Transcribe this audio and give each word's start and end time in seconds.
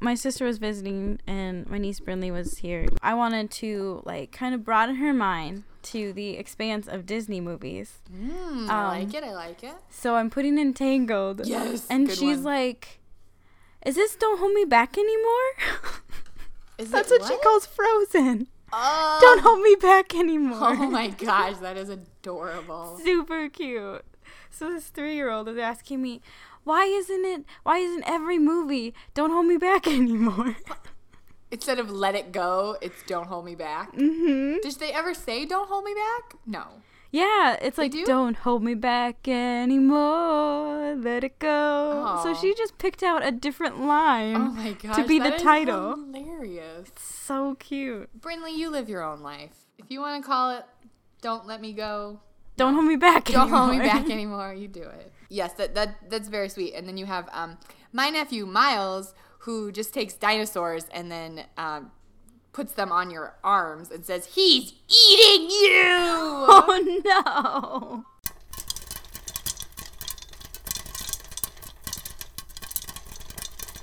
My 0.00 0.14
sister 0.14 0.44
was 0.44 0.58
visiting 0.58 1.18
and 1.26 1.66
my 1.70 1.78
niece 1.78 2.00
Brinley 2.00 2.30
was 2.30 2.58
here. 2.58 2.86
I 3.02 3.14
wanted 3.14 3.50
to 3.52 4.02
like 4.04 4.30
kind 4.30 4.54
of 4.54 4.62
broaden 4.62 4.96
her 4.96 5.14
mind 5.14 5.64
to 5.84 6.12
the 6.12 6.36
expanse 6.36 6.86
of 6.86 7.06
Disney 7.06 7.40
movies. 7.40 7.98
Mm, 8.14 8.68
I 8.68 8.88
like 8.88 9.14
it. 9.14 9.24
I 9.24 9.32
like 9.32 9.64
it. 9.64 9.74
So 9.88 10.16
I'm 10.16 10.28
putting 10.28 10.58
in 10.58 10.74
Tangled. 10.74 11.46
Yes, 11.46 11.86
And 11.88 12.10
she's 12.10 12.36
one. 12.38 12.44
like, 12.44 13.00
Is 13.86 13.94
this 13.94 14.16
Don't 14.16 14.38
Hold 14.38 14.52
Me 14.52 14.64
Back 14.66 14.98
anymore? 14.98 15.52
Is 16.78 16.90
That's 16.90 17.10
it 17.10 17.22
what, 17.22 17.30
she 17.32 17.38
calls 17.38 17.64
Frozen. 17.64 18.48
Oh, 18.72 19.18
Don't 19.22 19.40
hold 19.40 19.60
me 19.62 19.76
back 19.80 20.14
anymore. 20.14 20.58
oh 20.78 20.90
my 20.90 21.06
gosh, 21.18 21.56
that 21.58 21.76
is 21.78 21.88
adorable. 21.88 22.98
Super 23.02 23.48
cute. 23.48 24.04
So 24.50 24.70
this 24.72 24.88
three 24.88 25.14
year 25.14 25.30
old 25.30 25.48
is 25.48 25.56
asking 25.56 26.02
me, 26.02 26.20
why 26.66 26.84
isn't 26.84 27.24
it 27.24 27.44
why 27.62 27.78
isn't 27.78 28.02
every 28.06 28.38
movie 28.38 28.92
Don't 29.14 29.30
Hold 29.30 29.46
Me 29.46 29.56
Back 29.56 29.86
anymore? 29.98 30.56
Instead 31.50 31.78
of 31.78 31.90
let 31.90 32.14
it 32.16 32.32
go, 32.32 32.76
it's 32.82 33.02
don't 33.06 33.28
hold 33.28 33.44
me 33.44 33.54
back. 33.54 33.92
mm-hmm. 33.94 34.58
Did 34.62 34.74
they 34.80 34.92
ever 34.92 35.14
say 35.14 35.46
don't 35.46 35.68
hold 35.68 35.84
me 35.84 35.94
back? 35.94 36.38
No. 36.44 36.64
Yeah, 37.12 37.56
it's 37.62 37.78
like 37.78 37.92
do? 37.92 38.04
don't 38.04 38.36
hold 38.38 38.62
me 38.64 38.74
back 38.74 39.26
anymore, 39.28 40.96
let 40.96 41.22
it 41.24 41.38
go. 41.38 42.20
So 42.22 42.34
she 42.34 42.52
just 42.54 42.78
picked 42.78 43.02
out 43.02 43.24
a 43.24 43.30
different 43.30 43.80
line. 43.86 44.36
Oh 44.36 44.50
my 44.50 44.72
gosh. 44.72 44.96
to 44.96 45.04
be 45.06 45.18
the 45.20 45.30
title. 45.38 45.94
Hilarious. 45.96 46.90
So 46.98 47.54
cute. 47.54 48.10
Brinley, 48.20 48.56
you 48.56 48.68
live 48.70 48.88
your 48.88 49.02
own 49.04 49.20
life. 49.22 49.66
If 49.78 49.86
you 49.88 50.00
want 50.00 50.20
to 50.22 50.26
call 50.28 50.50
it 50.50 50.64
"Don't 51.22 51.46
Let 51.46 51.60
Me 51.60 51.72
Go," 51.72 52.18
Don't 52.56 52.74
hold 52.74 52.86
me 52.86 52.96
back 52.96 53.26
don't 53.26 53.42
anymore. 53.42 53.58
hold 53.60 53.70
me 53.70 53.78
back 53.78 54.10
anymore. 54.10 54.52
You 54.54 54.66
do 54.68 54.82
it. 54.82 55.12
Yes, 55.28 55.52
that 55.54 55.74
that 55.74 56.10
that's 56.10 56.28
very 56.28 56.48
sweet. 56.48 56.74
And 56.74 56.86
then 56.88 56.96
you 56.96 57.06
have 57.06 57.28
um 57.32 57.58
my 57.92 58.10
nephew 58.10 58.46
Miles, 58.46 59.14
who 59.40 59.72
just 59.72 59.92
takes 59.92 60.14
dinosaurs 60.14 60.86
and 60.92 61.10
then 61.10 61.44
um 61.56 61.90
puts 62.52 62.72
them 62.72 62.90
on 62.90 63.10
your 63.10 63.34
arms 63.44 63.90
and 63.90 64.04
says 64.04 64.26
he's 64.26 64.72
eating 64.88 65.50
you. 65.50 65.92
Oh 66.48 67.02
no. 67.04 68.04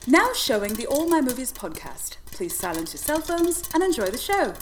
Now 0.05 0.33
showing 0.33 0.73
the 0.73 0.85
All 0.87 1.07
My 1.07 1.21
Movies 1.21 1.53
podcast. 1.53 2.17
Please 2.25 2.57
silence 2.57 2.93
your 2.93 2.99
cell 2.99 3.21
phones 3.21 3.63
and 3.73 3.81
enjoy 3.83 4.07
the 4.07 4.17
show. 4.17 4.53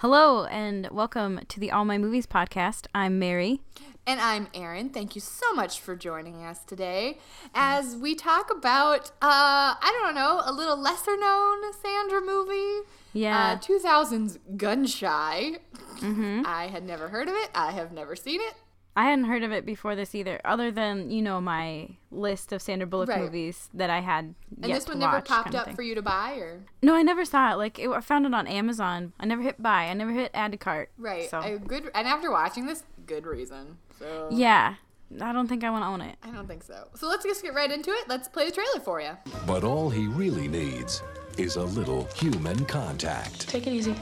Hello 0.00 0.44
and 0.44 0.90
welcome 0.90 1.40
to 1.48 1.58
the 1.58 1.70
All 1.70 1.86
My 1.86 1.96
Movies 1.96 2.26
podcast. 2.26 2.86
I'm 2.94 3.18
Mary. 3.18 3.62
And 4.06 4.20
I'm 4.20 4.48
Erin. 4.52 4.90
Thank 4.90 5.14
you 5.14 5.22
so 5.22 5.54
much 5.54 5.80
for 5.80 5.96
joining 5.96 6.44
us 6.44 6.62
today 6.64 7.16
as 7.54 7.96
we 7.96 8.14
talk 8.14 8.50
about, 8.54 9.06
uh, 9.22 9.72
I 9.80 9.98
don't 10.02 10.14
know, 10.14 10.42
a 10.44 10.52
little 10.52 10.76
lesser 10.76 11.16
known 11.16 11.72
Sandra 11.72 12.20
movie. 12.20 12.86
Yeah. 13.14 13.52
Uh, 13.52 13.56
2000's 13.56 14.38
Gun 14.58 14.86
Shy. 14.86 15.56
Mm-hmm. 16.00 16.42
I 16.44 16.66
had 16.66 16.84
never 16.84 17.08
heard 17.08 17.28
of 17.28 17.34
it. 17.34 17.48
I 17.54 17.72
have 17.72 17.90
never 17.90 18.14
seen 18.14 18.42
it. 18.42 18.52
I 18.98 19.04
hadn't 19.04 19.26
heard 19.26 19.42
of 19.42 19.52
it 19.52 19.66
before 19.66 19.94
this 19.94 20.14
either, 20.14 20.40
other 20.42 20.70
than, 20.70 21.10
you 21.10 21.20
know, 21.20 21.38
my 21.38 21.90
list 22.10 22.50
of 22.52 22.62
Sandra 22.62 22.86
Bullock 22.86 23.10
Right. 23.10 23.20
movies 23.20 23.68
that 23.74 23.90
I 23.90 24.00
had 24.00 24.34
And 24.62 24.68
yet 24.70 24.76
this 24.76 24.84
to 24.86 24.92
one 24.92 25.00
never 25.00 25.16
watch 25.18 25.28
popped 25.28 25.44
kind 25.44 25.54
of 25.54 25.60
up 25.60 25.66
thing. 25.66 25.76
for 25.76 25.82
you 25.82 25.94
to 25.94 26.00
buy, 26.02 26.32
or 26.36 26.62
No, 26.82 26.94
I 26.94 27.02
never 27.02 27.24
saw 27.26 27.52
it. 27.52 27.56
Like, 27.56 27.78
it, 27.78 27.90
I 27.90 28.00
found 28.00 28.24
it 28.24 28.32
on 28.32 28.46
Amazon. 28.46 29.12
I 29.20 29.26
never 29.26 29.42
hit 29.42 29.62
buy. 29.62 29.84
I 29.84 29.92
never 29.92 30.12
hit 30.12 30.30
add 30.32 30.52
to 30.52 30.58
cart. 30.58 30.90
right? 30.96 31.28
So, 31.28 31.40
A 31.40 31.58
good. 31.58 31.90
And 31.94 32.08
after 32.08 32.30
watching 32.30 32.64
this, 32.66 32.84
good 33.06 33.26
reason. 33.26 33.76
So 33.98 34.28
yeah. 34.32 34.76
I 35.20 35.32
don't 35.32 35.46
think 35.46 35.62
I 35.62 35.70
want 35.70 35.84
to 35.84 35.88
own 35.88 36.00
it. 36.00 36.16
I 36.24 36.30
don't 36.30 36.48
think 36.48 36.64
so. 36.64 36.88
So 36.96 37.06
let's 37.06 37.22
just 37.22 37.42
get 37.42 37.54
right 37.54 37.70
into 37.70 37.90
it. 37.90 38.08
Let's 38.08 38.26
play 38.28 38.46
the 38.46 38.50
trailer 38.52 38.80
for 38.80 39.00
you. 39.00 39.10
But 39.46 39.62
all 39.62 39.88
he 39.90 40.06
really 40.08 40.48
needs 40.48 41.00
is 41.38 41.56
a 41.56 41.62
little 41.62 42.08
human 42.16 42.64
contact. 42.64 43.46
Take 43.48 43.66
it 43.68 43.72
easy. 43.74 43.94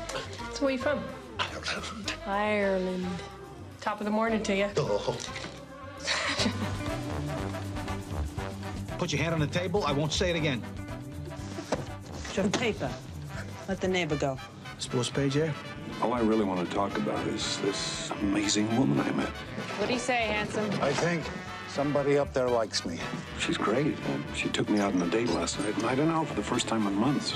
So 0.55 0.63
where 0.65 0.71
you 0.73 0.79
from? 0.79 1.03
Ireland. 1.39 2.15
Ireland. 2.27 3.07
Top 3.84 4.00
of 4.00 4.06
the 4.06 4.11
morning 4.11 4.43
to 4.45 4.56
you. 4.56 4.65
Put 8.97 9.12
your 9.12 9.21
hand 9.21 9.34
on 9.34 9.41
the 9.41 9.47
table. 9.47 9.84
I 9.84 9.93
won't 9.93 10.11
say 10.11 10.31
it 10.31 10.37
again. 10.37 10.62
Some 12.33 12.50
paper. 12.50 12.91
Let 13.69 13.83
the 13.83 13.89
neighbor 13.89 14.17
go. 14.17 14.39
Sports 14.78 15.11
page 15.11 15.34
here. 15.34 15.53
All 16.00 16.15
I 16.15 16.21
really 16.21 16.47
want 16.47 16.67
to 16.67 16.75
talk 16.75 16.97
about 16.97 17.27
is 17.27 17.59
this 17.61 18.09
amazing 18.23 18.75
woman 18.78 18.99
I 19.00 19.11
met. 19.12 19.28
What 19.28 19.89
do 19.89 19.93
you 19.93 20.00
say, 20.00 20.28
handsome? 20.28 20.65
I 20.81 20.91
think 20.91 21.23
somebody 21.69 22.17
up 22.17 22.33
there 22.33 22.49
likes 22.49 22.87
me. 22.87 22.99
She's 23.39 23.59
great. 23.59 23.99
Uh, 23.99 24.34
she 24.34 24.49
took 24.49 24.71
me 24.71 24.81
out 24.81 24.94
on 24.94 25.03
a 25.03 25.09
date 25.09 25.28
last 25.28 25.61
night, 25.61 25.77
and 25.77 25.84
I 25.84 25.94
don't 25.94 26.09
know 26.09 26.25
for 26.25 26.37
the 26.37 26.43
first 26.43 26.69
time 26.69 26.87
in 26.87 26.94
months. 26.94 27.34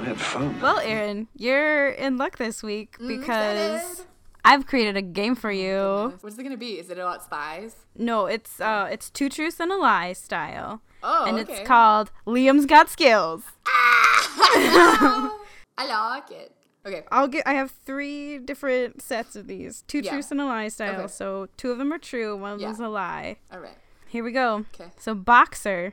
I 0.00 0.06
had 0.06 0.18
fun. 0.18 0.60
Well, 0.60 0.80
Aaron, 0.80 1.28
you're 1.36 1.90
in 1.90 2.16
luck 2.16 2.38
this 2.38 2.60
week 2.60 2.98
mm, 2.98 3.06
because 3.06 3.82
excited. 3.82 4.06
I've 4.44 4.66
created 4.66 4.96
a 4.96 5.02
game 5.02 5.34
for 5.34 5.50
you. 5.52 6.14
What's 6.20 6.38
it 6.38 6.42
gonna 6.42 6.56
be? 6.56 6.78
Is 6.78 6.90
it 6.90 6.98
about 6.98 7.22
spies? 7.24 7.76
No, 7.96 8.26
it's 8.26 8.60
uh, 8.60 8.88
it's 8.90 9.10
two 9.10 9.28
truths 9.28 9.60
and 9.60 9.70
a 9.70 9.76
lie 9.76 10.12
style, 10.12 10.80
Oh, 11.02 11.24
and 11.26 11.38
okay. 11.38 11.52
it's 11.60 11.66
called 11.68 12.10
Liam's 12.26 12.66
Got 12.66 12.88
Skills. 12.88 13.44
Ah! 13.66 15.36
I 15.78 15.86
like 16.14 16.30
it. 16.30 16.52
Okay. 16.86 17.02
I'll 17.10 17.28
get. 17.28 17.46
I 17.46 17.54
have 17.54 17.70
three 17.70 18.38
different 18.38 19.02
sets 19.02 19.36
of 19.36 19.46
these, 19.46 19.82
two 19.86 19.98
Yeah. 20.00 20.12
truths 20.12 20.30
and 20.30 20.40
a 20.40 20.46
lie 20.46 20.68
style. 20.68 21.00
Okay. 21.00 21.08
So 21.08 21.48
two 21.56 21.70
of 21.70 21.78
them 21.78 21.92
are 21.92 21.98
true, 21.98 22.36
one 22.36 22.52
of 22.52 22.60
Yeah. 22.60 22.68
them's 22.68 22.80
a 22.80 22.88
lie. 22.88 23.36
All 23.52 23.60
right. 23.60 23.76
Here 24.08 24.24
we 24.24 24.32
go. 24.32 24.64
Okay. 24.74 24.90
So 24.98 25.14
boxer, 25.14 25.92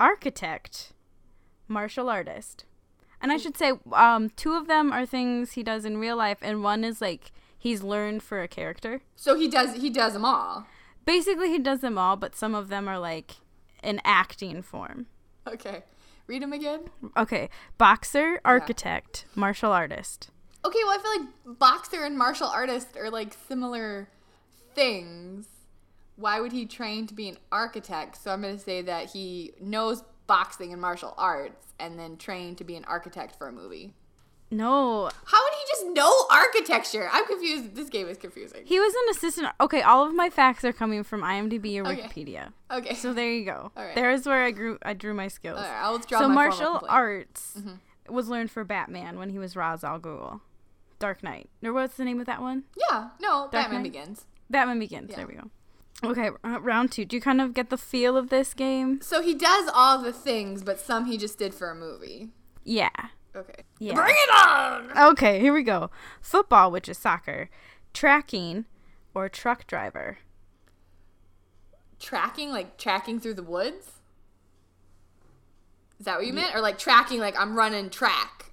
architect, 0.00 0.92
martial 1.68 2.08
artist. 2.08 2.64
And 3.20 3.32
I 3.32 3.38
should 3.38 3.56
say, 3.56 3.72
um, 3.92 4.30
two 4.30 4.52
of 4.54 4.66
them 4.68 4.92
are 4.92 5.06
things 5.06 5.52
he 5.52 5.62
does 5.62 5.84
in 5.84 5.98
real 5.98 6.16
life, 6.16 6.38
and 6.42 6.62
one 6.62 6.84
is 6.84 7.00
like 7.00 7.32
he's 7.58 7.82
learned 7.82 8.22
for 8.22 8.42
a 8.42 8.48
character. 8.48 9.02
So 9.14 9.34
he 9.36 9.48
does. 9.48 9.74
He 9.76 9.90
does 9.90 10.12
them 10.12 10.24
all. 10.24 10.66
Basically, 11.04 11.50
he 11.50 11.58
does 11.58 11.80
them 11.80 11.98
all, 11.98 12.16
but 12.16 12.34
some 12.34 12.54
of 12.54 12.68
them 12.68 12.88
are 12.88 12.98
like 12.98 13.36
an 13.82 14.00
acting 14.04 14.62
form. 14.62 15.06
Okay. 15.46 15.84
Read 16.26 16.42
them 16.42 16.52
again. 16.52 16.90
Okay, 17.16 17.48
boxer, 17.78 18.40
architect, 18.44 19.26
martial 19.36 19.70
artist. 19.70 20.30
Okay, 20.64 20.80
well, 20.82 20.98
I 20.98 21.02
feel 21.02 21.22
like 21.22 21.58
boxer 21.58 22.02
and 22.02 22.18
martial 22.18 22.48
artist 22.48 22.96
are 22.96 23.10
like 23.10 23.36
similar 23.46 24.08
things. 24.74 25.46
Why 26.16 26.40
would 26.40 26.50
he 26.50 26.66
train 26.66 27.06
to 27.06 27.14
be 27.14 27.28
an 27.28 27.38
architect? 27.52 28.20
So 28.20 28.32
I'm 28.32 28.42
going 28.42 28.56
to 28.56 28.62
say 28.62 28.82
that 28.82 29.10
he 29.10 29.52
knows 29.60 30.02
boxing 30.26 30.72
and 30.72 30.82
martial 30.82 31.14
arts 31.16 31.66
and 31.78 31.96
then 31.96 32.16
trained 32.16 32.58
to 32.58 32.64
be 32.64 32.74
an 32.74 32.84
architect 32.86 33.36
for 33.36 33.46
a 33.46 33.52
movie. 33.52 33.94
No, 34.50 35.10
How 35.24 35.42
would 35.42 35.52
he 35.54 35.64
just 35.68 35.86
know 35.96 36.12
architecture? 36.30 37.08
I'm 37.12 37.26
confused. 37.26 37.74
This 37.74 37.88
game 37.88 38.06
is 38.08 38.16
confusing. 38.16 38.62
he 38.64 38.78
was 38.78 38.94
an 38.94 39.10
assistant. 39.10 39.48
Okay, 39.60 39.82
all 39.82 40.06
of 40.06 40.14
my 40.14 40.30
facts 40.30 40.64
are 40.64 40.72
coming 40.72 41.02
from 41.02 41.22
IMDb 41.22 41.78
or 41.84 41.88
Okay. 41.88 42.02
Wikipedia. 42.02 42.52
Okay. 42.70 42.94
So 42.94 43.12
there 43.12 43.30
you 43.32 43.44
go. 43.44 43.72
Right. 43.76 43.94
There's 43.96 44.24
where 44.24 44.44
I 44.44 44.52
grew. 44.52 44.78
I 44.82 44.92
drew 44.94 45.14
my 45.14 45.26
skills. 45.28 45.58
All 45.58 45.64
right, 45.64 45.82
I'll 45.82 45.94
withdraw 45.94 46.20
so 46.20 46.28
my 46.28 46.34
martial 46.34 46.78
complaint. 46.78 46.82
Mm-hmm. 46.84 46.96
arts 46.96 47.58
was 48.08 48.28
learned 48.28 48.52
for 48.52 48.62
Batman 48.62 49.18
when 49.18 49.30
he 49.30 49.38
was 49.40 49.56
Ra's 49.56 49.82
al 49.82 49.98
Ghul. 49.98 50.40
Dark 51.00 51.22
Knight. 51.24 51.50
Or 51.64 51.72
what's 51.72 51.96
the 51.96 52.04
name 52.04 52.20
of 52.20 52.26
that 52.26 52.40
one? 52.40 52.64
Yeah, 52.90 53.08
no, 53.20 53.48
Batman 53.50 53.82
Knight? 53.82 53.92
Begins. 53.92 54.26
Batman 54.48 54.78
Begins. 54.78 55.10
Yeah. 55.10 55.16
There 55.16 55.26
we 55.26 55.34
go. 55.34 55.50
Okay, 56.04 56.30
round 56.42 56.92
two. 56.92 57.04
Do 57.04 57.16
you 57.16 57.20
kind 57.20 57.40
of 57.40 57.52
get 57.52 57.70
the 57.70 57.76
feel 57.76 58.16
of 58.16 58.28
this 58.28 58.54
game? 58.54 59.00
So 59.02 59.22
he 59.22 59.34
does 59.34 59.68
all 59.74 59.98
the 59.98 60.12
things, 60.12 60.62
but 60.62 60.78
some 60.78 61.06
he 61.06 61.18
just 61.18 61.36
did 61.38 61.52
for 61.52 61.68
a 61.70 61.74
movie. 61.74 62.30
Yeah. 62.64 62.90
Okay. 63.36 63.64
Yeah. 63.78 63.94
Bring 63.94 64.14
it 64.16 64.46
on! 64.46 65.10
Okay, 65.12 65.40
here 65.40 65.52
we 65.52 65.62
go. 65.62 65.90
Football, 66.20 66.70
which 66.70 66.88
is 66.88 66.96
soccer, 66.96 67.50
tracking, 67.92 68.64
or 69.14 69.28
truck 69.28 69.66
driver. 69.66 70.18
Tracking, 72.00 72.50
like 72.50 72.78
tracking 72.78 73.20
through 73.20 73.34
the 73.34 73.42
woods? 73.42 73.92
Is 75.98 76.06
that 76.06 76.16
what 76.16 76.26
you 76.26 76.32
meant? 76.32 76.54
Or 76.54 76.60
like 76.60 76.78
tracking, 76.78 77.20
like 77.20 77.38
I'm 77.38 77.56
running 77.56 77.90
track? 77.90 78.52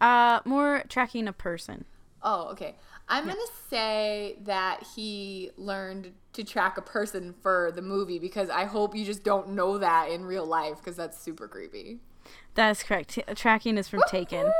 Uh, 0.00 0.40
more 0.44 0.84
tracking 0.88 1.28
a 1.28 1.32
person. 1.32 1.84
Oh, 2.22 2.48
okay. 2.50 2.76
I'm 3.08 3.24
going 3.24 3.36
to 3.36 3.52
say 3.70 4.36
that 4.42 4.84
he 4.94 5.50
learned 5.56 6.12
to 6.32 6.42
track 6.42 6.76
a 6.76 6.82
person 6.82 7.34
for 7.40 7.72
the 7.74 7.82
movie 7.82 8.18
because 8.18 8.50
I 8.50 8.64
hope 8.64 8.96
you 8.96 9.04
just 9.04 9.22
don't 9.22 9.50
know 9.50 9.78
that 9.78 10.10
in 10.10 10.24
real 10.24 10.44
life 10.44 10.78
because 10.78 10.96
that's 10.96 11.18
super 11.18 11.46
creepy. 11.46 12.00
That 12.56 12.70
is 12.70 12.82
correct. 12.82 13.18
Tracking 13.36 13.76
is 13.78 13.88
from 13.88 14.00
Taken. 14.08 14.50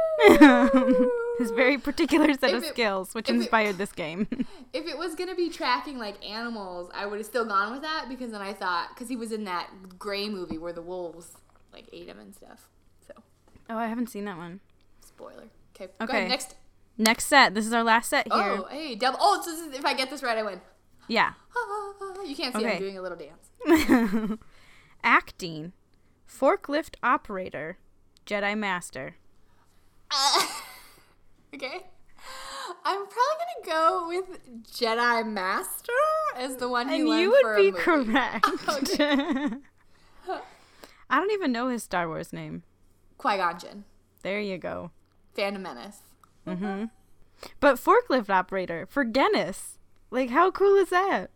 His 1.38 1.50
very 1.50 1.76
particular 1.78 2.32
set 2.34 2.54
of 2.54 2.62
it- 2.62 2.68
skills, 2.68 3.14
which 3.14 3.28
if 3.28 3.34
it- 3.34 3.38
inspired 3.38 3.78
this 3.78 3.92
game. 3.92 4.26
If 4.72 4.86
it 4.86 4.98
was 4.98 5.14
gonna 5.14 5.34
be 5.34 5.48
tracking 5.48 5.96
like 5.98 6.22
animals, 6.28 6.90
I 6.94 7.06
would 7.06 7.16
have 7.18 7.24
still 7.26 7.46
gone 7.46 7.72
with 7.72 7.80
that 7.82 8.06
because 8.10 8.30
then 8.30 8.42
I 8.42 8.52
thought 8.52 8.90
because 8.94 9.08
he 9.08 9.16
was 9.16 9.32
in 9.32 9.44
that 9.44 9.70
gray 9.98 10.28
movie 10.28 10.58
where 10.58 10.72
the 10.74 10.82
wolves 10.82 11.32
like 11.72 11.86
ate 11.94 12.08
him 12.08 12.18
and 12.18 12.34
stuff. 12.34 12.68
So 13.06 13.14
oh, 13.70 13.76
I 13.78 13.86
haven't 13.86 14.08
seen 14.10 14.26
that 14.26 14.36
one. 14.36 14.60
spoiler. 15.00 15.44
Okay. 15.74 15.86
Go 15.98 16.04
Okay. 16.04 16.18
ahead. 16.18 16.28
Next. 16.28 16.56
Next 16.98 17.26
set. 17.26 17.54
This 17.54 17.66
is 17.66 17.72
our 17.72 17.82
last 17.84 18.08
set 18.10 18.26
here. 18.30 18.42
Oh, 18.58 18.66
hey, 18.70 18.94
double. 18.96 19.18
Oh, 19.20 19.40
so 19.42 19.50
this 19.50 19.60
is, 19.60 19.78
if 19.78 19.84
I 19.86 19.92
get 19.94 20.08
this 20.10 20.22
right, 20.22 20.36
I 20.36 20.42
win. 20.42 20.60
Yeah. 21.08 21.32
You 22.26 22.34
can't 22.34 22.54
see 22.54 22.60
Okay. 22.64 22.72
I'm 22.72 22.78
doing 22.80 22.98
a 22.98 23.02
little 23.02 23.16
dance. 23.18 24.38
Acting. 25.04 25.72
Forklift 26.28 26.96
operator. 27.02 27.78
Jedi 28.26 28.56
Master. 28.58 29.16
Okay. 31.54 31.86
I'm 32.84 33.06
probably 33.06 33.46
gonna 33.64 33.78
go 33.78 34.08
with 34.08 34.62
Jedi 34.64 35.26
Master 35.26 35.92
as 36.36 36.56
the 36.56 36.68
one 36.68 36.88
he 36.90 36.96
And 36.96 37.08
you 37.08 37.30
would 37.30 37.56
be 37.56 37.72
correct. 37.72 38.44
I 39.00 39.60
don't 41.10 41.30
even 41.30 41.52
know 41.52 41.68
his 41.68 41.82
Star 41.82 42.08
Wars 42.08 42.32
name. 42.34 42.62
Qui 43.16 43.38
Gon 43.38 43.58
Jinn, 43.58 43.84
There 44.22 44.40
you 44.40 44.58
go. 44.58 44.90
Phantom 45.34 45.62
Menace. 45.62 46.00
Mm-hmm. 46.46 46.86
But 47.60 47.76
forklift 47.76 48.28
operator 48.28 48.86
for 48.86 49.04
Guinness. 49.04 49.78
Like, 50.10 50.28
how 50.30 50.50
cool 50.50 50.74
is 50.74 50.90
that? 50.90 51.30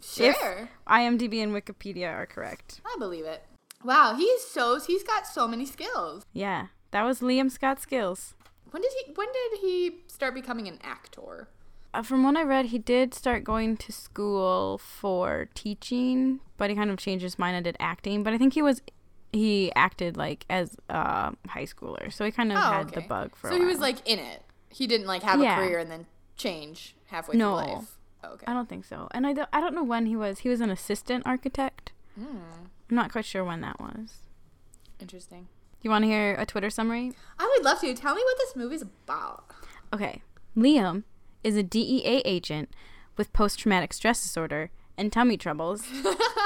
Sure, 0.00 0.30
If 0.30 0.68
IMDb 0.86 1.42
and 1.42 1.52
Wikipedia 1.52 2.12
are 2.14 2.26
correct. 2.26 2.80
I 2.86 2.94
believe 2.98 3.24
it. 3.24 3.42
Wow, 3.84 4.14
he's 4.16 4.42
so 4.46 4.78
he's 4.80 5.02
got 5.02 5.26
so 5.26 5.48
many 5.48 5.64
skills. 5.66 6.24
Yeah, 6.32 6.66
that 6.90 7.02
was 7.02 7.20
Liam's 7.20 7.56
Got 7.58 7.80
Skills. 7.80 8.34
When 8.70 8.82
did 8.82 8.92
he 9.06 9.12
when 9.14 9.28
did 9.32 9.60
he 9.60 10.00
start 10.06 10.34
becoming 10.34 10.68
an 10.68 10.78
actor? 10.82 11.48
Uh, 11.92 12.02
from 12.02 12.22
what 12.22 12.36
I 12.36 12.42
read, 12.44 12.66
he 12.66 12.78
did 12.78 13.14
start 13.14 13.42
going 13.42 13.76
to 13.78 13.90
school 13.90 14.78
for 14.78 15.48
teaching, 15.54 16.38
but 16.56 16.70
he 16.70 16.76
kind 16.76 16.88
of 16.90 16.98
changed 16.98 17.24
his 17.24 17.36
mind 17.36 17.56
and 17.56 17.64
did 17.64 17.76
acting. 17.80 18.22
But 18.22 18.32
I 18.32 18.38
think 18.38 18.54
he 18.54 18.62
was 18.62 18.80
he 19.32 19.72
acted 19.74 20.16
like 20.16 20.44
as 20.50 20.76
a 20.88 21.32
high 21.48 21.64
schooler, 21.64 22.12
so 22.12 22.24
he 22.24 22.30
kind 22.30 22.52
of 22.52 22.58
Oh, 22.58 22.60
had 22.60 22.86
okay. 22.86 23.00
the 23.00 23.06
bug 23.08 23.34
for. 23.34 23.50
So 23.50 23.58
he 23.58 23.64
was 23.64 23.78
like 23.80 24.06
in 24.08 24.18
it. 24.18 24.42
He 24.68 24.86
didn't 24.86 25.06
like 25.06 25.22
have 25.22 25.40
Yeah. 25.40 25.58
a 25.58 25.64
career 25.66 25.78
and 25.78 25.90
then 25.90 26.06
change 26.36 26.94
halfway 27.06 27.36
No. 27.36 27.58
through 27.58 27.72
life. 27.74 27.96
Oh, 28.22 28.28
okay. 28.34 28.44
I 28.46 28.52
don't 28.52 28.68
think 28.68 28.84
so, 28.84 29.08
and 29.12 29.26
I 29.26 29.32
don't, 29.32 29.48
I 29.52 29.60
don't 29.62 29.74
know 29.74 29.82
when 29.82 30.04
he 30.06 30.14
was. 30.14 30.40
He 30.40 30.48
was 30.50 30.60
an 30.60 30.68
assistant 30.70 31.26
architect. 31.26 31.92
Hmm. 32.14 32.66
I'm 32.90 32.96
not 32.96 33.12
quite 33.12 33.24
sure 33.24 33.44
when 33.44 33.60
that 33.60 33.78
was. 33.80 34.18
Interesting. 34.98 35.48
You 35.82 35.90
want 35.90 36.02
to 36.02 36.08
hear 36.08 36.34
a 36.34 36.44
Twitter 36.44 36.70
summary? 36.70 37.12
I 37.38 37.48
would 37.56 37.64
love 37.64 37.80
to. 37.80 37.94
Tell 37.94 38.14
me 38.14 38.22
what 38.24 38.36
this 38.38 38.56
movie's 38.56 38.82
about. 38.82 39.44
Okay. 39.94 40.22
Liam 40.56 41.04
is 41.44 41.56
a 41.56 41.62
DEA 41.62 42.22
agent 42.24 42.68
with 43.16 43.32
post 43.32 43.60
traumatic 43.60 43.92
stress 43.92 44.22
disorder 44.22 44.70
and 44.98 45.12
tummy 45.12 45.36
troubles. 45.36 45.84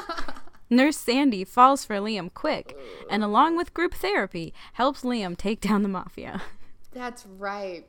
Nurse 0.70 0.96
Sandy 0.98 1.44
falls 1.44 1.84
for 1.84 1.96
Liam 1.96 2.32
quick 2.32 2.76
and, 3.10 3.24
along 3.24 3.56
with 3.56 3.74
group 3.74 3.94
therapy, 3.94 4.52
helps 4.74 5.02
Liam 5.02 5.36
take 5.36 5.60
down 5.60 5.82
the 5.82 5.88
mafia. 5.88 6.42
That's 6.92 7.26
right. 7.26 7.86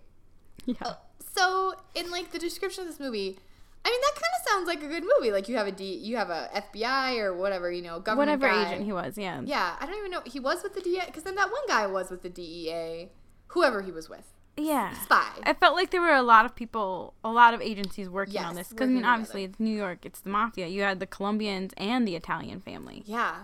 yeah. 0.66 0.76
Uh, 0.82 0.94
so, 1.36 1.76
in 1.94 2.10
like 2.10 2.32
the 2.32 2.40
description 2.40 2.84
of 2.84 2.88
this 2.90 3.00
movie, 3.00 3.38
I 3.86 3.90
mean 3.90 4.02
that 4.02 4.14
kind 4.16 4.34
of 4.40 4.52
sounds 4.52 4.68
like 4.68 4.84
a 4.84 4.88
good 4.88 5.04
movie. 5.18 5.32
Like 5.32 5.48
you 5.48 5.56
have 5.58 5.68
a 5.68 5.72
D, 5.72 5.84
you 5.94 6.18
have 6.18 6.32
a 6.32 6.50
FBI 6.74 7.20
or 7.20 7.36
whatever, 7.36 7.72
you 7.72 7.84
know, 7.84 8.00
government 8.00 8.42
Whatever 8.42 8.50
guy. 8.52 8.72
agent 8.72 8.86
he 8.86 8.92
was, 8.92 9.16
yeah. 9.18 9.42
Yeah, 9.46 9.76
I 9.80 9.86
don't 9.86 9.98
even 10.00 10.10
know. 10.12 10.22
He 10.26 10.40
was 10.40 10.64
with 10.64 10.74
the 10.74 10.82
DEA 10.82 11.04
because 11.06 11.24
then 11.24 11.36
that 11.36 11.52
one 11.52 11.62
guy 11.68 11.86
was 11.86 12.10
with 12.10 12.24
the 12.24 12.30
DEA, 12.30 13.10
whoever 13.50 13.84
he 13.84 13.92
was 13.92 14.10
with. 14.10 14.34
Yeah. 14.58 14.94
Spy. 15.04 15.28
I 15.44 15.54
felt 15.54 15.76
like 15.76 15.92
there 15.92 16.02
were 16.02 16.14
a 16.16 16.22
lot 16.24 16.46
of 16.46 16.56
people, 16.56 17.14
a 17.24 17.30
lot 17.30 17.54
of 17.54 17.62
agencies 17.62 18.10
working 18.10 18.42
on 18.42 18.56
this. 18.56 18.70
Because, 18.70 18.90
I 18.90 18.92
mean, 18.94 19.04
obviously, 19.06 19.44
it's 19.44 19.60
New 19.60 19.76
York, 19.76 20.06
it's 20.06 20.22
the 20.22 20.30
mafia. 20.30 20.68
You 20.68 20.82
had 20.82 21.00
the 21.00 21.06
Colombians 21.08 21.74
and 21.78 22.08
the 22.08 22.16
Italian 22.16 22.62
family. 22.62 23.04
Yeah, 23.06 23.36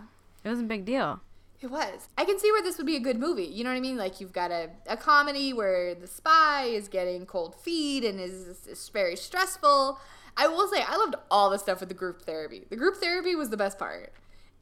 It 0.43 0.49
was 0.49 0.59
a 0.59 0.63
big 0.63 0.85
deal. 0.85 1.19
It 1.61 1.69
was. 1.69 2.09
I 2.17 2.25
can 2.25 2.39
see 2.39 2.51
where 2.51 2.63
this 2.63 2.77
would 2.77 2.87
be 2.87 2.95
a 2.95 2.99
good 2.99 3.19
movie. 3.19 3.45
You 3.45 3.63
know 3.63 3.69
what 3.69 3.77
I 3.77 3.81
mean? 3.81 3.97
Like 3.97 4.19
you've 4.19 4.33
got 4.33 4.51
a, 4.51 4.69
a 4.87 4.97
comedy 4.97 5.53
where 5.53 5.93
the 5.93 6.07
spy 6.07 6.63
is 6.63 6.87
getting 6.87 7.25
cold 7.25 7.55
feet 7.55 8.03
and 8.03 8.19
is, 8.19 8.65
is 8.67 8.89
very 8.89 9.15
stressful. 9.15 9.99
I 10.35 10.47
will 10.47 10.67
say 10.67 10.83
I 10.85 10.97
loved 10.97 11.15
all 11.29 11.49
the 11.49 11.59
stuff 11.59 11.79
with 11.79 11.89
the 11.89 11.95
group 11.95 12.23
therapy. 12.23 12.65
The 12.69 12.75
group 12.75 12.97
therapy 12.97 13.35
was 13.35 13.49
the 13.49 13.57
best 13.57 13.77
part. 13.77 14.11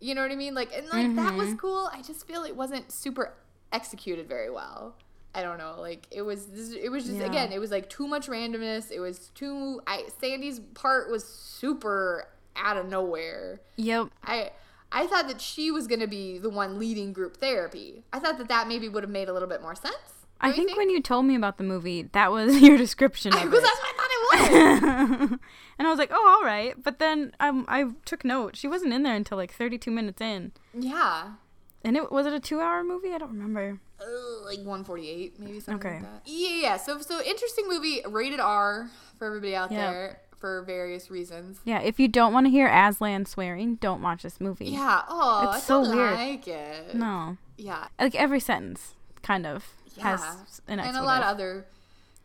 You 0.02 0.14
know 0.16 0.22
what 0.22 0.32
I 0.32 0.36
mean? 0.36 0.54
Like 0.54 0.72
and 0.76 0.88
like 0.90 1.16
that 1.16 1.36
was 1.36 1.50
mm-hmm. 1.50 1.58
cool. 1.58 1.90
I 1.94 2.02
just 2.02 2.28
feel 2.28 2.44
it 2.44 2.56
wasn't 2.56 2.92
super 2.92 3.34
executed 3.72 4.28
very 4.28 4.50
well. 4.50 4.96
I 5.34 5.42
don't 5.42 5.58
know. 5.58 5.76
Like 5.80 6.08
it 6.12 6.24
was 6.24 6.48
this, 6.48 6.72
it 6.74 6.90
was 6.90 7.06
just 7.06 7.18
Yeah. 7.18 7.28
again, 7.28 7.52
it 7.52 7.60
was 7.60 7.72
like 7.72 7.90
too 7.90 8.08
much 8.08 8.28
randomness. 8.28 8.92
It 8.92 9.00
was 9.00 9.30
too 9.36 9.82
I 9.88 10.06
Sandy's 10.20 10.60
part 10.74 11.10
was 11.10 11.24
super 11.24 12.28
out 12.56 12.78
of 12.78 12.88
nowhere. 12.88 13.62
Yep. 13.78 14.08
I 14.24 14.52
I 14.92 15.06
thought 15.08 15.28
that 15.28 15.40
she 15.42 15.70
was 15.72 15.88
going 15.88 16.00
to 16.00 16.08
be 16.08 16.38
the 16.38 16.50
one 16.50 16.80
leading 16.80 17.14
group 17.14 17.38
therapy. 17.38 18.04
I 18.12 18.20
thought 18.20 18.38
that 18.40 18.48
that 18.48 18.68
maybe 18.68 18.90
would 18.90 19.04
have 19.04 19.12
made 19.12 19.30
a 19.30 19.34
little 19.34 19.48
bit 19.50 19.62
more 19.62 19.76
sense. 19.76 19.96
I 20.42 20.48
Don't 20.48 20.56
think, 20.68 20.78
when 20.78 20.90
you 20.90 21.02
told 21.02 21.26
me 21.26 21.36
about 21.36 21.58
the 21.58 21.64
movie, 21.66 22.04
that 22.04 22.32
was 22.32 22.62
your 22.62 22.78
description 22.78 23.34
of 23.34 23.42
because 23.44 23.60
it. 23.60 23.62
that's 23.64 23.80
what 23.80 23.90
I 23.90 23.98
thought 23.98 25.22
it 25.22 25.32
was. 25.32 25.40
and 25.80 25.88
I 25.88 25.90
was 25.92 26.00
like, 26.00 26.12
oh, 26.14 26.38
all 26.40 26.46
right. 26.46 26.82
But 26.82 26.98
then 27.00 27.34
um, 27.40 27.66
I 27.68 27.88
took 28.06 28.24
note. 28.24 28.56
She 28.56 28.68
wasn't 28.68 28.94
in 28.94 29.04
there 29.04 29.16
until 29.16 29.38
like 29.38 29.54
32 29.54 29.92
minutes 29.92 30.22
in. 30.22 30.54
yeah. 30.74 31.34
And 31.82 31.96
it 31.96 32.12
was 32.12 32.26
it 32.26 32.34
a 32.34 32.42
two 32.42 32.60
hour 32.60 32.84
movie? 32.84 33.14
I 33.14 33.18
don't 33.18 33.32
remember. 33.32 33.80
Uh, 34.02 34.44
like 34.44 34.58
148 34.58 35.40
maybe 35.40 35.60
something 35.62 35.88
Okay. 35.88 36.00
like 36.00 36.04
that. 36.04 36.22
Yeah, 36.26 36.50
yeah. 36.56 36.78
So 36.78 37.00
so 37.00 37.22
interesting 37.24 37.70
movie, 37.70 38.02
rated 38.06 38.42
R 38.42 38.90
for 39.18 39.28
everybody 39.28 39.56
out 39.56 39.72
Yeah. 39.72 39.92
there 39.92 40.20
for 40.40 40.62
various 40.64 41.12
reasons. 41.12 41.60
Yeah, 41.66 41.80
if 41.82 42.00
you 42.00 42.08
don't 42.08 42.32
want 42.34 42.46
to 42.46 42.50
hear 42.50 42.68
Aslan 42.68 43.26
swearing, 43.26 43.76
don't 43.76 44.02
watch 44.02 44.24
this 44.24 44.40
movie. 44.40 44.68
Yeah. 44.70 45.02
Oh, 45.10 45.50
It's 45.50 45.58
I 45.58 45.60
so 45.60 45.84
don't 45.84 45.96
weird. 45.98 46.14
like 46.14 46.48
it. 46.48 46.96
No. 46.96 47.38
Yeah. 47.58 47.88
Like 48.00 48.16
every 48.16 48.40
sentence 48.40 48.96
kind 49.22 49.46
of 49.46 49.74
Yeah. 49.96 50.18
has 50.18 50.62
an 50.68 50.80
and 50.80 50.96
a 50.96 51.04
lot 51.04 51.22
of 51.22 51.28
other 51.28 51.66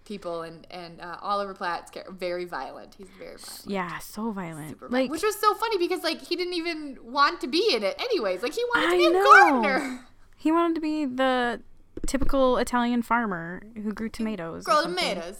people 0.04 0.42
and 0.42 0.66
and 0.70 1.00
uh, 1.00 1.16
Oliver 1.22 1.54
Platt's 1.54 1.90
very 2.10 2.44
violent. 2.44 2.94
He's 2.96 3.08
very 3.18 3.36
violent. 3.36 3.62
Yeah, 3.66 3.98
so 3.98 4.30
violent. 4.30 4.68
Super 4.70 4.84
like 4.86 4.90
violent. 4.90 5.10
which 5.10 5.22
was 5.22 5.36
so 5.40 5.54
funny 5.54 5.78
because 5.78 6.04
like 6.04 6.20
he 6.22 6.36
didn't 6.36 6.54
even 6.54 6.98
want 7.02 7.40
to 7.40 7.46
be 7.48 7.74
in 7.74 7.82
it 7.82 7.96
anyways. 7.98 8.42
Like 8.42 8.54
he 8.54 8.62
wanted 8.74 8.86
to 8.90 8.94
I 8.94 8.98
be 8.98 9.06
a 9.06 9.10
know. 9.10 9.24
gardener. 9.62 10.06
he 10.36 10.52
wanted 10.52 10.74
to 10.76 10.80
be 10.80 11.04
the 11.06 11.62
typical 12.06 12.58
Italian 12.58 13.02
farmer 13.02 13.62
who 13.74 13.92
grew 13.92 14.08
tomatoes. 14.10 14.64
Grow 14.64 14.82
tomatoes. 14.82 15.38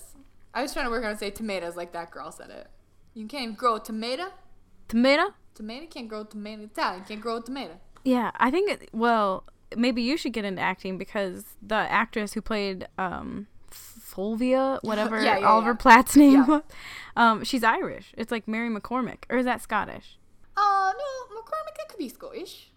I 0.54 0.62
was 0.62 0.72
trying 0.72 0.86
to 0.86 0.90
work 0.90 1.04
on 1.04 1.18
say 1.18 1.30
tomatoes 1.30 1.76
like 1.76 1.92
that 1.92 2.10
girl 2.10 2.30
said 2.30 2.50
it. 2.50 2.68
You 3.12 3.26
can't 3.26 3.56
grow 3.56 3.76
a 3.76 3.80
tomato. 3.80 4.32
Tomato? 4.88 5.34
Tomato 5.54 5.86
can't 5.86 6.08
grow 6.08 6.22
a 6.22 6.24
tomato. 6.24 6.62
Italian 6.62 7.04
can't 7.04 7.20
grow 7.20 7.36
a 7.36 7.42
tomato. 7.42 7.80
Yeah, 8.04 8.30
I 8.36 8.50
think. 8.50 8.70
It, 8.70 8.90
well, 8.92 9.44
maybe 9.76 10.02
you 10.02 10.16
should 10.16 10.32
get 10.32 10.44
into 10.44 10.62
acting 10.62 10.98
because 10.98 11.56
the 11.60 11.74
actress 11.74 12.34
who 12.34 12.40
played 12.40 12.86
um, 12.98 13.46
Fulvia, 13.70 14.78
whatever 14.82 15.22
Yeah, 15.22 15.38
yeah, 15.38 15.46
Oliver 15.46 15.70
yeah. 15.70 15.76
Platt's 15.76 16.16
name 16.16 16.46
was, 16.46 16.62
um, 17.16 17.44
she's 17.44 17.64
Irish. 17.64 18.12
It's 18.16 18.30
like 18.30 18.46
Mary 18.46 18.68
McCormack, 18.68 19.24
or 19.30 19.38
is 19.38 19.44
that 19.46 19.60
Scottish? 19.62 20.18
Oh 20.56 20.92
no, 20.96 21.36
McCormack 21.36 21.76
that 21.76 21.88
could 21.88 21.98
be 21.98 22.08
Scottish. 22.08 22.70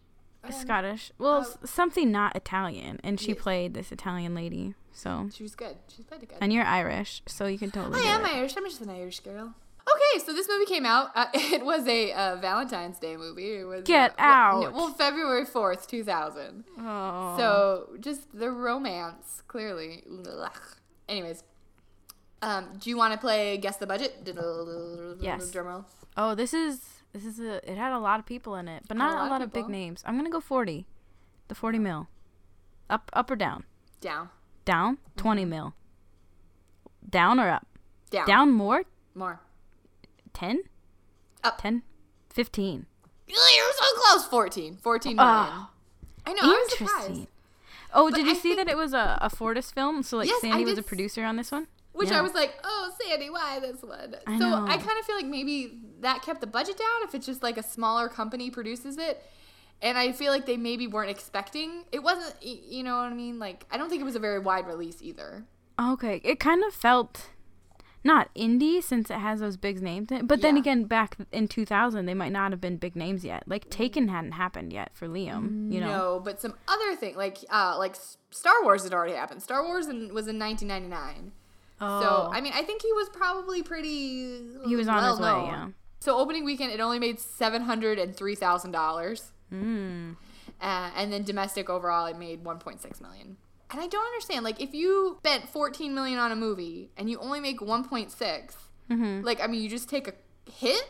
Um, 0.43 0.51
Scottish. 0.51 1.11
Well, 1.17 1.41
uh, 1.41 1.65
something 1.65 2.11
not 2.11 2.35
Italian, 2.35 2.99
and 3.03 3.19
she 3.19 3.29
yes. 3.29 3.41
played 3.41 3.73
this 3.73 3.91
Italian 3.91 4.33
lady. 4.33 4.75
So, 4.97 5.29
She 5.31 5.43
was 5.43 5.53
good. 5.53 5.75
She's 5.95 6.03
played 6.05 6.23
it 6.23 6.29
good. 6.29 6.39
and 6.41 6.51
you're 6.51 6.65
Irish, 6.65 7.21
so 7.27 7.45
you 7.45 7.59
can 7.59 7.69
totally. 7.69 8.01
I 8.01 8.05
am 8.05 8.25
it. 8.25 8.31
Irish. 8.33 8.57
I'm 8.57 8.63
just 8.65 8.81
an 8.81 8.89
Irish 8.89 9.19
girl. 9.19 9.53
Okay, 9.87 10.25
so 10.25 10.33
this 10.33 10.47
movie 10.49 10.65
came 10.65 10.87
out. 10.87 11.11
Uh, 11.13 11.27
it 11.35 11.63
was 11.63 11.87
a 11.87 12.11
uh, 12.13 12.35
Valentine's 12.37 12.97
Day 12.97 13.15
movie. 13.15 13.59
It 13.59 13.63
was 13.63 13.83
Get 13.83 14.13
uh, 14.13 14.15
well, 14.17 14.61
no- 14.61 14.67
out. 14.69 14.73
well, 14.73 14.89
February 14.93 15.45
fourth, 15.45 15.87
two 15.87 16.03
thousand. 16.03 16.63
Oh. 16.79 17.35
So 17.37 17.89
just 17.99 18.35
the 18.35 18.49
romance, 18.49 19.43
clearly. 19.47 20.03
Ugh. 20.27 20.51
Anyways, 21.07 21.43
um, 22.41 22.69
do 22.79 22.89
you 22.89 22.97
want 22.97 23.13
to 23.13 23.19
play 23.19 23.55
guess 23.57 23.77
the 23.77 23.85
budget? 23.85 24.27
Yes. 25.21 25.51
Drum 25.51 25.67
roll. 25.67 25.85
Oh, 26.17 26.33
this 26.33 26.55
is 26.55 26.81
this 27.13 27.23
is 27.23 27.39
a. 27.39 27.57
It 27.71 27.77
had 27.77 27.93
a 27.93 27.99
lot 27.99 28.19
of 28.19 28.25
people 28.25 28.55
in 28.55 28.67
it, 28.67 28.85
but 28.87 28.97
not 28.97 29.27
a 29.27 29.29
lot, 29.29 29.43
of, 29.43 29.53
big 29.53 29.69
names. 29.69 30.01
I'm 30.07 30.17
gonna 30.17 30.31
go 30.31 30.41
forty. 30.41 30.87
The 31.49 31.55
forty 31.55 31.77
mil. 31.77 32.07
Up, 32.89 33.11
up 33.13 33.29
or 33.29 33.35
down? 33.35 33.65
Down. 34.01 34.29
Down. 34.67 34.97
Mm-hmm. 34.97 35.19
Twenty 35.21 35.45
mil. 35.45 35.73
Down 37.09 37.39
or 37.39 37.49
up? 37.49 37.65
Down. 38.11 38.27
Down 38.27 38.51
more? 38.51 38.83
More. 39.15 39.39
Ten? 40.33 40.63
Up. 41.43 41.61
Ten? 41.61 41.83
Fifteen. 42.29 42.85
You're 43.27 43.37
so 43.37 44.01
close. 44.01 44.25
14. 44.27 44.77
14 44.81 45.15
million. 45.15 45.33
Oh, 45.35 45.69
I 46.25 46.33
know. 46.33 46.41
I 46.43 46.45
was 46.47 46.71
surprised. 46.71 46.93
interesting. 47.09 47.27
Oh, 47.93 48.09
But 48.09 48.15
did 48.17 48.25
you 48.25 48.31
I 48.31 48.35
see 48.35 48.41
think- 48.55 48.57
that 48.57 48.69
it 48.69 48.77
was 48.77 48.93
a, 48.93 49.17
a 49.21 49.29
Fortis 49.29 49.71
film? 49.71 50.03
So 50.03 50.17
like 50.17 50.27
Yes, 50.29 50.39
Sandy 50.41 50.63
was 50.65 50.77
a 50.77 50.83
producer 50.83 51.23
on 51.25 51.35
this 51.35 51.51
one. 51.51 51.67
Which 51.93 52.09
Yeah. 52.11 52.19
I 52.19 52.21
was 52.21 52.33
like, 52.33 52.53
oh, 52.63 52.91
Sandy, 53.01 53.29
why 53.29 53.59
this 53.59 53.81
one? 53.81 54.15
I 54.27 54.37
so 54.37 54.49
know. 54.49 54.65
I 54.65 54.77
kind 54.77 54.99
of 54.99 55.05
feel 55.05 55.15
like 55.15 55.25
maybe 55.25 55.79
that 56.01 56.21
kept 56.21 56.39
the 56.41 56.47
budget 56.47 56.77
down 56.77 57.03
if 57.03 57.15
it's 57.15 57.25
just 57.25 57.41
like 57.43 57.57
a 57.57 57.63
smaller 57.63 58.07
company 58.07 58.49
produces 58.51 58.97
it. 58.97 59.23
And 59.81 59.97
I 59.97 60.11
feel 60.11 60.31
like 60.31 60.45
they 60.45 60.57
maybe 60.57 60.87
weren't 60.87 61.11
expecting. 61.11 61.83
It 61.91 62.01
wasn't, 62.01 62.35
you 62.41 62.83
know 62.83 62.95
what 62.97 63.11
I 63.11 63.13
mean? 63.13 63.37
Like, 63.37 63.65
I 63.71 63.77
don't 63.77 63.89
think 63.89 64.01
it 64.01 64.05
was 64.05 64.15
a 64.15 64.19
very 64.19 64.39
wide 64.39 64.65
release 64.67 64.97
either. 65.01 65.45
Okay, 65.79 66.19
it 66.23 66.39
kind 66.39 66.63
of 66.63 66.73
felt 66.73 67.29
not 68.03 68.33
indie 68.35 68.81
since 68.81 69.11
it 69.11 69.17
has 69.19 69.39
those 69.39 69.57
big 69.57 69.81
names. 69.81 70.09
In 70.11 70.17
it. 70.17 70.27
But 70.27 70.41
then 70.41 70.55
Yeah. 70.55 70.61
again, 70.61 70.83
back 70.85 71.17
in 71.31 71.47
2000, 71.47 72.05
they 72.07 72.13
might 72.15 72.31
not 72.31 72.51
have 72.51 72.59
been 72.61 72.77
big 72.77 72.95
names 72.95 73.23
yet. 73.23 73.43
Like 73.45 73.69
Taken 73.69 74.07
hadn't 74.07 74.31
happened 74.31 74.73
yet 74.73 74.89
for 74.95 75.07
Liam. 75.07 75.71
You 75.71 75.81
know. 75.81 75.87
No, 75.87 76.21
but 76.23 76.41
some 76.41 76.55
other 76.67 76.95
thing, 76.95 77.15
like 77.15 77.37
uh, 77.51 77.75
like 77.77 77.95
Star 78.31 78.63
Wars 78.63 78.83
had 78.83 78.93
already 78.93 79.13
happened. 79.13 79.43
Star 79.43 79.63
Wars 79.63 79.87
in, 79.87 80.13
was 80.13 80.27
in 80.27 80.39
1999. 80.39 81.33
So 81.79 81.85
Oh. 81.85 82.29
I 82.33 82.41
mean, 82.41 82.53
I 82.55 82.63
think 82.63 82.81
he 82.81 82.91
was 82.93 83.09
probably 83.09 83.61
pretty. 83.61 84.41
He 84.65 84.75
was 84.75 84.87
on 84.87 85.03
his 85.03 85.19
way, 85.19 85.27
yeah. 85.27 85.67
So 85.99 86.17
opening 86.17 86.43
weekend, 86.45 86.71
it 86.71 86.79
only 86.79 86.97
made 86.97 87.19
seven 87.19 87.63
hundred 87.63 87.99
and 87.99 88.15
three 88.15 88.33
thousand 88.35 88.71
dollars. 88.71 89.31
Mm. 89.53 90.15
Uh, 90.61 90.89
and 90.95 91.11
then 91.13 91.23
domestic 91.23 91.69
overall, 91.69 92.05
it 92.07 92.17
made 92.17 92.43
1.6 92.43 93.01
million. 93.01 93.37
And 93.69 93.81
I 93.81 93.87
don't 93.87 94.05
understand. 94.05 94.43
Like, 94.45 94.61
if 94.61 94.73
you 94.73 95.17
spent 95.19 95.49
14 95.49 95.93
million 95.93 96.17
on 96.19 96.31
a 96.31 96.35
movie 96.35 96.89
and 96.97 97.09
you 97.09 97.19
only 97.19 97.39
make 97.39 97.59
1.6, 97.59 98.55
Mm-hmm. 98.89 99.25
like, 99.25 99.41
I 99.43 99.47
mean, 99.47 99.61
you 99.61 99.69
just 99.69 99.89
take 99.89 100.07
a 100.07 100.13
hit 100.49 100.81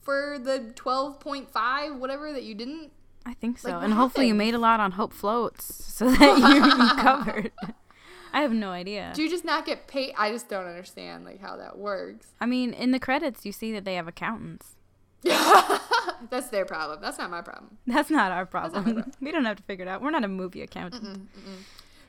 for 0.00 0.38
the 0.40 0.72
12.5, 0.76 1.98
whatever 1.98 2.32
that 2.32 2.44
you 2.44 2.54
didn't. 2.54 2.92
I 3.24 3.34
think 3.34 3.58
so. 3.58 3.70
Like, 3.70 3.82
and 3.82 3.92
hopefully 3.92 4.28
you 4.28 4.34
made 4.34 4.54
a 4.54 4.58
lot 4.58 4.78
on 4.78 4.92
Hope 4.92 5.12
Floats 5.12 5.64
so 5.92 6.08
that 6.12 6.38
you're 6.38 7.02
covered. 7.02 7.50
I 8.32 8.42
have 8.42 8.52
no 8.52 8.70
idea. 8.70 9.10
Do 9.14 9.22
you 9.24 9.28
just 9.30 9.44
not 9.44 9.66
get 9.66 9.88
paid? 9.88 10.14
I 10.16 10.30
just 10.30 10.48
don't 10.48 10.66
understand 10.66 11.24
like 11.24 11.40
how 11.40 11.56
that 11.56 11.78
works. 11.78 12.28
I 12.40 12.46
mean, 12.46 12.72
in 12.72 12.92
the 12.92 13.00
credits, 13.00 13.44
you 13.44 13.50
see 13.50 13.72
that 13.72 13.84
they 13.84 13.94
have 13.94 14.06
accountants. 14.06 14.75
That's 16.30 16.48
their 16.48 16.64
problem. 16.64 17.00
That's 17.00 17.18
not 17.18 17.30
my 17.30 17.42
problem. 17.42 17.78
That's 17.86 18.10
not 18.10 18.30
our 18.32 18.40
not 18.40 18.50
problem. 18.50 18.84
problem. 18.84 19.12
we 19.20 19.32
don't 19.32 19.44
have 19.44 19.56
to 19.56 19.62
figure 19.62 19.84
it 19.84 19.88
out. 19.88 20.02
We're 20.02 20.10
not 20.10 20.24
a 20.24 20.28
movie 20.28 20.62
accountant. 20.62 21.28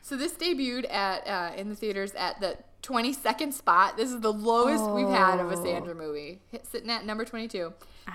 So 0.02 0.16
this 0.16 0.34
debuted 0.34 0.90
at 0.92 1.28
uh, 1.28 1.56
in 1.56 1.70
the 1.70 1.76
theaters 1.76 2.14
at 2.14 2.40
the 2.40 2.58
22nd 2.84 3.52
spot. 3.52 3.98
This 3.98 4.10
is 4.10 4.22
the 4.22 4.32
lowest 4.32 4.90
we've 4.92 5.10
had 5.10 5.40
of 5.40 5.52
a 5.52 5.58
Sandra 5.58 5.94
movie, 5.94 6.40
Hit, 6.50 6.66
sitting 6.66 6.90
at 6.90 7.06
number 7.06 7.26
22. 7.26 7.74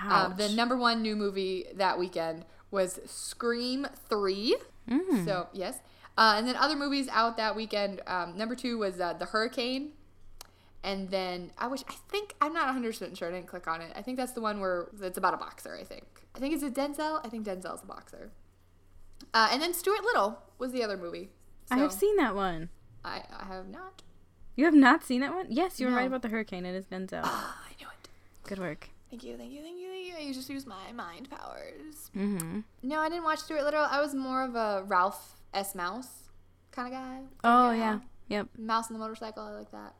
Um, 0.09 0.35
the 0.37 0.49
number 0.49 0.75
one 0.75 1.01
new 1.03 1.15
movie 1.15 1.65
that 1.75 1.99
weekend 1.99 2.45
was 2.71 2.99
Scream 3.05 3.87
3. 4.09 4.57
Mm. 4.89 5.25
So 5.25 5.47
yes, 5.53 5.79
uh, 6.17 6.35
and 6.37 6.47
then 6.47 6.55
other 6.55 6.75
movies 6.75 7.07
out 7.09 7.37
that 7.37 7.55
weekend. 7.55 8.01
Um, 8.07 8.37
number 8.37 8.55
two 8.55 8.77
was 8.77 8.99
uh, 8.99 9.13
The 9.13 9.25
Hurricane. 9.25 9.91
And 10.83 11.09
then 11.09 11.51
I 11.57 11.67
wish 11.67 11.81
I 11.87 11.93
think 12.09 12.35
I'm 12.41 12.53
not 12.53 12.65
100 12.65 12.87
percent 12.87 13.17
sure. 13.17 13.29
I 13.29 13.31
didn't 13.31 13.47
click 13.47 13.67
on 13.67 13.81
it. 13.81 13.91
I 13.95 14.01
think 14.01 14.17
that's 14.17 14.33
the 14.33 14.41
one 14.41 14.59
where 14.59 14.87
it's 15.01 15.17
about 15.17 15.33
a 15.33 15.37
boxer. 15.37 15.77
I 15.79 15.83
think. 15.83 16.03
I 16.35 16.39
think 16.39 16.53
it's 16.53 16.63
a 16.63 16.69
Denzel. 16.69 17.21
I 17.25 17.29
think 17.29 17.45
Denzel's 17.45 17.83
a 17.83 17.85
boxer. 17.85 18.31
Uh, 19.33 19.49
and 19.51 19.61
then 19.61 19.73
Stuart 19.73 20.03
Little 20.03 20.39
was 20.59 20.71
the 20.71 20.83
other 20.83 20.97
movie. 20.97 21.29
I 21.71 21.77
have 21.77 21.93
seen 21.93 22.17
that 22.17 22.35
one. 22.35 22.69
I, 23.05 23.21
I 23.39 23.45
have 23.45 23.67
not. 23.67 24.01
You 24.55 24.65
have 24.65 24.73
not 24.73 25.03
seen 25.03 25.21
that 25.21 25.33
one? 25.33 25.47
Yes, 25.49 25.79
you 25.79 25.87
were 25.87 25.93
right 25.93 26.05
about 26.07 26.21
the 26.21 26.27
hurricane. 26.29 26.65
It 26.65 26.75
is 26.75 26.85
Denzel. 26.85 27.21
I 27.23 27.71
knew 27.79 27.87
it. 27.87 28.09
Good 28.43 28.59
work. 28.59 28.89
Thank 29.09 29.23
you, 29.23 29.37
thank 29.37 29.51
you, 29.51 29.61
thank 29.61 29.79
you, 29.79 29.87
thank 29.89 30.07
you. 30.21 30.29
I 30.29 30.33
just 30.33 30.49
use 30.49 30.65
my 30.65 30.91
mind 30.91 31.29
powers. 31.29 32.11
Mm-hmm. 32.15 32.59
No, 32.83 32.99
I 32.99 33.09
didn't 33.09 33.23
watch 33.23 33.39
Stuart 33.39 33.63
Little. 33.63 33.85
I 33.89 34.01
was 34.01 34.13
more 34.13 34.43
of 34.43 34.55
a 34.55 34.83
Ralph 34.85 35.35
S. 35.53 35.73
Mouse 35.75 36.29
kind 36.71 36.93
of 36.93 36.99
guy. 36.99 37.19
Oh 37.43 37.71
Yeah. 37.71 37.77
yeah. 37.77 37.99
Yep. 38.37 38.47
Mouse 38.57 38.87
and 38.87 38.95
the 38.95 38.99
motorcycle. 38.99 39.43
I 39.43 39.51
like 39.51 39.71
that. 39.71 39.93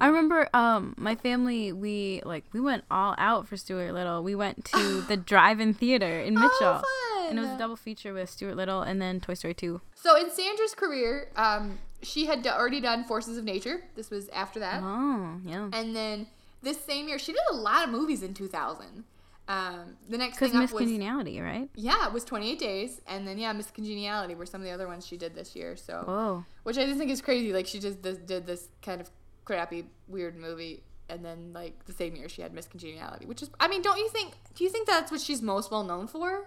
I 0.00 0.06
remember 0.08 0.48
um 0.54 0.94
my 0.96 1.14
family 1.14 1.72
we 1.72 2.22
like 2.24 2.44
we 2.52 2.60
went 2.60 2.84
all 2.90 3.14
out 3.18 3.46
for 3.48 3.56
Stuart 3.56 3.92
Little. 3.92 4.22
We 4.22 4.34
went 4.34 4.64
to 4.66 5.00
the 5.08 5.16
drive-in 5.16 5.74
theater 5.74 6.20
in 6.20 6.34
Mitchell. 6.34 6.82
And 7.28 7.38
it 7.38 7.42
was 7.42 7.50
a 7.52 7.58
double 7.58 7.76
feature 7.76 8.12
with 8.12 8.28
Stuart 8.28 8.54
Little 8.54 8.82
and 8.82 9.00
then 9.00 9.18
Toy 9.18 9.32
Story 9.32 9.54
2. 9.54 9.80
So 9.94 10.14
in 10.16 10.30
Sandra's 10.30 10.74
career, 10.74 11.28
um, 11.36 11.78
she 12.02 12.26
had 12.26 12.42
d- 12.42 12.50
already 12.50 12.82
done 12.82 13.04
Forces 13.04 13.38
of 13.38 13.44
Nature. 13.44 13.82
This 13.96 14.10
was 14.10 14.28
after 14.28 14.60
that. 14.60 14.82
Oh, 14.84 15.38
yeah. 15.42 15.70
And 15.72 15.96
then 15.96 16.26
this 16.62 16.78
same 16.84 17.08
year, 17.08 17.18
she 17.18 17.32
did 17.32 17.40
a 17.50 17.54
lot 17.54 17.82
of 17.84 17.90
movies 17.90 18.22
in 18.22 18.34
2000. 18.34 19.04
Um, 19.48 19.96
the 20.08 20.18
next 20.18 20.38
thing 20.38 20.52
Miss 20.58 20.70
up 20.70 20.74
was 20.74 20.80
Congeniality, 20.82 21.40
right? 21.40 21.68
yeah, 21.74 22.06
it 22.06 22.12
was 22.12 22.24
28 22.24 22.58
Days, 22.58 23.00
and 23.06 23.26
then 23.26 23.36
yeah, 23.38 23.52
Miss 23.52 23.70
Congeniality 23.70 24.34
were 24.34 24.46
some 24.46 24.60
of 24.60 24.66
the 24.66 24.72
other 24.72 24.86
ones 24.86 25.06
she 25.06 25.16
did 25.16 25.34
this 25.34 25.54
year. 25.54 25.76
So 25.76 26.02
Whoa. 26.06 26.44
which 26.62 26.78
I 26.78 26.86
just 26.86 26.98
think 26.98 27.10
is 27.10 27.20
crazy. 27.20 27.52
Like 27.52 27.66
she 27.66 27.78
just 27.78 28.00
did 28.02 28.46
this 28.46 28.68
kind 28.82 29.00
of 29.02 29.10
crappy, 29.44 29.86
weird 30.08 30.36
movie, 30.36 30.82
and 31.08 31.24
then 31.24 31.52
like 31.52 31.84
the 31.86 31.92
same 31.92 32.16
year 32.16 32.28
she 32.28 32.42
had 32.42 32.52
Miss 32.54 32.66
Congeniality, 32.66 33.26
which 33.26 33.42
is 33.42 33.50
I 33.60 33.68
mean, 33.68 33.82
don't 33.82 33.98
you 33.98 34.08
think? 34.08 34.32
Do 34.54 34.64
you 34.64 34.70
think 34.70 34.86
that's 34.86 35.10
what 35.12 35.20
she's 35.20 35.42
most 35.42 35.70
well 35.70 35.84
known 35.84 36.06
for? 36.06 36.46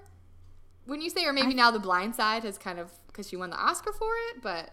Wouldn't 0.85 1.03
you 1.03 1.09
say, 1.09 1.25
or 1.25 1.33
maybe 1.33 1.53
now 1.53 1.69
The 1.71 1.79
Blind 1.79 2.15
Side 2.15 2.43
has 2.43 2.57
kind 2.57 2.79
of 2.79 2.91
because 3.07 3.27
she 3.29 3.35
won 3.35 3.49
the 3.49 3.57
Oscar 3.57 3.91
for 3.91 4.11
it, 4.31 4.41
but 4.41 4.71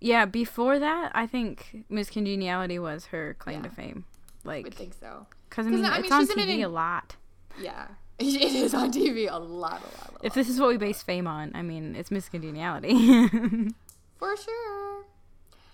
Yeah, 0.00 0.24
before 0.26 0.78
that, 0.78 1.10
I 1.14 1.26
think 1.26 1.84
Miss 1.88 2.10
Congeniality 2.10 2.78
was 2.78 3.06
her 3.06 3.34
claim 3.38 3.62
to 3.62 3.68
Yeah. 3.70 3.74
fame. 3.74 4.04
I 4.44 4.48
Like 4.48 4.64
would 4.64 4.74
think 4.74 4.94
so. 4.94 5.26
cuz 5.50 5.66
I 5.66 5.70
mean, 5.70 5.84
I 5.84 5.98
it's 5.98 6.12
on 6.12 6.20
she's 6.20 6.30
in 6.30 6.38
it 6.38 6.46
TV 6.48 6.58
in- 6.58 6.64
a 6.64 6.68
lot. 6.68 7.16
Yeah, 7.58 7.88
it 8.18 8.26
is 8.54 8.74
on 8.74 8.92
TV 8.92 9.26
a 9.30 9.38
lot, 9.38 9.80
a 9.82 9.84
lot, 9.84 10.08
a 10.10 10.12
lot. 10.12 10.20
If 10.22 10.34
this 10.34 10.48
is 10.48 10.60
what 10.60 10.68
we 10.68 10.76
base 10.76 11.02
fame 11.02 11.26
on, 11.26 11.50
I 11.54 11.62
mean, 11.62 11.96
it's 11.96 12.10
Miss 12.10 12.28
Congeniality. 12.28 12.94
For 14.18 14.36
sure. 14.36 15.04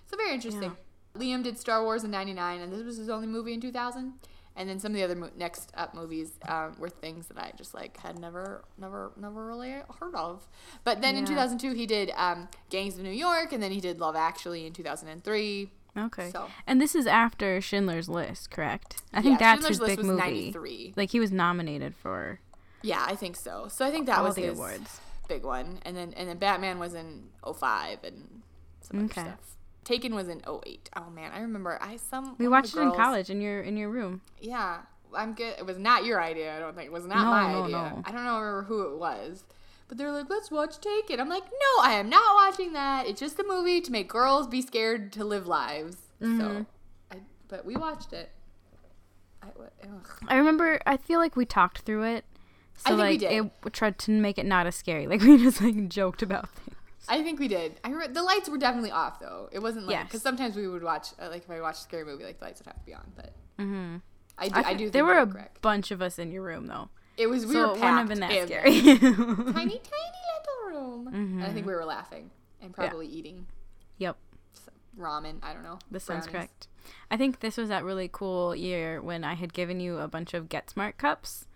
So 0.07 0.17
very 0.17 0.35
interesting. 0.35 0.77
Liam 1.17 1.43
did 1.43 1.59
Star 1.59 1.83
Wars 1.83 2.05
in 2.05 2.11
'99, 2.11 2.61
and 2.61 2.73
this 2.73 2.83
was 2.83 2.97
his 2.97 3.09
only 3.09 3.26
movie 3.26 3.52
in 3.55 3.61
2000. 3.61 4.14
And 4.57 4.69
then 4.69 4.81
some 4.81 4.90
of 4.93 4.97
the 4.97 5.05
other 5.05 5.14
mo- 5.14 5.31
next 5.37 5.71
up 5.75 5.95
movies 5.95 6.33
um, 6.49 6.75
were 6.79 6.90
things 6.90 7.29
that 7.29 7.38
I 7.38 7.52
just 7.57 7.73
like 7.73 7.97
had 7.99 8.19
never, 8.19 8.64
never, 8.76 9.12
never 9.17 9.47
really 9.47 9.71
heard 10.00 10.14
of. 10.14 10.47
But 10.83 11.00
then 11.00 11.17
in 11.17 11.25
2002 11.25 11.73
he 11.73 11.87
did 11.87 12.11
um, 12.17 12.49
Gangs 12.69 12.99
of 12.99 13.05
New 13.05 13.11
York, 13.12 13.52
and 13.52 13.62
then 13.62 13.71
he 13.71 13.81
did 13.81 14.00
Love 14.00 14.17
Actually 14.17 14.67
in 14.67 14.73
2003. 14.73 15.71
okay. 15.97 16.31
So 16.31 16.49
And 16.67 16.81
this 16.81 16.95
is 16.97 17.07
after 17.07 17.61
Schindler's 17.61 18.09
List, 18.09 18.50
correct? 18.50 19.00
I 19.14 19.23
think 19.23 19.40
Yeah, 19.40 19.55
that's 19.57 19.61
Schindler's 19.67 19.69
his 19.76 19.81
List 19.81 19.90
big 19.93 19.99
was 19.99 20.07
movie. 20.09 20.21
93. 20.21 20.95
Like 20.97 21.11
he 21.11 21.21
was 21.21 21.31
nominated 21.31 21.95
for 21.95 22.40
yeah, 22.83 23.05
I 23.07 23.14
think 23.14 23.37
so. 23.37 23.69
So 23.69 23.87
I 23.87 23.90
think 23.90 24.07
that 24.07 24.23
was 24.23 24.35
the 24.35 24.43
his 24.43 24.59
awards. 24.59 25.00
big 25.29 25.45
one. 25.45 25.79
And 25.83 25.97
then 25.97 26.12
and 26.17 26.29
then 26.29 26.38
Batman 26.38 26.79
was 26.81 26.95
in 26.95 27.29
05 27.45 28.02
and 28.05 28.43
some 28.81 29.05
Okay. 29.05 29.21
other 29.21 29.31
stuff. 29.31 29.57
Taken 29.85 30.15
was 30.15 30.29
in 30.29 30.43
08. 30.47 30.91
Oh 30.97 31.11
man, 31.11 31.33
I 31.35 31.41
remember 31.41 31.79
I 31.81 31.97
some 31.97 32.37
We 32.39 32.49
watched 32.49 32.77
it 32.77 32.81
in 32.81 32.93
college 32.93 33.31
in 33.31 33.41
your 33.41 33.61
in 33.63 33.77
your 33.77 33.89
room. 33.89 34.21
Yeah, 34.41 34.79
I'm 35.15 35.35
good. 35.35 35.55
It 35.59 35.67
was 35.67 35.79
not 35.79 36.05
your 36.05 36.21
idea. 36.23 36.57
I 36.57 36.61
don't 36.61 36.75
think 36.77 36.87
it 36.87 36.93
was 36.93 37.07
not 37.07 37.19
No, 37.19 37.25
my 37.31 37.53
no, 37.53 37.63
idea. 37.65 37.77
no. 37.77 38.03
I 38.05 38.13
don't 38.13 38.25
know 38.25 38.39
remember 38.39 38.63
who 38.65 38.93
it 38.93 38.99
was, 38.99 39.45
but 39.89 39.97
they're 39.99 40.13
like, 40.13 40.29
"Let's 40.29 40.51
watch 40.51 40.79
Taken." 40.81 41.19
I'm 41.19 41.29
like, 41.29 41.45
"No, 41.45 41.83
I 41.83 41.93
am 41.93 42.09
not 42.09 42.35
watching 42.35 42.73
that. 42.75 43.07
It's 43.07 43.21
just 43.21 43.39
a 43.39 43.45
movie 43.45 43.81
to 43.81 43.91
make 43.91 44.09
girls 44.09 44.47
be 44.47 44.61
scared 44.63 45.13
to 45.15 45.25
live 45.25 45.47
lives." 45.47 45.97
Mm-hmm. 46.23 46.41
So, 46.41 46.67
I, 47.11 47.17
but 47.49 47.65
we 47.65 47.77
watched 47.77 48.13
it. 48.13 48.31
I. 49.43 49.49
I 50.29 50.37
remember. 50.37 50.81
I 50.87 50.97
feel 50.99 51.19
like 51.19 51.37
we 51.37 51.47
talked 51.47 51.81
through 51.81 52.05
it. 52.05 52.25
So 52.77 52.85
I 52.85 52.89
think 52.91 52.99
we 52.99 53.03
like 53.05 53.21
did. 53.21 53.51
it 53.67 53.73
tried 53.73 53.99
to 54.01 54.11
make 54.11 54.39
it 54.39 54.47
not 54.47 54.67
as 54.67 54.75
scary. 54.77 55.07
Like 55.07 55.21
we 55.23 55.39
just 55.39 55.61
like 55.61 55.89
joked 55.89 56.23
about 56.23 56.49
things. 56.51 56.70
I 57.09 57.23
think 57.23 57.40
we 57.40 57.49
did. 57.49 57.80
I 57.85 57.88
remember 57.90 58.12
the 58.12 58.23
lights 58.23 58.49
were 58.49 58.59
definitely 58.59 58.90
off 58.90 59.19
though. 59.21 59.49
It 59.52 59.59
wasn't 59.61 59.87
like 59.87 59.95
Yes. 59.95 60.07
because 60.07 60.23
sometimes 60.23 60.54
we 60.57 60.69
would 60.69 60.83
watch 60.83 61.09
uh, 61.21 61.28
like 61.30 61.42
if 61.45 61.50
I 61.50 61.61
watched 61.61 61.80
a 61.80 61.83
scary 61.83 62.04
movie, 62.04 62.25
like 62.25 62.38
the 62.38 62.45
lights 62.45 62.61
would 62.61 62.66
have 62.66 62.78
to 62.78 62.85
be 62.87 62.95
on. 62.95 63.11
But 63.16 63.33
Mm-hmm. 63.59 63.97
I 64.38 64.49
do. 64.49 64.54
I, 64.54 64.62
I, 64.62 64.73
do. 64.75 64.78
Think 64.85 64.92
there 64.92 65.04
were 65.04 65.19
a 65.19 65.26
correct. 65.26 65.61
bunch 65.61 65.90
of 65.90 66.00
us 66.00 66.19
in 66.19 66.30
your 66.33 66.42
room 66.42 66.66
though, 66.66 66.88
It 67.16 67.26
was 67.28 67.45
we 67.47 67.52
so 67.54 67.61
were 67.61 67.66
it 67.76 67.80
wouldn't 67.80 67.99
have 67.99 68.09
been 68.09 68.21
that 68.21 68.47
scary. 68.47 68.71
tiny, 68.83 69.80
tiny 69.80 69.80
little 70.62 70.69
room. 70.69 71.09
And 71.09 71.42
I 71.45 71.50
think 71.52 71.66
we 71.66 71.75
were 71.75 71.85
laughing 71.85 72.30
and 72.62 72.73
Mm-hmm. 72.73 72.80
Yeah. 72.83 72.88
probably 72.88 73.07
eating 73.07 73.47
yep, 73.99 74.16
ramen. 74.99 75.37
I 75.42 75.52
don't 75.52 75.62
know. 75.62 75.78
this 75.90 76.04
sounds 76.04 76.26
correct. 76.26 76.69
I 77.11 77.16
think 77.16 77.40
this 77.40 77.57
was 77.57 77.69
that 77.69 77.85
really 77.85 78.09
cool 78.11 78.54
year 78.57 79.00
when 79.02 79.25
I 79.25 79.35
had 79.35 79.52
given 79.52 79.80
you 79.80 79.99
a 79.99 80.09
bunch 80.09 80.35
of 80.35 80.49
Get 80.49 80.71
Smart 80.71 80.97
cups. 80.99 81.47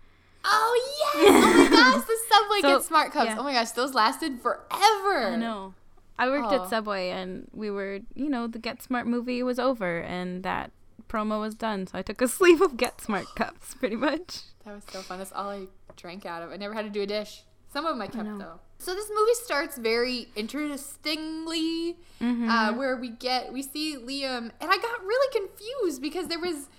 Oh 0.47 1.13
yes! 1.15 1.25
Oh 1.27 1.57
my 1.57 1.69
gosh, 1.69 2.03
the 2.05 2.17
Subway 2.29 2.61
So, 2.61 2.77
Get 2.77 2.83
Smart 2.85 3.11
Cups. 3.11 3.27
yeah. 3.29 3.37
Oh 3.39 3.43
my 3.43 3.53
gosh, 3.53 3.71
those 3.71 3.93
lasted 3.93 4.39
forever. 4.41 5.27
I 5.33 5.35
know. 5.35 5.73
I 6.17 6.29
worked 6.29 6.47
Oh. 6.53 6.63
at 6.63 6.69
Subway 6.69 7.09
and 7.09 7.47
we 7.53 7.69
were, 7.71 7.99
you 8.13 8.29
know, 8.29 8.47
the 8.47 8.59
Get 8.59 8.81
Smart 8.81 9.07
movie 9.07 9.43
was 9.43 9.59
over 9.59 9.99
and 9.99 10.43
that 10.43 10.71
promo 11.09 11.39
was 11.41 11.55
done. 11.55 11.87
So 11.87 11.97
I 11.97 12.01
took 12.03 12.21
a 12.21 12.27
sleeve 12.37 12.61
of 12.61 12.77
Get 12.77 13.01
Smart 13.01 13.25
cups, 13.35 13.73
pretty 13.75 13.95
much. 13.97 14.41
That 14.65 14.75
was 14.75 14.83
so 14.89 15.01
fun. 15.01 15.17
That's 15.19 15.31
all 15.33 15.49
I 15.49 15.63
drank 15.97 16.25
out 16.25 16.41
of. 16.41 16.51
I 16.51 16.57
never 16.57 16.73
had 16.73 16.85
to 16.85 16.91
do 16.91 17.01
a 17.01 17.05
dish. 17.05 17.41
Some 17.73 17.85
of 17.85 17.93
them 17.95 18.01
I 18.01 18.07
kept 18.07 18.25
know. 18.25 18.37
though. 18.37 18.59
So 18.77 18.93
this 18.93 19.09
movie 19.13 19.33
starts 19.33 19.77
very 19.77 20.27
interestingly, 20.35 21.97
Mm-hmm. 22.21 22.49
uh, 22.49 22.73
where 22.73 22.95
we 22.95 23.09
get 23.09 23.51
we 23.51 23.61
see 23.61 23.97
Liam, 23.97 24.49
and 24.61 24.71
I 24.71 24.77
got 24.77 25.03
really 25.03 25.39
confused 25.39 26.01
because 26.01 26.27
there 26.27 26.39
was. 26.39 26.69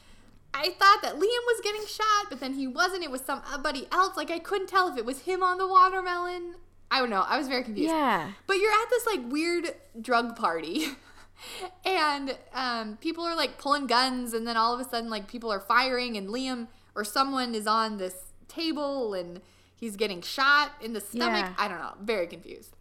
I 0.56 0.70
thought 0.70 1.02
that 1.02 1.16
Liam 1.16 1.20
was 1.20 1.60
getting 1.62 1.86
shot, 1.86 2.26
but 2.30 2.40
then 2.40 2.54
he 2.54 2.66
wasn't. 2.66 3.04
It 3.04 3.10
was 3.10 3.20
somebody 3.20 3.86
else. 3.92 4.16
Like 4.16 4.30
I 4.30 4.38
couldn't 4.38 4.68
tell 4.68 4.88
if 4.88 4.96
it 4.96 5.04
was 5.04 5.20
him 5.20 5.42
on 5.42 5.58
the 5.58 5.66
watermelon. 5.66 6.54
I 6.90 7.00
don't 7.00 7.10
know. 7.10 7.24
I 7.26 7.36
was 7.36 7.46
very 7.46 7.62
confused. 7.62 7.90
Yeah. 7.90 8.32
But 8.46 8.54
you're 8.54 8.72
at 8.72 8.88
this 8.88 9.06
like 9.06 9.20
weird 9.30 9.74
drug 10.00 10.34
party. 10.34 10.86
and 11.84 12.38
um, 12.54 12.96
people 13.02 13.24
are 13.24 13.36
like 13.36 13.58
pulling 13.58 13.86
guns 13.86 14.32
and 14.32 14.46
then 14.46 14.56
all 14.56 14.72
of 14.72 14.80
a 14.80 14.88
sudden 14.88 15.10
like 15.10 15.28
people 15.28 15.52
are 15.52 15.60
firing 15.60 16.16
and 16.16 16.28
Liam 16.28 16.68
or 16.94 17.04
someone 17.04 17.54
is 17.54 17.66
on 17.66 17.98
this 17.98 18.14
table 18.48 19.12
and 19.12 19.42
he's 19.74 19.96
getting 19.96 20.22
shot 20.22 20.72
in 20.80 20.94
the 20.94 21.00
stomach. 21.00 21.44
Yeah. 21.44 21.54
I 21.58 21.68
don't 21.68 21.78
know. 21.78 21.94
Very 22.00 22.26
confused. 22.26 22.76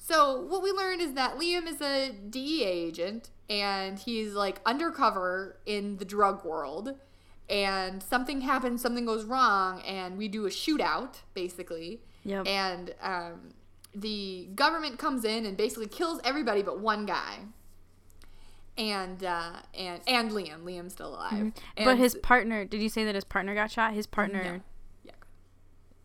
So 0.00 0.40
what 0.40 0.62
we 0.62 0.70
learned 0.70 1.00
is 1.00 1.14
that 1.14 1.38
Liam 1.38 1.66
is 1.66 1.80
a 1.80 2.12
DEA 2.12 2.64
agent 2.64 3.30
and 3.50 3.98
he's 3.98 4.32
like 4.32 4.60
undercover 4.66 5.58
in 5.66 5.96
the 5.98 6.04
drug 6.04 6.44
world 6.44 6.94
and 7.50 8.02
something 8.02 8.40
happens, 8.40 8.80
something 8.80 9.04
goes 9.04 9.24
wrong 9.24 9.82
and 9.82 10.16
we 10.16 10.28
do 10.28 10.46
a 10.46 10.50
shootout 10.50 11.16
basically. 11.34 12.00
Yep. 12.24 12.46
And 12.46 12.94
um, 13.02 13.54
the 13.94 14.48
government 14.54 14.98
comes 14.98 15.24
in 15.24 15.44
and 15.44 15.56
basically 15.56 15.86
kills 15.88 16.20
everybody 16.24 16.62
but 16.62 16.80
one 16.80 17.04
guy. 17.06 17.40
and 18.78 19.22
uh, 19.22 19.52
and 19.78 20.00
and 20.08 20.30
Liam. 20.30 20.62
Liam's 20.64 20.94
still 20.94 21.10
alive. 21.14 21.52
but 21.76 21.86
And- 21.88 21.98
his 21.98 22.14
partner, 22.16 22.64
did 22.64 22.80
you 22.80 22.88
say 22.88 23.04
that 23.04 23.14
his 23.14 23.24
partner 23.24 23.54
got 23.54 23.70
shot? 23.70 23.92
His 23.92 24.06
partner 24.06 24.62
yeah. 25.04 25.12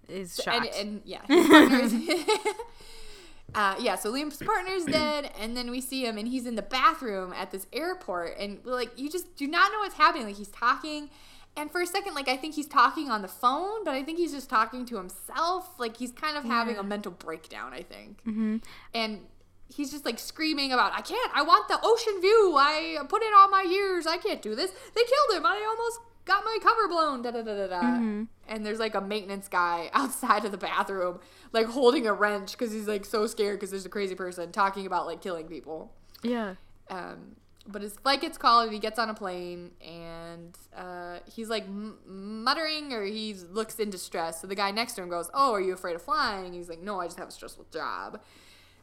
is 0.10 0.40
shot. 0.44 0.68
and, 0.68 0.76
and 0.76 1.02
yeah, 1.06 1.22
his 1.26 1.48
partner's 1.48 1.94
uh, 3.56 3.76
yeah. 3.80 3.96
So 3.96 4.12
Liam's 4.12 4.38
partner's 4.38 4.86
dead, 4.92 5.32
and 5.40 5.56
then 5.56 5.72
we 5.72 5.82
see 5.82 6.06
him, 6.06 6.18
and 6.18 6.28
he's 6.28 6.46
in 6.46 6.56
the 6.56 6.62
bathroom 6.62 7.34
at 7.34 7.52
this 7.52 7.68
airport, 7.74 8.38
and 8.38 8.60
like 8.64 8.98
you 8.98 9.10
just 9.10 9.36
do 9.36 9.48
not 9.48 9.72
know 9.72 9.80
what's 9.80 9.96
happening. 9.96 10.28
Like 10.28 10.38
he's 10.38 10.50
talking, 10.50 11.10
and 11.56 11.72
for 11.72 11.82
a 11.82 11.88
second, 11.88 12.14
like 12.14 12.28
I 12.28 12.38
think 12.38 12.56
he's 12.56 12.68
talking 12.68 13.10
on 13.10 13.22
the 13.22 13.28
phone, 13.28 13.84
but 13.84 13.94
I 13.94 14.04
think 14.04 14.18
he's 14.18 14.32
just 14.32 14.50
talking 14.50 14.86
to 14.88 14.98
himself. 14.98 15.80
Like 15.80 15.98
he's 15.98 16.12
kind 16.12 16.38
of 16.38 16.44
having 16.44 16.78
a 16.78 16.84
mental 16.84 17.12
breakdown. 17.12 17.74
I 17.74 17.84
think, 17.84 18.20
mm-hmm. 18.26 18.58
and. 18.94 19.22
He's 19.72 19.92
just 19.92 20.04
like 20.04 20.18
screaming 20.18 20.74
about, 20.74 20.94
I 20.94 21.02
can't, 21.02 21.32
I 21.32 21.44
want 21.44 21.68
the 21.68 21.78
ocean 21.84 22.20
view. 22.22 22.56
I 22.58 22.98
put 23.08 23.22
in 23.22 23.30
all 23.38 23.48
my 23.50 23.62
years. 23.62 24.08
I 24.08 24.18
can't 24.18 24.42
do 24.42 24.56
this. 24.56 24.72
They 24.72 25.02
killed 25.02 25.38
him. 25.38 25.46
I 25.46 25.64
almost 25.70 26.00
got 26.30 26.46
my 26.46 26.58
cover 26.62 26.88
blown. 26.88 27.22
Da 27.22 27.32
da 27.32 27.42
da 27.42 27.56
da 27.56 27.68
da. 27.68 27.82
And 28.48 28.66
there's 28.66 28.80
like 28.80 28.96
a 28.96 29.02
maintenance 29.02 29.48
guy 29.48 29.90
outside 29.94 30.46
of 30.46 30.52
the 30.52 30.58
bathroom, 30.58 31.20
like 31.52 31.66
holding 31.68 32.08
a 32.08 32.14
wrench 32.14 32.54
because 32.54 32.72
he's 32.72 32.88
like 32.88 33.04
so 33.06 33.28
scared 33.28 33.58
because 33.60 33.72
there's 33.72 33.86
a 33.86 33.90
crazy 33.98 34.16
person 34.16 34.52
talking 34.52 34.86
about 34.86 35.06
like 35.06 35.22
killing 35.22 35.48
people. 35.48 35.92
yeah. 36.24 36.56
Um, 36.90 37.36
but 37.68 37.84
his 37.84 37.94
flight 37.98 38.20
gets 38.20 38.36
called 38.36 38.64
and 38.64 38.74
he 38.74 38.80
gets 38.80 38.98
on 38.98 39.10
a 39.12 39.14
plane 39.14 39.70
and 39.86 40.58
uh, 40.76 41.20
he's 41.32 41.50
like 41.50 41.66
m- 41.66 42.00
muttering 42.44 42.94
or 42.94 43.04
he 43.06 43.36
looks 43.52 43.76
in 43.78 43.92
distress. 43.92 44.42
So 44.42 44.48
the 44.48 44.56
guy 44.56 44.72
next 44.72 44.94
to 44.94 45.04
him 45.04 45.10
goes, 45.10 45.30
"Oh, 45.36 45.54
are 45.54 45.62
you 45.62 45.74
afraid 45.74 45.96
of 45.96 46.02
flying?" 46.02 46.54
He's 46.54 46.68
like, 46.68 46.82
"No, 46.82 47.00
I 47.00 47.06
just 47.06 47.20
have 47.20 47.28
a 47.28 47.32
stressful 47.32 47.68
job." 47.72 48.22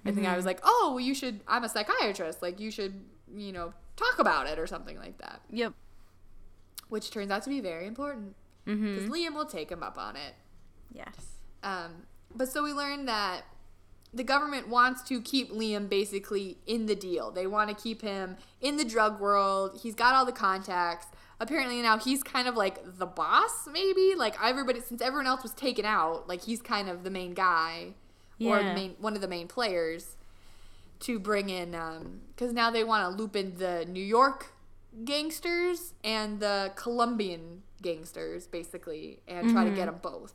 And 0.04 0.16
the 0.16 0.20
guy 0.22 0.36
was 0.36 0.46
like, 0.46 0.60
"Oh, 0.62 0.92
well, 0.94 1.00
you 1.00 1.14
should. 1.16 1.40
I'm 1.48 1.64
a 1.64 1.68
psychiatrist. 1.68 2.42
Like, 2.42 2.60
you 2.60 2.70
should, 2.70 2.94
you 3.34 3.50
know, 3.50 3.72
talk 3.96 4.20
about 4.20 4.46
it 4.46 4.56
or 4.56 4.68
something 4.68 4.96
like 4.98 5.18
that." 5.18 5.40
Yep. 5.50 5.72
Which 6.88 7.10
turns 7.10 7.30
out 7.30 7.42
to 7.44 7.50
be 7.50 7.60
very 7.60 7.86
important 7.86 8.34
because 8.64 9.08
Liam 9.08 9.34
will 9.34 9.46
take 9.46 9.70
him 9.70 9.82
up 9.82 9.96
on 9.96 10.16
it. 10.16 10.34
Yes. 10.92 11.14
Um, 11.62 12.06
but 12.34 12.48
so 12.48 12.62
we 12.62 12.72
learned 12.72 13.08
that 13.08 13.42
the 14.12 14.24
government 14.24 14.68
wants 14.68 15.02
to 15.02 15.20
keep 15.20 15.52
Liam 15.52 15.88
basically 15.88 16.58
in 16.66 16.86
the 16.86 16.94
deal. 16.96 17.30
They 17.30 17.46
want 17.46 17.70
to 17.70 17.80
keep 17.80 18.02
him 18.02 18.36
in 18.60 18.76
the 18.76 18.84
drug 18.84 19.20
world. 19.20 19.80
He's 19.82 19.94
got 19.94 20.14
all 20.14 20.24
the 20.24 20.32
contacts. 20.32 21.06
Apparently 21.38 21.82
now 21.82 21.98
he's 21.98 22.22
kind 22.22 22.48
of 22.48 22.56
like 22.56 22.98
the 22.98 23.06
boss, 23.06 23.68
maybe. 23.70 24.14
Like 24.16 24.36
everybody, 24.42 24.80
since 24.80 25.02
everyone 25.02 25.26
else 25.26 25.42
was 25.42 25.52
taken 25.52 25.84
out, 25.84 26.28
like 26.28 26.44
he's 26.44 26.62
kind 26.62 26.88
of 26.88 27.04
the 27.04 27.10
main 27.10 27.34
guy 27.34 27.94
or 28.40 28.58
the 28.58 28.74
main 28.74 28.96
one 28.98 29.14
of 29.14 29.20
the 29.20 29.28
main 29.28 29.48
players 29.48 30.16
to 31.00 31.18
bring 31.18 31.50
in. 31.50 31.76
Because 32.34 32.52
now 32.52 32.70
they 32.70 32.84
want 32.84 33.10
to 33.10 33.22
loop 33.22 33.36
in 33.36 33.56
the 33.56 33.84
New 33.86 34.02
York 34.02 34.52
gangsters 35.04 35.94
and 36.04 36.40
the 36.40 36.72
Colombian 36.76 37.62
gangsters, 37.82 38.46
basically, 38.46 39.20
and 39.28 39.50
try 39.50 39.64
to 39.64 39.70
get 39.70 39.86
them 39.86 39.98
both. 40.02 40.34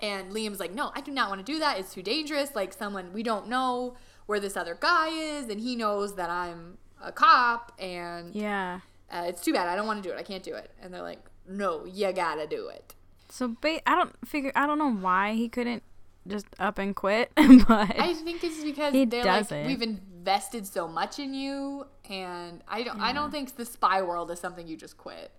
And 0.00 0.32
Liam's 0.32 0.58
like, 0.58 0.72
no, 0.72 0.90
I 0.94 1.00
do 1.00 1.12
not 1.12 1.28
want 1.28 1.44
to 1.44 1.52
do 1.52 1.58
that. 1.60 1.78
It's 1.78 1.94
too 1.94 2.02
dangerous. 2.02 2.54
Like, 2.56 2.72
someone, 2.72 3.12
we 3.12 3.22
don't 3.22 3.48
know 3.48 3.96
where 4.26 4.40
this 4.40 4.56
other 4.56 4.76
guy 4.78 5.08
is, 5.08 5.48
and 5.48 5.60
he 5.60 5.76
knows 5.76 6.16
that 6.16 6.28
I'm 6.28 6.78
a 7.02 7.12
cop, 7.12 7.72
and 7.78 8.34
Yeah. 8.34 8.80
uh, 9.10 9.24
it's 9.28 9.42
too 9.42 9.52
bad. 9.52 9.68
I 9.68 9.76
don't 9.76 9.86
want 9.86 10.02
to 10.02 10.08
do 10.08 10.14
it. 10.14 10.18
I 10.18 10.22
can't 10.22 10.42
do 10.42 10.54
it. 10.54 10.70
And 10.80 10.92
they're 10.92 11.02
like, 11.02 11.20
no, 11.48 11.84
you 11.84 12.12
gotta 12.12 12.46
do 12.46 12.68
it. 12.68 12.94
So 13.28 13.56
ba- 13.60 13.80
I 13.88 13.94
don't 13.96 14.14
figure. 14.26 14.52
I 14.54 14.66
don't 14.66 14.78
know 14.78 14.92
why 14.92 15.32
he 15.34 15.48
couldn't 15.48 15.82
just 16.26 16.46
up 16.58 16.78
and 16.78 16.94
quit, 16.94 17.32
but 17.36 17.98
I 17.98 18.14
think 18.14 18.44
it's 18.44 18.62
because 18.62 18.92
He 18.92 19.04
they're 19.06 19.24
like, 19.24 19.40
doesn't. 19.48 19.66
we've 19.66 19.78
invested 20.22 20.64
so 20.64 20.86
much 20.86 21.18
in 21.18 21.34
you, 21.34 21.84
and 22.08 22.62
I 22.68 22.84
don't, 22.84 23.00
I 23.00 23.12
don't 23.12 23.32
think 23.32 23.56
the 23.56 23.64
spy 23.64 24.02
world 24.02 24.30
is 24.30 24.38
something 24.38 24.68
you 24.68 24.76
just 24.76 24.96
quit. 24.96 25.32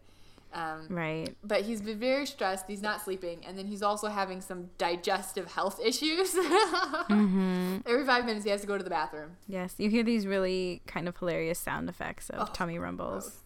Um, 0.53 0.87
right. 0.89 1.35
but 1.43 1.61
he's 1.61 1.81
been 1.81 1.97
very 1.99 2.27
stressed. 2.27 2.65
He's 2.67 2.81
not 2.81 3.01
sleeping, 3.01 3.43
and 3.47 3.57
then 3.57 3.65
he's 3.65 3.81
also 3.81 4.07
having 4.09 4.41
some 4.41 4.69
digestive 4.77 5.49
health 5.53 5.79
issues. 5.83 6.33
Mm-hmm. 6.33 7.77
Every 7.87 8.05
five 8.05 8.25
minutes, 8.25 8.43
he 8.43 8.51
has 8.51 8.59
to 8.61 8.67
go 8.67 8.77
to 8.77 8.83
the 8.83 8.89
bathroom. 8.89 9.31
Yes, 9.47 9.75
you 9.77 9.89
hear 9.89 10.03
these 10.03 10.27
really 10.27 10.81
kind 10.85 11.07
of 11.07 11.15
hilarious 11.17 11.59
sound 11.59 11.87
effects 11.89 12.29
of 12.29 12.49
Oh, 12.49 12.51
tummy 12.53 12.77
rumbles. 12.77 13.37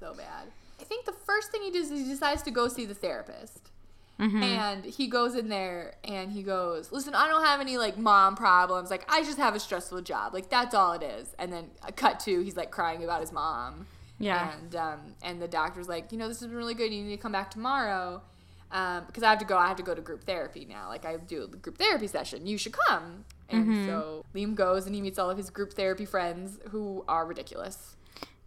So 0.00 0.14
bad. 0.14 0.48
I 0.80 0.84
think 0.84 1.04
the 1.04 1.12
first 1.12 1.50
thing 1.52 1.62
he 1.62 1.70
does 1.70 1.90
is 1.90 2.00
he 2.00 2.08
decides 2.08 2.42
to 2.44 2.50
go 2.50 2.66
see 2.68 2.86
the 2.86 2.94
therapist. 2.94 3.70
Mm-hmm. 4.18 4.42
And 4.42 4.84
he 4.84 5.06
goes 5.06 5.36
in 5.36 5.48
there 5.48 5.94
and 6.02 6.32
he 6.32 6.42
goes, 6.42 6.90
Listen, 6.90 7.14
I 7.14 7.28
don't 7.28 7.44
have 7.44 7.60
any 7.60 7.78
like 7.78 7.96
mom 7.96 8.34
problems. 8.34 8.90
Like, 8.90 9.04
I 9.08 9.22
just 9.22 9.38
have 9.38 9.54
a 9.54 9.60
stressful 9.60 10.02
job. 10.02 10.34
Like, 10.34 10.48
that's 10.50 10.74
all 10.74 10.92
it 10.94 11.02
is. 11.02 11.34
And 11.38 11.52
then 11.52 11.70
a 11.86 11.92
cut 11.92 12.18
to, 12.20 12.40
he's 12.42 12.56
like 12.56 12.70
crying 12.72 13.04
about 13.04 13.20
his 13.20 13.30
mom. 13.32 13.86
Yeah. 14.18 14.52
And 14.58 14.74
um, 14.74 15.00
and 15.22 15.40
the 15.40 15.46
doctor's 15.46 15.88
like, 15.88 16.10
You 16.10 16.18
know, 16.18 16.26
this 16.26 16.40
has 16.40 16.48
been 16.48 16.56
really 16.56 16.74
good. 16.74 16.92
You 16.92 17.04
need 17.04 17.16
to 17.16 17.22
come 17.22 17.32
back 17.32 17.50
tomorrow. 17.50 18.22
Um, 18.70 19.04
because 19.06 19.22
I 19.22 19.30
have 19.30 19.38
to 19.38 19.46
go, 19.46 19.56
I 19.56 19.68
have 19.68 19.78
to 19.78 19.82
go 19.82 19.94
to 19.94 20.02
group 20.02 20.24
therapy 20.24 20.66
now. 20.68 20.88
Like, 20.88 21.06
I 21.06 21.16
do 21.16 21.44
a 21.44 21.46
group 21.46 21.78
therapy 21.78 22.06
session. 22.06 22.46
You 22.46 22.58
should 22.58 22.72
come. 22.72 23.24
And 23.48 23.66
Mm-hmm. 23.66 23.86
so 23.86 24.24
Liam 24.34 24.54
goes 24.54 24.84
and 24.84 24.94
he 24.94 25.00
meets 25.00 25.18
all 25.18 25.30
of 25.30 25.38
his 25.38 25.48
group 25.48 25.72
therapy 25.72 26.04
friends 26.04 26.58
who 26.70 27.02
are 27.08 27.24
ridiculous. 27.24 27.96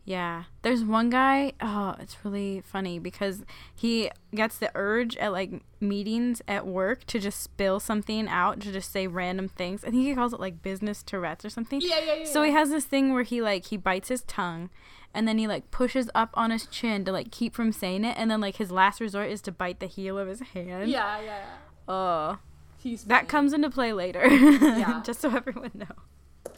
Yeah. 0.04 0.46
There's 0.64 0.84
one 0.84 1.10
guy, 1.10 1.54
oh, 1.62 1.96
it's 2.00 2.18
really 2.26 2.62
funny 2.62 3.00
because 3.00 3.44
he 3.76 4.10
gets 4.34 4.58
the 4.58 4.72
urge 4.74 5.16
at 5.18 5.32
like 5.32 5.62
meetings 5.80 6.42
at 6.48 6.66
work 6.66 7.06
to 7.06 7.20
just 7.20 7.42
spill 7.42 7.80
something 7.80 8.28
out, 8.28 8.60
to 8.62 8.72
just 8.72 8.92
say 8.92 9.08
random 9.08 9.48
things. 9.48 9.84
I 9.84 9.92
think 9.92 10.04
he 10.04 10.16
calls 10.16 10.34
it 10.34 10.40
like 10.40 10.62
business 10.62 11.04
Tourette's 11.04 11.46
or 11.46 11.50
something. 11.50 11.82
Yeah, 11.82 12.00
yeah, 12.00 12.14
yeah, 12.16 12.26
So 12.26 12.44
he 12.44 12.52
has 12.52 12.70
this 12.70 12.86
thing 12.86 13.14
where 13.14 13.24
he 13.24 13.42
like 13.42 13.68
he 13.68 13.78
bites 13.78 14.10
his 14.10 14.24
tongue 14.24 14.70
and 15.14 15.28
then 15.28 15.38
he 15.38 15.48
like 15.48 15.70
pushes 15.72 16.10
up 16.16 16.32
on 16.34 16.52
his 16.52 16.66
chin 16.66 17.06
to 17.06 17.12
like 17.12 17.32
keep 17.32 17.54
from 17.54 17.72
saying 17.72 18.04
it 18.04 18.16
and 18.18 18.32
then 18.32 18.42
like 18.42 18.56
his 18.58 18.72
last 18.72 19.00
resort 19.00 19.30
is 19.30 19.42
to 19.42 19.52
bite 19.52 19.80
the 19.80 19.88
heel 19.88 20.18
of 20.18 20.28
his 20.28 20.40
hand. 20.40 20.90
Yeah, 20.90 21.20
yeah, 21.20 21.26
yeah. 21.26 21.46
Oh. 21.88 22.38
He's 22.78 23.04
That 23.04 23.28
comes 23.28 23.54
into 23.54 23.70
play 23.70 23.94
later. 23.94 24.28
Yeah. 24.28 25.02
just 25.06 25.22
so 25.22 25.30
everyone 25.36 25.72
knows. 25.76 25.88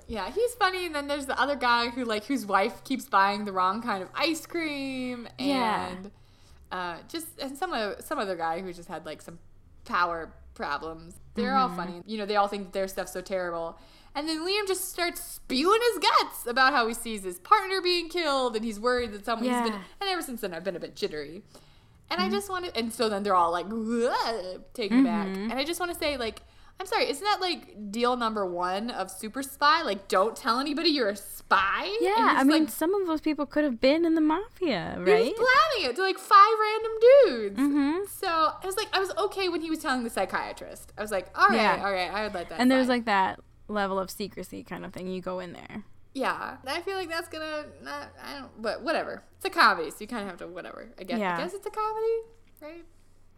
Yeah, 0.07 0.29
he's 0.31 0.53
funny, 0.55 0.85
and 0.85 0.93
then 0.93 1.07
there's 1.07 1.25
the 1.25 1.39
other 1.39 1.55
guy 1.55 1.89
who 1.89 2.03
like 2.03 2.25
whose 2.25 2.45
wife 2.45 2.83
keeps 2.83 3.05
buying 3.05 3.45
the 3.45 3.51
wrong 3.51 3.81
kind 3.81 4.03
of 4.03 4.09
ice 4.13 4.45
cream, 4.45 5.27
and 5.39 6.11
Yeah. 6.71 6.77
uh, 6.77 6.97
just 7.07 7.27
and 7.39 7.57
some 7.57 7.73
other 7.73 7.95
some 7.99 8.19
other 8.19 8.35
guy 8.35 8.61
who 8.61 8.73
just 8.73 8.89
had 8.89 9.05
like 9.05 9.21
some 9.21 9.39
power 9.85 10.33
problems. 10.53 11.15
They're 11.35 11.55
all 11.55 11.67
mm-hmm. 11.67 11.77
funny. 11.77 12.01
You 12.05 12.17
know, 12.17 12.25
they 12.25 12.35
all 12.35 12.47
think 12.47 12.65
that 12.65 12.73
their 12.73 12.87
stuff's 12.87 13.13
so 13.13 13.21
terrible. 13.21 13.77
And 14.15 14.29
then 14.29 14.45
Liam 14.45 14.67
just 14.67 14.89
starts 14.89 15.23
spewing 15.23 15.79
his 15.93 15.99
guts 15.99 16.45
about 16.45 16.73
how 16.73 16.87
he 16.87 16.93
sees 16.93 17.23
his 17.23 17.39
partner 17.39 17.81
being 17.81 18.09
killed, 18.09 18.55
and 18.55 18.63
he's 18.63 18.79
worried 18.79 19.11
that 19.13 19.25
someone. 19.25 19.49
He's 19.49 19.71
been, 19.71 19.73
and 19.73 20.09
ever 20.09 20.21
since 20.21 20.41
then, 20.41 20.53
I've 20.53 20.63
been 20.63 20.75
a 20.75 20.79
bit 20.79 20.95
jittery. 20.95 21.41
And 22.11 22.21
I 22.21 22.25
mm-hmm. 22.25 22.35
just 22.35 22.49
want 22.49 22.65
to, 22.65 22.77
and 22.77 22.93
so 22.93 23.09
then 23.09 23.23
they're 23.23 23.33
all 23.33 23.51
like, 23.51 23.65
taken 24.73 25.03
back. 25.03 25.27
Mm-hmm. 25.27 25.49
And 25.49 25.53
I 25.53 25.63
just 25.63 25.79
want 25.79 25.91
to 25.91 25.97
say, 25.97 26.17
like, 26.17 26.41
I'm 26.79 26.85
sorry, 26.87 27.09
isn't 27.09 27.23
that 27.23 27.39
like 27.39 27.91
deal 27.91 28.17
number 28.17 28.45
one 28.45 28.89
of 28.89 29.09
Super 29.09 29.41
Spy? 29.41 29.83
Like, 29.83 30.07
don't 30.09 30.35
tell 30.35 30.59
anybody 30.59 30.89
you're 30.89 31.09
a 31.09 31.15
spy. 31.15 31.95
Yeah, 32.01 32.13
I 32.17 32.43
mean, 32.43 32.63
like, 32.65 32.69
some 32.73 32.93
of 32.93 33.07
those 33.07 33.21
people 33.21 33.45
could 33.45 33.63
have 33.63 33.79
been 33.79 34.03
in 34.05 34.15
the 34.15 34.21
mafia, 34.21 34.95
he 34.97 35.11
right? 35.11 35.33
was 35.37 35.49
planning 35.73 35.91
it 35.91 35.95
to 35.95 36.01
like 36.01 36.17
five 36.17 36.53
random 36.61 36.91
dudes. 37.01 37.59
Mhm. 37.59 38.09
So 38.09 38.27
I 38.27 38.65
was 38.65 38.75
like, 38.75 38.87
I 38.91 38.99
was 38.99 39.11
okay 39.17 39.47
when 39.49 39.61
he 39.61 39.69
was 39.69 39.79
telling 39.79 40.03
the 40.03 40.09
psychiatrist. 40.09 40.91
I 40.97 41.01
was 41.01 41.11
like, 41.11 41.27
all 41.37 41.47
right, 41.47 41.55
Yeah. 41.55 41.83
all 41.85 41.91
right, 41.91 42.11
I 42.11 42.23
would 42.23 42.33
let 42.33 42.49
that. 42.49 42.59
and 42.59 42.69
there's 42.69 42.89
like 42.89 43.05
that 43.05 43.39
level 43.69 43.97
of 43.99 44.11
secrecy 44.11 44.63
kind 44.63 44.83
of 44.83 44.91
thing. 44.93 45.07
You 45.07 45.21
go 45.21 45.39
in 45.39 45.53
there. 45.53 45.83
yeah, 46.13 46.57
I 46.67 46.81
feel 46.81 46.95
like 46.97 47.09
that's 47.09 47.27
gonna 47.29 47.65
not. 47.81 48.09
I 48.23 48.39
don't, 48.39 48.61
but 48.61 48.81
whatever. 48.81 49.23
It's 49.37 49.45
a 49.45 49.49
comedy, 49.49 49.89
so 49.89 49.97
you 50.01 50.07
kind 50.07 50.23
of 50.23 50.29
have 50.29 50.37
to 50.39 50.47
whatever. 50.47 50.89
I 50.99 51.03
guess. 51.03 51.17
Yeah. 51.19 51.37
I 51.37 51.41
guess 51.43 51.53
it's 51.53 51.65
a 51.65 51.71
comedy, 51.71 52.17
right? 52.61 52.83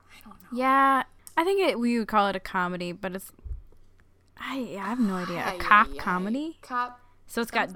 I 0.09 0.27
don't 0.29 0.41
know. 0.41 0.47
Yeah, 0.57 1.03
I 1.37 1.43
think 1.43 1.61
it, 1.61 1.79
we 1.79 1.99
would 1.99 2.07
call 2.07 2.27
it 2.27 2.35
a 2.35 2.39
comedy, 2.39 2.91
but 2.91 3.15
it's. 3.15 3.31
I, 4.37 4.77
I 4.79 4.89
have 4.89 4.99
no 4.99 5.15
idea 5.15 5.53
a 5.55 5.57
cop 5.57 5.87
ay. 5.93 5.97
comedy? 5.97 6.57
Cop. 6.61 6.99
So 7.27 7.41
it's 7.41 7.51
got 7.51 7.69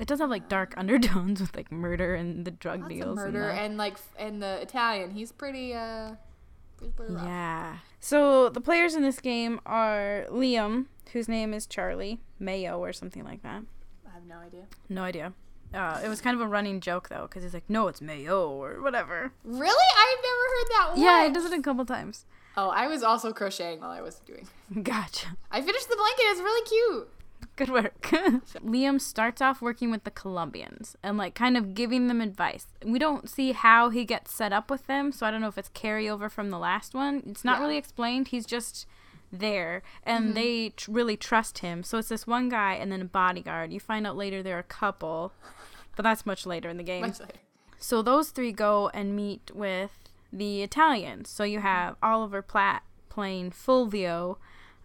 it 0.00 0.08
does 0.08 0.18
have 0.20 0.30
like 0.30 0.48
dark 0.48 0.74
undertones 0.78 1.40
with 1.40 1.54
like 1.54 1.70
murder 1.70 2.14
and 2.14 2.44
the 2.46 2.50
drug 2.50 2.80
Lots 2.80 2.94
deals. 2.94 3.16
murder 3.16 3.50
and, 3.50 3.60
and 3.60 3.76
like 3.76 3.98
and 4.18 4.42
the 4.42 4.60
Italian. 4.62 5.10
He's 5.10 5.30
pretty. 5.30 5.74
uh 5.74 6.12
pretty 6.96 7.12
yeah. 7.12 7.76
So 8.00 8.48
the 8.48 8.62
players 8.62 8.94
in 8.94 9.02
this 9.02 9.20
game 9.20 9.60
are 9.66 10.26
Liam, 10.30 10.86
whose 11.12 11.28
name 11.28 11.52
is 11.52 11.66
Charlie 11.66 12.20
Mayo 12.38 12.78
or 12.78 12.94
something 12.94 13.24
like 13.24 13.42
that. 13.42 13.62
I 14.08 14.14
have 14.14 14.24
no 14.26 14.36
idea. 14.36 14.62
No 14.88 15.02
idea. 15.02 15.34
Uh, 15.74 16.00
it 16.02 16.08
was 16.08 16.20
kind 16.20 16.34
of 16.34 16.40
a 16.40 16.48
running 16.48 16.80
joke 16.80 17.10
though, 17.10 17.28
because 17.28 17.42
he's 17.42 17.54
like, 17.54 17.68
"No, 17.68 17.86
it's 17.86 18.00
Mayo" 18.00 18.48
or 18.48 18.80
whatever. 18.82 19.32
Really? 19.44 19.86
I've 19.96 20.18
never 20.22 20.42
heard 20.48 20.66
that. 20.70 20.88
One. 20.92 21.00
Yeah, 21.02 21.26
he 21.26 21.32
does 21.32 21.44
it 21.44 21.56
a 21.56 21.62
couple 21.62 21.84
times. 21.84 22.24
Oh, 22.56 22.68
I 22.68 22.88
was 22.88 23.02
also 23.02 23.32
crocheting 23.32 23.80
while 23.80 23.90
I 23.90 24.00
was 24.00 24.16
doing. 24.20 24.48
Gotcha. 24.82 25.36
I 25.50 25.60
finished 25.60 25.88
the 25.88 25.96
blanket. 25.96 26.22
It's 26.22 26.40
really 26.40 26.68
cute. 26.68 27.08
Good 27.56 27.70
work. 27.70 28.00
Liam 28.64 29.00
starts 29.00 29.40
off 29.40 29.60
working 29.62 29.90
with 29.90 30.04
the 30.04 30.10
Colombians 30.10 30.96
and 31.02 31.16
like 31.16 31.34
kind 31.34 31.56
of 31.56 31.74
giving 31.74 32.06
them 32.08 32.20
advice. 32.20 32.66
We 32.84 32.98
don't 32.98 33.28
see 33.28 33.52
how 33.52 33.90
he 33.90 34.04
gets 34.04 34.32
set 34.32 34.52
up 34.52 34.70
with 34.70 34.86
them, 34.86 35.12
so 35.12 35.26
I 35.26 35.30
don't 35.30 35.40
know 35.40 35.48
if 35.48 35.58
it's 35.58 35.68
carryover 35.70 36.30
from 36.30 36.50
the 36.50 36.58
last 36.58 36.94
one. 36.94 37.22
It's 37.26 37.44
not 37.44 37.58
Yeah. 37.58 37.62
really 37.64 37.76
explained. 37.76 38.28
He's 38.28 38.46
just 38.46 38.86
there 39.32 39.82
and 40.02 40.26
mm-hmm. 40.26 40.34
they 40.34 40.68
tr- 40.70 40.90
really 40.90 41.16
trust 41.16 41.58
him. 41.58 41.82
So 41.82 41.98
it's 41.98 42.08
this 42.08 42.26
one 42.26 42.48
guy 42.48 42.74
and 42.74 42.90
then 42.90 43.00
a 43.00 43.04
bodyguard. 43.06 43.72
You 43.72 43.80
find 43.80 44.06
out 44.06 44.16
later 44.16 44.42
they're 44.42 44.58
a 44.58 44.62
couple. 44.64 45.32
but 45.96 46.02
that's 46.02 46.26
much 46.26 46.46
later 46.46 46.68
in 46.68 46.76
the 46.78 46.82
game. 46.82 47.02
Much 47.02 47.20
later. 47.20 47.34
So 47.78 48.02
those 48.02 48.30
three 48.30 48.52
go 48.52 48.90
and 48.92 49.14
meet 49.14 49.50
with 49.54 50.09
the 50.32 50.62
Italians. 50.62 51.28
So 51.28 51.44
you 51.44 51.60
have 51.60 51.96
Oliver 52.02 52.42
Platt 52.42 52.82
playing 53.08 53.50
Fulvio, 53.50 54.36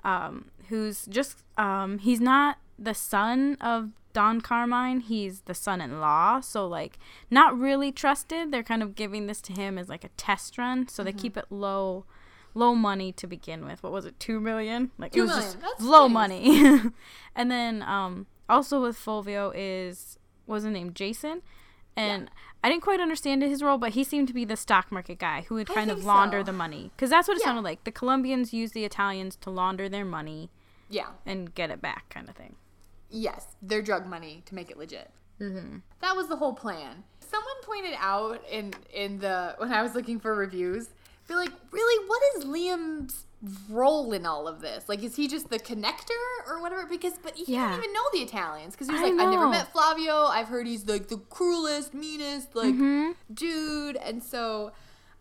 um, 0.03 0.45
who's 0.69 1.05
just 1.05 1.43
um, 1.58 1.99
he's 1.99 2.19
not 2.19 2.58
the 2.77 2.93
son 2.93 3.55
of 3.62 3.89
Don 4.13 4.41
Carmine. 4.41 5.01
He's 5.01 5.41
the 5.41 5.53
son-in-law. 5.53 6.41
So 6.41 6.67
like 6.67 6.97
not 7.29 7.58
really 7.58 7.91
trusted. 7.91 8.51
They're 8.51 8.63
kind 8.63 8.81
of 8.84 8.95
giving 8.95 9.27
this 9.27 9.41
to 9.41 9.53
him 9.53 9.77
as 9.77 9.89
like 9.89 10.03
a 10.03 10.10
test 10.10 10.58
run. 10.58 10.88
So 10.88 11.03
they 11.03 11.13
keep 11.13 11.38
it 11.38 11.45
low. 11.49 12.05
Low 12.58 12.73
money 12.73 13.12
to 13.12 13.27
begin 13.27 13.65
with. 13.65 13.84
What 13.84 13.91
was 13.91 14.05
it? 14.05 14.17
Two 14.17 14.39
million? 14.39 14.91
Like 14.97 15.12
Two 15.12 15.23
it 15.23 15.23
was 15.23 15.31
million. 15.31 15.51
just 15.51 15.60
That's 15.62 15.81
low 15.84 16.08
nice. 16.08 16.13
money. 16.13 16.81
and 17.36 17.51
then 17.51 17.81
um, 17.81 18.27
also 18.47 18.81
with 18.81 18.97
Fulvio 18.97 19.51
is 19.53 20.17
was 20.47 20.63
his 20.63 20.71
name 20.71 20.93
Jason, 20.93 21.41
and 21.95 22.29
I 22.63 22.69
didn't 22.69 22.84
quite 22.84 22.99
understand 22.99 23.41
his 23.43 23.62
role, 23.63 23.77
but 23.77 23.91
he 23.93 24.03
seemed 24.03 24.27
to 24.29 24.34
be 24.34 24.43
the 24.45 24.58
stock 24.58 24.91
market 24.91 25.19
guy 25.19 25.45
who 25.47 25.55
would 25.55 25.67
kind 25.67 25.91
of 25.91 26.03
launder 26.03 26.39
so. 26.39 26.43
the 26.45 26.53
money 26.53 26.91
because 26.95 27.10
that's 27.10 27.27
what 27.27 27.38
it 27.38 27.41
Yeah. 27.41 27.47
sounded 27.47 27.63
like. 27.63 27.84
The 27.84 27.91
Colombians 27.91 28.53
use 28.53 28.71
the 28.71 28.86
Italians 28.86 29.36
to 29.38 29.49
launder 29.49 29.88
their 29.88 30.05
money 30.05 30.49
Yeah. 30.89 31.10
and 31.25 31.53
get 31.53 31.69
it 31.71 31.81
back, 31.81 32.10
kind 32.10 32.27
of 32.27 32.36
thing. 32.36 32.55
Yes, 33.10 33.55
their 33.62 33.81
drug 33.81 34.08
money 34.08 34.41
to 34.47 34.55
make 34.55 34.69
it 34.71 34.77
legit. 34.77 35.12
Mm-hmm. 35.39 35.77
That 36.01 36.15
was 36.15 36.27
the 36.27 36.38
whole 36.38 36.53
plan. 36.53 37.03
Someone 37.19 37.55
pointed 37.63 37.95
out 37.99 38.41
in 38.49 38.73
in 38.93 39.19
the 39.19 39.55
when 39.58 39.71
I 39.71 39.81
was 39.84 39.93
looking 39.95 40.19
for 40.19 40.34
reviews, 40.36 40.89
feel 41.25 41.38
like 41.38 41.51
really, 41.71 42.08
what 42.08 42.21
is 42.38 42.45
Liam's 42.45 43.25
role 43.69 44.12
in 44.13 44.25
all 44.25 44.47
of 44.47 44.62
this? 44.62 44.88
Like, 44.88 45.03
is 45.03 45.15
he 45.17 45.27
just 45.27 45.49
the 45.49 45.60
connector 45.60 46.23
or 46.47 46.62
whatever? 46.62 46.86
Because 46.88 47.13
but 47.21 47.36
he 47.36 47.53
Yeah. 47.53 47.67
didn't 47.69 47.84
even 47.84 47.93
know 47.93 48.01
the 48.13 48.19
Italians 48.19 48.73
because 48.75 48.88
he 48.88 48.93
was 48.93 49.01
I 49.01 49.10
like, 49.12 49.27
I 49.27 49.29
never 49.31 49.49
met 49.49 49.71
Flavio. 49.93 50.26
I've 50.26 50.48
heard 50.48 50.67
he's 50.67 50.86
like 50.88 51.08
the 51.08 51.17
cruelest, 51.17 51.93
meanest, 51.93 52.56
like 52.56 52.74
Mm-hmm. 52.74 53.12
dude, 53.34 53.95
and 53.98 54.24
so 54.24 54.71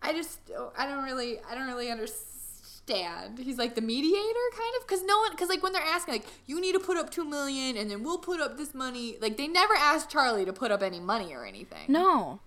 I 0.01 0.13
just 0.13 0.39
I 0.77 0.87
don't 0.87 1.03
really 1.03 1.39
I 1.49 1.55
don't 1.55 1.67
really 1.67 1.89
understand. 1.91 3.39
He's 3.39 3.57
like 3.57 3.73
the 3.75 3.81
mediator 3.81 4.47
kind 4.51 4.73
of 4.79 4.87
because 4.87 5.03
no 5.03 5.17
one 5.19 5.31
because 5.31 5.49
like 5.49 5.63
when 5.63 5.73
they're 5.73 5.81
asking 5.81 6.15
like 6.15 6.25
you 6.45 6.59
need 6.61 6.73
to 6.73 6.79
put 6.79 6.97
up 6.97 7.09
two 7.09 7.25
million 7.25 7.77
and 7.77 7.89
then 7.89 8.03
we'll 8.03 8.19
put 8.19 8.39
up 8.39 8.57
this 8.57 8.73
money 8.75 9.17
like 9.21 9.37
they 9.37 9.47
never 9.47 9.73
asked 9.75 10.09
Charlie 10.09 10.45
to 10.45 10.53
put 10.53 10.71
up 10.71 10.83
any 10.83 10.99
money 10.99 11.33
or 11.33 11.45
anything. 11.45 11.85
No, 11.87 12.39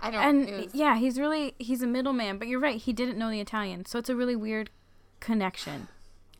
I 0.00 0.10
don't. 0.10 0.22
and 0.22 0.64
was- 0.64 0.74
yeah, 0.74 0.96
he's 0.96 1.18
really 1.18 1.54
he's 1.58 1.82
a 1.82 1.86
middleman. 1.86 2.38
But 2.38 2.48
you're 2.48 2.60
right, 2.60 2.80
he 2.80 2.92
didn't 2.92 3.18
know 3.18 3.30
the 3.30 3.40
Italian, 3.40 3.84
so 3.86 3.98
it's 3.98 4.08
a 4.08 4.16
really 4.16 4.36
weird 4.36 4.70
connection. 5.20 5.88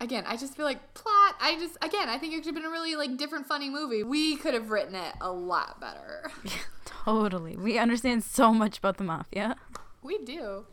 Again, 0.00 0.24
I 0.26 0.36
just 0.36 0.56
feel 0.56 0.64
like 0.66 0.94
plot. 0.94 1.34
I 1.40 1.56
just 1.58 1.76
again, 1.82 2.08
I 2.08 2.18
think 2.18 2.32
it 2.32 2.38
could 2.38 2.46
have 2.46 2.54
been 2.54 2.64
a 2.64 2.70
really 2.70 2.96
like 2.96 3.16
different, 3.16 3.46
funny 3.46 3.68
movie. 3.70 4.02
We 4.02 4.36
could 4.36 4.54
have 4.54 4.70
written 4.70 4.94
it 4.94 5.14
a 5.20 5.30
lot 5.32 5.80
better. 5.80 6.30
Totally, 6.84 7.56
we 7.56 7.78
understand 7.78 8.24
so 8.24 8.52
much 8.52 8.78
about 8.78 8.96
the 8.98 9.04
mafia. 9.04 9.56
we 10.02 10.18
do. 10.18 10.64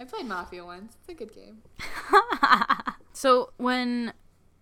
I 0.00 0.04
played 0.04 0.26
Mafia 0.26 0.64
once. 0.64 0.96
It's 1.00 1.08
a 1.08 1.14
good 1.14 1.32
game. 1.34 1.62
So 3.12 3.52
when 3.56 4.12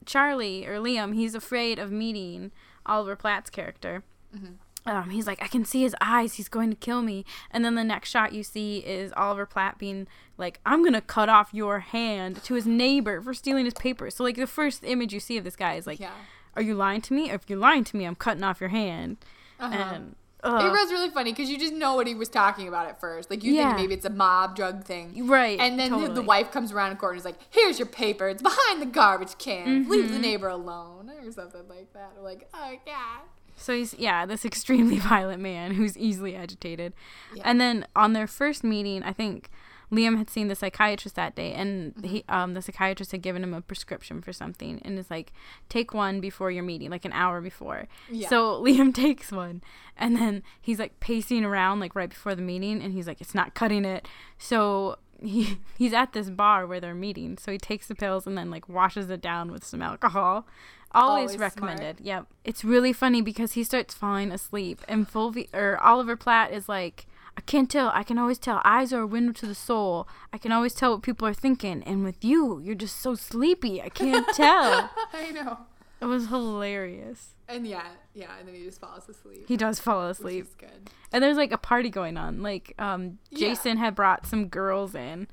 Charlie 0.06 0.64
or 0.64 0.76
Liam, 0.78 1.12
he's 1.12 1.34
afraid 1.34 1.80
of 1.80 1.90
meeting 1.90 2.52
Oliver 2.86 3.16
Platt's 3.16 3.50
character. 3.50 4.04
Mm-hmm. 4.32 4.52
Um, 4.86 5.10
he's 5.10 5.26
like, 5.26 5.42
I 5.42 5.46
can 5.48 5.64
see 5.64 5.82
his 5.82 5.96
eyes. 6.00 6.34
He's 6.34 6.48
going 6.48 6.68
to 6.70 6.76
kill 6.76 7.00
me. 7.00 7.24
And 7.50 7.64
then 7.64 7.74
the 7.74 7.84
next 7.84 8.10
shot 8.10 8.32
you 8.34 8.42
see 8.42 8.78
is 8.78 9.12
Oliver 9.16 9.46
Platt 9.46 9.78
being 9.78 10.06
like, 10.36 10.60
I'm 10.66 10.84
gonna 10.84 11.00
cut 11.00 11.28
off 11.30 11.50
your 11.54 11.78
hand 11.80 12.42
to 12.44 12.54
his 12.54 12.66
neighbor 12.66 13.22
for 13.22 13.32
stealing 13.32 13.64
his 13.64 13.74
papers. 13.74 14.14
So 14.16 14.24
like 14.24 14.36
the 14.36 14.46
first 14.46 14.84
image 14.84 15.14
you 15.14 15.20
see 15.20 15.38
of 15.38 15.44
this 15.44 15.56
guy 15.56 15.74
is 15.74 15.86
like, 15.86 16.00
Yeah. 16.00 16.10
Are 16.56 16.62
you 16.62 16.74
lying 16.74 17.00
to 17.02 17.14
me? 17.14 17.30
If 17.30 17.48
you're 17.48 17.58
lying 17.58 17.82
to 17.84 17.96
me, 17.96 18.04
I'm 18.04 18.14
cutting 18.14 18.44
off 18.44 18.60
your 18.60 18.68
hand. 18.70 19.16
Uh-huh. 19.58 19.74
And 19.94 20.10
It 20.44 20.48
ugh. 20.48 20.70
was 20.72 20.92
really 20.92 21.08
funny 21.10 21.32
because 21.32 21.48
you 21.50 21.58
just 21.58 21.72
know 21.72 21.94
what 21.94 22.06
he 22.06 22.14
was 22.14 22.28
talking 22.28 22.68
about 22.68 22.86
at 22.86 23.00
first. 23.00 23.30
Like 23.30 23.42
you 23.42 23.54
Yeah. 23.54 23.68
think 23.68 23.78
maybe 23.78 23.94
it's 23.94 24.04
a 24.04 24.10
mob 24.10 24.54
drug 24.54 24.84
thing, 24.84 25.26
Right, 25.26 25.58
And 25.58 25.78
then 25.78 25.92
the- 25.98 26.08
the 26.12 26.22
wife 26.22 26.50
comes 26.52 26.72
around 26.72 26.90
the 26.90 26.96
corner 26.96 27.12
and 27.14 27.18
is 27.20 27.24
like, 27.24 27.38
"Here's 27.50 27.78
your 27.78 27.86
paper. 27.86 28.28
It's 28.28 28.42
behind 28.42 28.82
the 28.82 28.86
garbage 28.86 29.38
can. 29.38 29.88
Leave 29.88 30.04
Mm-hmm. 30.06 30.12
the 30.12 30.18
neighbor 30.20 30.48
alone," 30.48 31.10
or 31.24 31.32
something 31.32 31.66
like 31.68 31.92
that. 31.94 32.12
We're 32.16 32.22
like, 32.24 32.48
"Oh 32.52 32.74
God." 32.84 33.20
So 33.56 33.74
he's 33.74 33.94
yeah, 33.94 34.26
this 34.26 34.44
extremely 34.52 34.98
violent 34.98 35.42
man 35.42 35.74
who's 35.74 35.96
easily 35.96 36.34
agitated. 36.36 36.92
Yeah. 37.34 37.42
And 37.46 37.60
then 37.60 37.86
on 37.94 38.12
their 38.12 38.26
first 38.26 38.64
meeting, 38.64 39.02
I 39.02 39.12
think 39.12 39.50
Liam 39.92 40.16
had 40.16 40.28
seen 40.30 40.48
the 40.48 40.54
psychiatrist 40.54 41.14
that 41.16 41.34
day, 41.36 41.52
and 41.52 41.94
he 42.02 42.20
Mm-hmm. 42.22 42.34
um 42.34 42.54
the 42.54 42.62
psychiatrist 42.62 43.12
had 43.12 43.22
given 43.22 43.42
him 43.44 43.54
a 43.54 43.60
prescription 43.60 44.20
for 44.22 44.32
something, 44.32 44.80
and 44.84 44.98
it's 44.98 45.10
like 45.10 45.32
take 45.68 45.94
one 45.94 46.20
before 46.20 46.50
your 46.50 46.64
meeting, 46.64 46.90
like 46.90 47.04
an 47.04 47.12
hour 47.12 47.40
before. 47.40 47.86
Yeah. 48.10 48.28
So 48.28 48.62
Liam 48.64 48.92
takes 48.94 49.30
one, 49.30 49.62
and 49.96 50.16
then 50.16 50.42
he's 50.60 50.78
like 50.78 50.98
pacing 51.00 51.44
around 51.44 51.80
like 51.80 51.94
right 51.94 52.10
before 52.10 52.34
the 52.34 52.42
meeting, 52.42 52.82
and 52.82 52.92
he's 52.92 53.06
like 53.06 53.20
it's 53.20 53.34
not 53.34 53.54
cutting 53.54 53.84
it. 53.84 54.08
So 54.38 54.98
he 55.24 55.58
he's 55.76 55.92
at 55.92 56.12
this 56.12 56.30
bar 56.30 56.66
where 56.66 56.80
they're 56.80 56.94
meeting, 56.94 57.36
so 57.38 57.50
he 57.52 57.58
takes 57.58 57.86
the 57.86 57.94
pills 57.94 58.26
and 58.26 58.36
then 58.36 58.50
like 58.50 58.68
washes 58.68 59.10
it 59.10 59.20
down 59.20 59.50
with 59.50 59.64
some 59.64 59.82
alcohol. 59.82 60.46
Always, 60.92 61.30
Always 61.30 61.32
smart. 61.32 61.54
recommended. 61.56 62.00
Yep. 62.04 62.26
It's 62.44 62.64
really 62.64 62.92
funny 62.92 63.20
because 63.20 63.52
he 63.52 63.64
starts 63.64 63.94
falling 63.94 64.30
asleep 64.30 64.80
and 64.86 65.08
Fulvi 65.10 65.52
or 65.52 65.76
Oliver 65.82 66.14
Platt 66.16 66.52
is 66.52 66.68
like, 66.68 67.06
I 67.36 67.40
can't 67.40 67.68
tell. 67.68 67.90
I 67.92 68.04
can 68.04 68.16
always 68.16 68.38
tell. 68.38 68.60
Eyes 68.64 68.92
are 68.92 69.00
a 69.00 69.06
window 69.06 69.32
to 69.32 69.46
the 69.46 69.56
soul. 69.56 70.06
I 70.32 70.38
can 70.38 70.52
always 70.52 70.72
tell 70.72 70.92
what 70.92 71.02
people 71.02 71.26
are 71.26 71.34
thinking. 71.34 71.82
And 71.82 72.04
with 72.04 72.24
you, 72.24 72.60
you're 72.60 72.76
just 72.76 73.00
so 73.00 73.16
sleepy. 73.16 73.82
I 73.82 73.88
can't 73.88 74.24
tell. 74.36 74.88
I 75.12 75.32
know. 75.32 75.58
It 76.04 76.08
was 76.08 76.28
hilarious. 76.28 77.34
And 77.48 77.66
yeah, 77.66 77.88
yeah, 78.14 78.30
and 78.38 78.46
then 78.48 78.54
he 78.54 78.64
just 78.64 78.80
falls 78.80 79.08
asleep. 79.08 79.44
He 79.48 79.56
does 79.56 79.78
fall 79.80 80.06
which 80.08 80.18
asleep. 80.18 80.44
is 80.44 80.54
good. 80.54 80.90
And 81.12 81.22
there's 81.22 81.36
like 81.36 81.52
a 81.52 81.58
party 81.58 81.90
going 81.90 82.16
on. 82.16 82.42
Like 82.42 82.74
um 82.78 83.18
Yeah. 83.30 83.48
Jason 83.48 83.76
had 83.78 83.94
brought 83.94 84.26
some 84.26 84.48
girls 84.48 84.94
in 84.94 85.28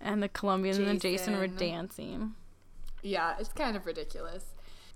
and 0.00 0.22
the 0.22 0.28
Colombians 0.28 0.78
and 0.78 1.00
Jason 1.00 1.36
were 1.38 1.46
dancing. 1.46 2.34
Yeah, 3.02 3.36
it's 3.38 3.52
kind 3.52 3.76
of 3.76 3.86
ridiculous. 3.86 4.54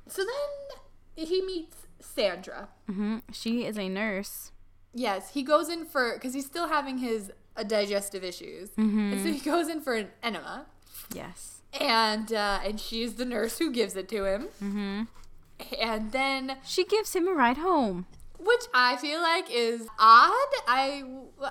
So 0.08 0.22
then 0.24 1.26
he 1.26 1.42
meets 1.42 1.76
Sandra. 2.00 2.68
hmm 2.86 3.18
She 3.32 3.64
is 3.64 3.78
a 3.78 3.88
nurse. 3.88 4.52
Yes, 4.92 5.30
he 5.34 5.42
goes 5.42 5.68
in 5.68 5.84
for 5.86 6.14
because 6.14 6.34
he's 6.34 6.46
still 6.46 6.68
having 6.68 6.98
his 6.98 7.30
uh, 7.56 7.62
digestive 7.62 8.24
issues, 8.24 8.70
and 8.76 9.20
so 9.20 9.30
he 9.32 9.38
goes 9.38 9.68
in 9.68 9.80
for 9.80 9.94
an 9.94 10.08
enema, 10.22 10.66
Yes. 11.14 11.59
And 11.78 12.32
uh, 12.32 12.60
and 12.64 12.80
she's 12.80 13.14
the 13.14 13.24
nurse 13.24 13.58
who 13.58 13.70
gives 13.70 13.96
it 13.96 14.08
to 14.08 14.24
him. 14.24 14.48
Mm-hmm. 14.62 15.02
And 15.80 16.12
then, 16.12 16.56
She 16.64 16.84
gives 16.84 17.14
him 17.14 17.28
a 17.28 17.32
ride 17.32 17.58
home. 17.58 18.06
which 18.38 18.62
I 18.72 18.96
feel 18.96 19.20
like 19.20 19.44
is 19.50 19.82
odd. 19.98 20.48
I 20.66 21.04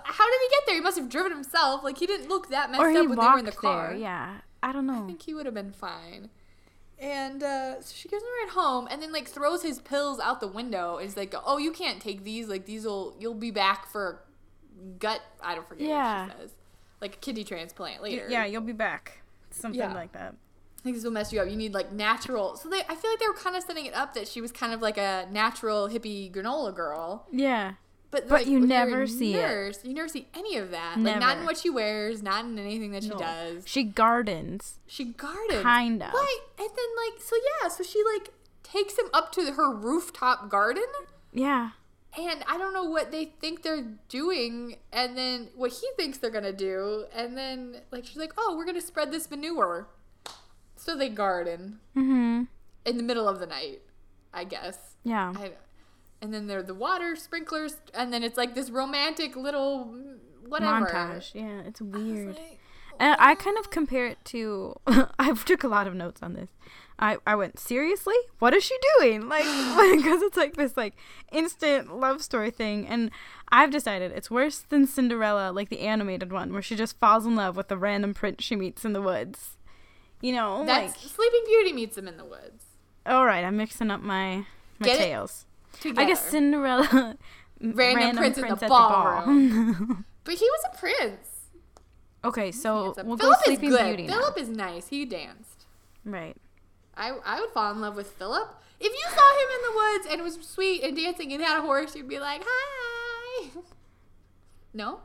how 0.04 0.26
did 0.32 0.42
he 0.42 0.50
get 0.50 0.64
there? 0.66 0.76
He 0.76 0.82
must 0.82 0.98
have 0.98 1.10
driven 1.10 1.32
himself. 1.32 1.84
Like 1.84 1.98
he 2.00 2.08
didn't 2.08 2.28
look 2.28 2.50
that 2.50 2.72
messed 2.72 2.82
or 2.82 2.90
he 2.90 2.98
up 2.98 3.08
when 3.08 3.20
they 3.20 3.26
were 3.26 3.38
in 3.40 3.46
the 3.46 3.52
car. 3.52 3.90
there. 3.90 3.98
Yeah. 3.98 4.38
I 4.64 4.72
don't 4.74 4.88
know. 4.88 5.04
I 5.04 5.08
think 5.08 5.22
he 5.22 5.34
would 5.34 5.46
have 5.46 5.54
been 5.56 5.72
fine. 5.72 6.30
And 6.98 7.42
uh, 7.44 7.82
so 7.82 7.94
she 7.96 8.10
gives 8.10 8.22
him 8.24 8.28
a 8.28 8.46
ride 8.46 8.54
home, 8.54 8.88
and 8.92 9.02
then 9.02 9.14
like 9.14 9.26
throws 9.28 9.64
his 9.64 9.80
pills 9.80 10.20
out 10.20 10.42
the 10.42 10.48
window. 10.50 10.98
And 10.98 11.08
is 11.08 11.16
like, 11.16 11.34
"Oh, 11.46 11.58
you 11.58 11.72
can't 11.72 12.02
take 12.02 12.26
these. 12.26 12.48
Like 12.50 12.66
these 12.66 12.84
will 12.84 13.16
you'll 13.20 13.36
be 13.36 13.52
back 13.52 13.90
for 13.90 14.22
gut. 14.98 15.22
I 15.42 15.56
don't 15.56 15.66
forget 15.70 15.88
Yeah. 15.88 16.26
what 16.26 16.32
she 16.36 16.42
says. 16.42 16.52
Like 17.00 17.14
a 17.16 17.18
kidney 17.20 17.46
transplant 17.46 18.04
later. 18.04 18.28
Yeah, 18.30 18.44
you'll 18.46 18.62
be 18.64 18.74
back. 18.74 19.22
Something 19.52 19.80
Yeah. 19.80 19.94
like 19.94 20.12
that. 20.14 20.36
I 20.78 20.82
think 20.82 20.96
this 20.96 21.04
will 21.04 21.12
mess 21.12 21.34
you 21.34 21.42
up. 21.42 21.50
You 21.50 21.58
need 21.58 21.74
like 21.74 21.92
natural. 21.92 22.56
So 22.56 22.70
they, 22.70 22.82
I 22.88 22.96
feel 22.96 23.12
like 23.12 23.20
they 23.20 23.28
were 23.28 23.34
kind 23.34 23.56
of 23.56 23.64
setting 23.64 23.86
it 23.86 23.94
up 23.94 24.14
that 24.14 24.28
she 24.30 24.40
was 24.40 24.52
kind 24.52 24.72
of 24.74 24.82
like 24.82 24.98
a 24.98 25.28
natural 25.30 25.90
hippie 25.90 26.32
granola 26.32 26.74
girl. 26.74 27.28
Yeah. 27.32 27.74
But, 28.12 28.28
But 28.28 28.40
like, 28.40 28.48
you 28.48 28.60
never 28.62 29.06
see 29.06 29.36
it. 29.36 29.78
You 29.84 29.94
never 29.94 30.08
see 30.08 30.28
any 30.34 30.56
of 30.58 30.72
that. 30.72 30.98
Like 30.98 31.20
not 31.20 31.38
in 31.38 31.46
what 31.46 31.58
she 31.58 31.70
wears, 31.70 32.24
not 32.24 32.44
in 32.46 32.58
anything 32.58 32.92
that 32.94 33.04
she 33.04 33.10
No. 33.10 33.18
does. 33.20 33.64
She 33.68 33.84
gardens. 33.84 34.80
She 34.88 35.06
gardens. 35.06 35.62
Kind 35.62 36.02
of. 36.02 36.12
Right. 36.14 36.40
And 36.58 36.70
then 36.70 37.12
like 37.14 37.22
so 37.22 37.36
yeah, 37.62 37.68
so 37.68 37.84
she 37.84 38.02
like 38.16 38.30
takes 38.64 38.98
him 38.98 39.08
up 39.14 39.32
to 39.34 39.52
her 39.54 39.76
rooftop 39.76 40.50
garden 40.50 40.86
Yeah. 41.34 41.72
And 42.18 42.44
I 42.48 42.58
don't 42.58 42.74
know 42.74 42.84
what 42.86 43.12
they 43.12 43.26
think 43.26 43.62
they're 43.62 43.86
doing 44.08 44.78
and 44.92 45.18
then 45.18 45.50
what 45.56 45.72
he 45.72 45.88
thinks 45.96 46.18
they're 46.18 46.32
gonna 46.32 46.52
do 46.54 47.06
and 47.14 47.38
then 47.38 47.78
like 47.92 48.06
she's 48.06 48.18
like, 48.18 48.34
Oh, 48.38 48.56
we're 48.58 48.66
gonna 48.66 48.82
spread 48.82 49.12
this 49.12 49.30
manure. 49.30 49.88
So 50.76 50.96
they 50.96 51.10
garden 51.10 51.80
Mm-hmm. 51.96 52.44
in 52.86 52.98
the 52.98 53.04
middle 53.04 53.28
of 53.28 53.40
the 53.40 53.46
night, 53.46 53.82
I 54.34 54.44
guess. 54.44 54.96
Yeah. 55.04 55.34
I, 55.36 55.52
and 56.22 56.34
then 56.34 56.48
there 56.48 56.60
are 56.60 56.64
the 56.64 56.74
water 56.74 57.16
sprinklers 57.16 57.78
and 57.94 58.12
then 58.12 58.24
it's 58.24 58.38
like 58.38 58.56
this 58.56 58.70
romantic 58.70 59.36
little 59.36 59.96
whatever. 60.48 60.86
Montage. 60.88 61.34
Yeah, 61.36 61.62
it's 61.66 61.82
I 61.82 61.86
weird. 61.86 62.36
like, 62.36 62.60
And 63.00 63.16
I 63.20 63.36
kind 63.36 63.58
of 63.58 63.70
compare 63.70 64.08
it 64.08 64.18
to. 64.26 64.76
I 65.20 65.34
took 65.34 65.64
a 65.64 65.68
lot 65.68 65.86
of 65.88 65.94
notes 65.94 66.22
on 66.24 66.34
this. 66.34 66.50
I, 67.02 67.18
I 67.26 67.36
went 67.36 67.58
seriously. 67.60 68.16
What 68.40 68.54
is 68.54 68.64
she 68.64 68.76
doing? 69.00 69.30
Like 69.30 69.44
because 69.98 70.22
it's 70.22 70.36
like 70.38 70.56
this 70.58 70.76
like 70.76 70.96
instant 71.32 71.98
love 71.98 72.22
story 72.22 72.52
thing, 72.52 72.86
and 72.88 73.10
I've 73.52 73.72
decided 73.72 74.12
it's 74.12 74.30
worse 74.30 74.60
than 74.60 74.86
Cinderella, 74.86 75.52
like 75.52 75.70
the 75.70 75.80
animated 75.80 76.32
one, 76.34 76.52
where 76.52 76.62
she 76.62 76.76
just 76.76 77.00
falls 77.00 77.26
in 77.26 77.36
love 77.36 77.56
with 77.56 77.70
the 77.70 77.78
random 77.78 78.14
prince 78.14 78.44
she 78.44 78.56
meets 78.56 78.84
in 78.84 78.94
the 78.94 79.02
woods. 79.02 79.56
You 80.22 80.34
know, 80.34 80.66
That's 80.66 80.94
like 80.94 81.12
Sleeping 81.12 81.44
Beauty 81.46 81.72
meets 81.72 81.98
him 81.98 82.08
in 82.08 82.18
the 82.18 82.26
woods. 82.26 82.66
all 83.06 83.26
right, 83.26 83.46
I'm 83.46 83.56
mixing 83.56 83.90
up 83.92 84.02
my 84.02 84.46
my 84.80 84.86
Get 84.88 84.98
tales. 84.98 85.46
I 85.96 86.04
guess 86.06 86.22
Cinderella 86.30 87.16
random, 87.62 88.18
prince, 88.18 88.38
in 88.38 88.44
prince 88.44 88.60
the 88.60 88.66
at 88.66 88.68
the 88.68 88.68
ball. 88.68 89.24
ballroom. 89.24 90.06
but 90.26 90.34
he 90.34 90.44
was 90.50 90.62
a 90.74 90.78
prince. 90.78 91.48
okay, 92.26 92.52
so 92.52 92.94
we'll 93.06 93.16
Philip 93.16 93.20
go 93.20 93.32
is 93.32 93.38
Sleeping. 93.46 93.70
Beauty 93.70 94.08
now. 94.08 94.16
Philip 94.20 94.38
is 94.38 94.50
nice. 94.50 94.88
He 94.90 95.06
danced. 95.06 95.66
Right. 96.04 96.36
I 97.00 97.18
I 97.26 97.40
would 97.40 97.50
fall 97.52 97.72
in 97.72 97.82
love 97.82 97.96
with 97.96 98.12
Philip. 98.12 98.56
If 98.80 98.92
you 98.94 99.06
saw 99.10 99.32
him 99.34 99.50
in 99.56 99.62
the 99.66 99.78
woods 99.78 100.08
and 100.12 100.22
it 100.22 100.24
was 100.24 100.46
sweet 100.46 100.84
and 100.84 100.96
dancing 100.96 101.34
and 101.34 101.42
had 101.44 101.58
a 101.58 101.62
horse, 101.62 101.96
you'd 101.96 102.08
be 102.08 102.20
like, 102.20 102.44
"Hi." 102.46 103.50
No. 104.72 105.00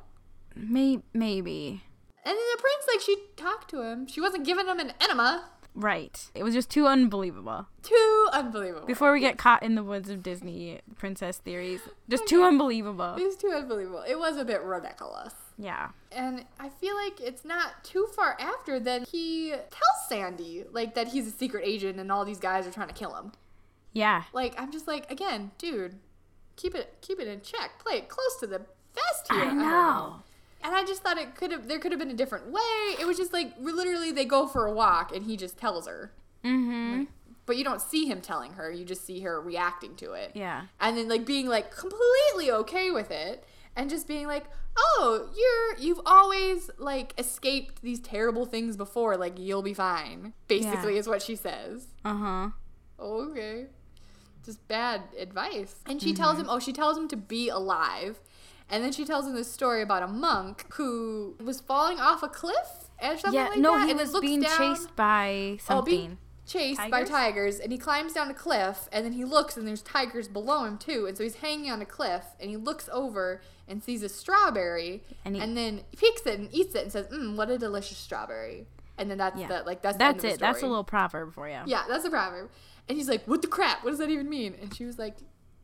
May- 0.54 1.02
maybe. 1.14 1.82
And 2.24 2.36
then 2.36 2.44
the 2.54 2.60
prince, 2.60 2.86
like, 2.86 3.00
she 3.00 3.16
talked 3.36 3.70
to 3.70 3.80
him. 3.82 4.06
She 4.06 4.20
wasn't 4.20 4.44
giving 4.44 4.66
him 4.66 4.78
an 4.78 4.92
enema. 5.00 5.46
Right. 5.74 6.30
It 6.34 6.42
was 6.44 6.54
just 6.54 6.70
too 6.70 6.86
unbelievable. 6.86 7.66
Too 7.82 8.28
unbelievable. 8.32 8.86
Before 8.86 9.12
we 9.12 9.20
get 9.20 9.38
caught 9.38 9.62
in 9.62 9.74
the 9.74 9.82
woods 9.82 10.08
of 10.08 10.22
Disney 10.22 10.80
princess 10.96 11.38
theories, 11.38 11.80
just 12.08 12.24
oh 12.24 12.26
too 12.26 12.44
unbelievable. 12.44 13.16
It 13.16 13.24
was 13.24 13.36
too 13.36 13.50
unbelievable. 13.54 14.04
It 14.06 14.18
was 14.18 14.36
a 14.36 14.44
bit 14.44 14.62
ridiculous. 14.62 15.34
Yeah. 15.58 15.90
And 16.10 16.44
I 16.58 16.68
feel 16.68 16.96
like 16.96 17.20
it's 17.20 17.44
not 17.44 17.84
too 17.84 18.08
far 18.14 18.36
after 18.40 18.80
that 18.80 19.08
he 19.08 19.50
tells 19.50 20.08
Sandy, 20.08 20.64
like, 20.72 20.94
that 20.94 21.08
he's 21.08 21.26
a 21.26 21.30
secret 21.30 21.62
agent 21.64 21.98
and 22.00 22.10
all 22.10 22.24
these 22.24 22.38
guys 22.38 22.66
are 22.66 22.70
trying 22.70 22.88
to 22.88 22.94
kill 22.94 23.14
him. 23.14 23.32
Yeah. 23.92 24.24
Like, 24.32 24.60
I'm 24.60 24.72
just 24.72 24.88
like, 24.88 25.10
again, 25.10 25.52
dude, 25.58 25.96
keep 26.56 26.74
it 26.74 26.96
keep 27.00 27.20
it 27.20 27.28
in 27.28 27.40
check. 27.40 27.78
Play 27.78 27.94
it 27.98 28.08
close 28.08 28.36
to 28.40 28.46
the 28.46 28.58
vest 28.94 29.30
here. 29.30 29.40
I 29.40 29.44
don't 29.44 29.58
know. 29.58 30.16
And 30.62 30.74
I 30.74 30.84
just 30.84 31.02
thought 31.02 31.18
it 31.18 31.34
could 31.34 31.52
have 31.52 31.68
there 31.68 31.78
could 31.78 31.92
have 31.92 31.98
been 31.98 32.10
a 32.10 32.14
different 32.14 32.48
way. 32.48 32.96
It 33.00 33.06
was 33.06 33.16
just 33.16 33.32
like 33.32 33.52
literally 33.58 34.12
they 34.12 34.24
go 34.24 34.46
for 34.46 34.66
a 34.66 34.72
walk 34.72 35.14
and 35.14 35.24
he 35.24 35.36
just 35.36 35.56
tells 35.56 35.86
her. 35.86 36.12
Mm-hmm. 36.44 37.04
But 37.46 37.56
you 37.58 37.64
don't 37.64 37.82
see 37.82 38.06
him 38.06 38.20
telling 38.20 38.54
her. 38.54 38.70
You 38.70 38.84
just 38.84 39.04
see 39.04 39.20
her 39.20 39.40
reacting 39.40 39.94
to 39.96 40.12
it. 40.12 40.32
Yeah. 40.34 40.62
And 40.80 40.96
then 40.96 41.08
like 41.08 41.26
being 41.26 41.48
like 41.48 41.74
completely 41.74 42.50
okay 42.50 42.90
with 42.90 43.10
it 43.10 43.44
and 43.76 43.90
just 43.90 44.06
being 44.08 44.26
like, 44.26 44.44
"Oh, 44.76 45.28
you're 45.36 45.84
you've 45.84 46.00
always 46.06 46.70
like 46.78 47.14
escaped 47.18 47.82
these 47.82 48.00
terrible 48.00 48.46
things 48.46 48.76
before. 48.76 49.16
Like 49.16 49.38
you'll 49.38 49.62
be 49.62 49.74
fine." 49.74 50.32
Basically 50.48 50.94
Yeah. 50.94 51.00
is 51.00 51.08
what 51.08 51.22
she 51.22 51.36
says. 51.36 51.88
Uh-huh. 52.04 52.50
Okay. 52.98 53.66
Just 54.44 54.66
bad 54.68 55.02
advice. 55.18 55.76
And 55.86 56.00
she 56.02 56.12
tells 56.12 56.38
him, 56.38 56.46
oh, 56.50 56.58
she 56.58 56.72
tells 56.72 56.98
him 56.98 57.08
to 57.08 57.16
be 57.16 57.48
alive. 57.48 58.20
And 58.70 58.84
then 58.84 58.92
she 58.92 59.04
tells 59.04 59.26
him 59.26 59.34
this 59.34 59.50
story 59.50 59.80
about 59.82 60.02
a 60.02 60.06
monk 60.06 60.66
who 60.74 61.34
was 61.42 61.60
falling 61.60 61.98
off 61.98 62.22
a 62.22 62.28
cliff 62.28 62.90
or 63.02 63.16
something 63.18 63.32
Yeah, 63.32 63.48
like 63.48 63.58
no, 63.58 63.78
that. 63.78 63.88
he 63.88 63.94
was 63.94 64.18
being 64.20 64.40
down- 64.42 64.56
chased 64.58 64.94
by 64.96 65.58
Oh, 65.70 65.80
being 65.82 66.18
chased 66.46 66.78
by 66.78 66.88
Tigers? 67.04 67.08
tigers, 67.08 67.58
and 67.60 67.72
he 67.72 67.78
climbs 67.78 68.12
down 68.12 68.30
a 68.30 68.34
cliff, 68.34 68.88
and 68.92 69.04
then 69.04 69.12
he 69.12 69.24
looks, 69.24 69.56
and 69.56 69.66
there's 69.66 69.82
tigers 69.82 70.28
below 70.28 70.64
him 70.64 70.78
too, 70.78 71.06
and 71.06 71.16
so 71.16 71.22
he's 71.24 71.36
hanging 71.36 71.70
on 71.70 71.80
a 71.82 71.86
cliff, 71.86 72.24
and 72.40 72.50
he 72.50 72.56
looks 72.56 72.88
over 72.92 73.40
and 73.66 73.82
sees 73.82 74.02
a 74.02 74.08
strawberry, 74.08 75.02
And 75.24 75.36
and, 75.36 75.50
he- 75.50 75.54
then 75.54 75.80
picks 75.96 76.22
it 76.26 76.38
and 76.38 76.52
eats 76.54 76.74
it, 76.74 76.82
and 76.82 76.92
says, 76.92 77.06
"Mmm, 77.08 77.36
what 77.36 77.50
a 77.50 77.56
delicious 77.58 77.96
strawberry." 77.98 78.66
And 78.98 79.10
then 79.10 79.18
that's 79.18 79.38
Yeah. 79.40 79.48
the 79.48 79.62
like 79.64 79.82
that's 79.82 79.96
That's 79.96 80.22
it. 80.22 80.38
That's 80.38 80.62
a 80.62 80.66
little 80.66 80.84
proverb 80.84 81.32
for 81.34 81.48
you. 81.48 81.60
Yeah, 81.66 81.84
that's 81.88 82.04
a 82.04 82.10
proverb. 82.10 82.50
And 82.88 82.96
he's 82.98 83.08
like, 83.08 83.24
"What 83.26 83.40
the 83.42 83.48
crap? 83.48 83.82
What 83.82 83.90
does 83.90 83.98
that 83.98 84.10
even 84.10 84.28
mean?" 84.28 84.54
And 84.60 84.72
she 84.74 84.84
was 84.84 84.98
like, 84.98 85.16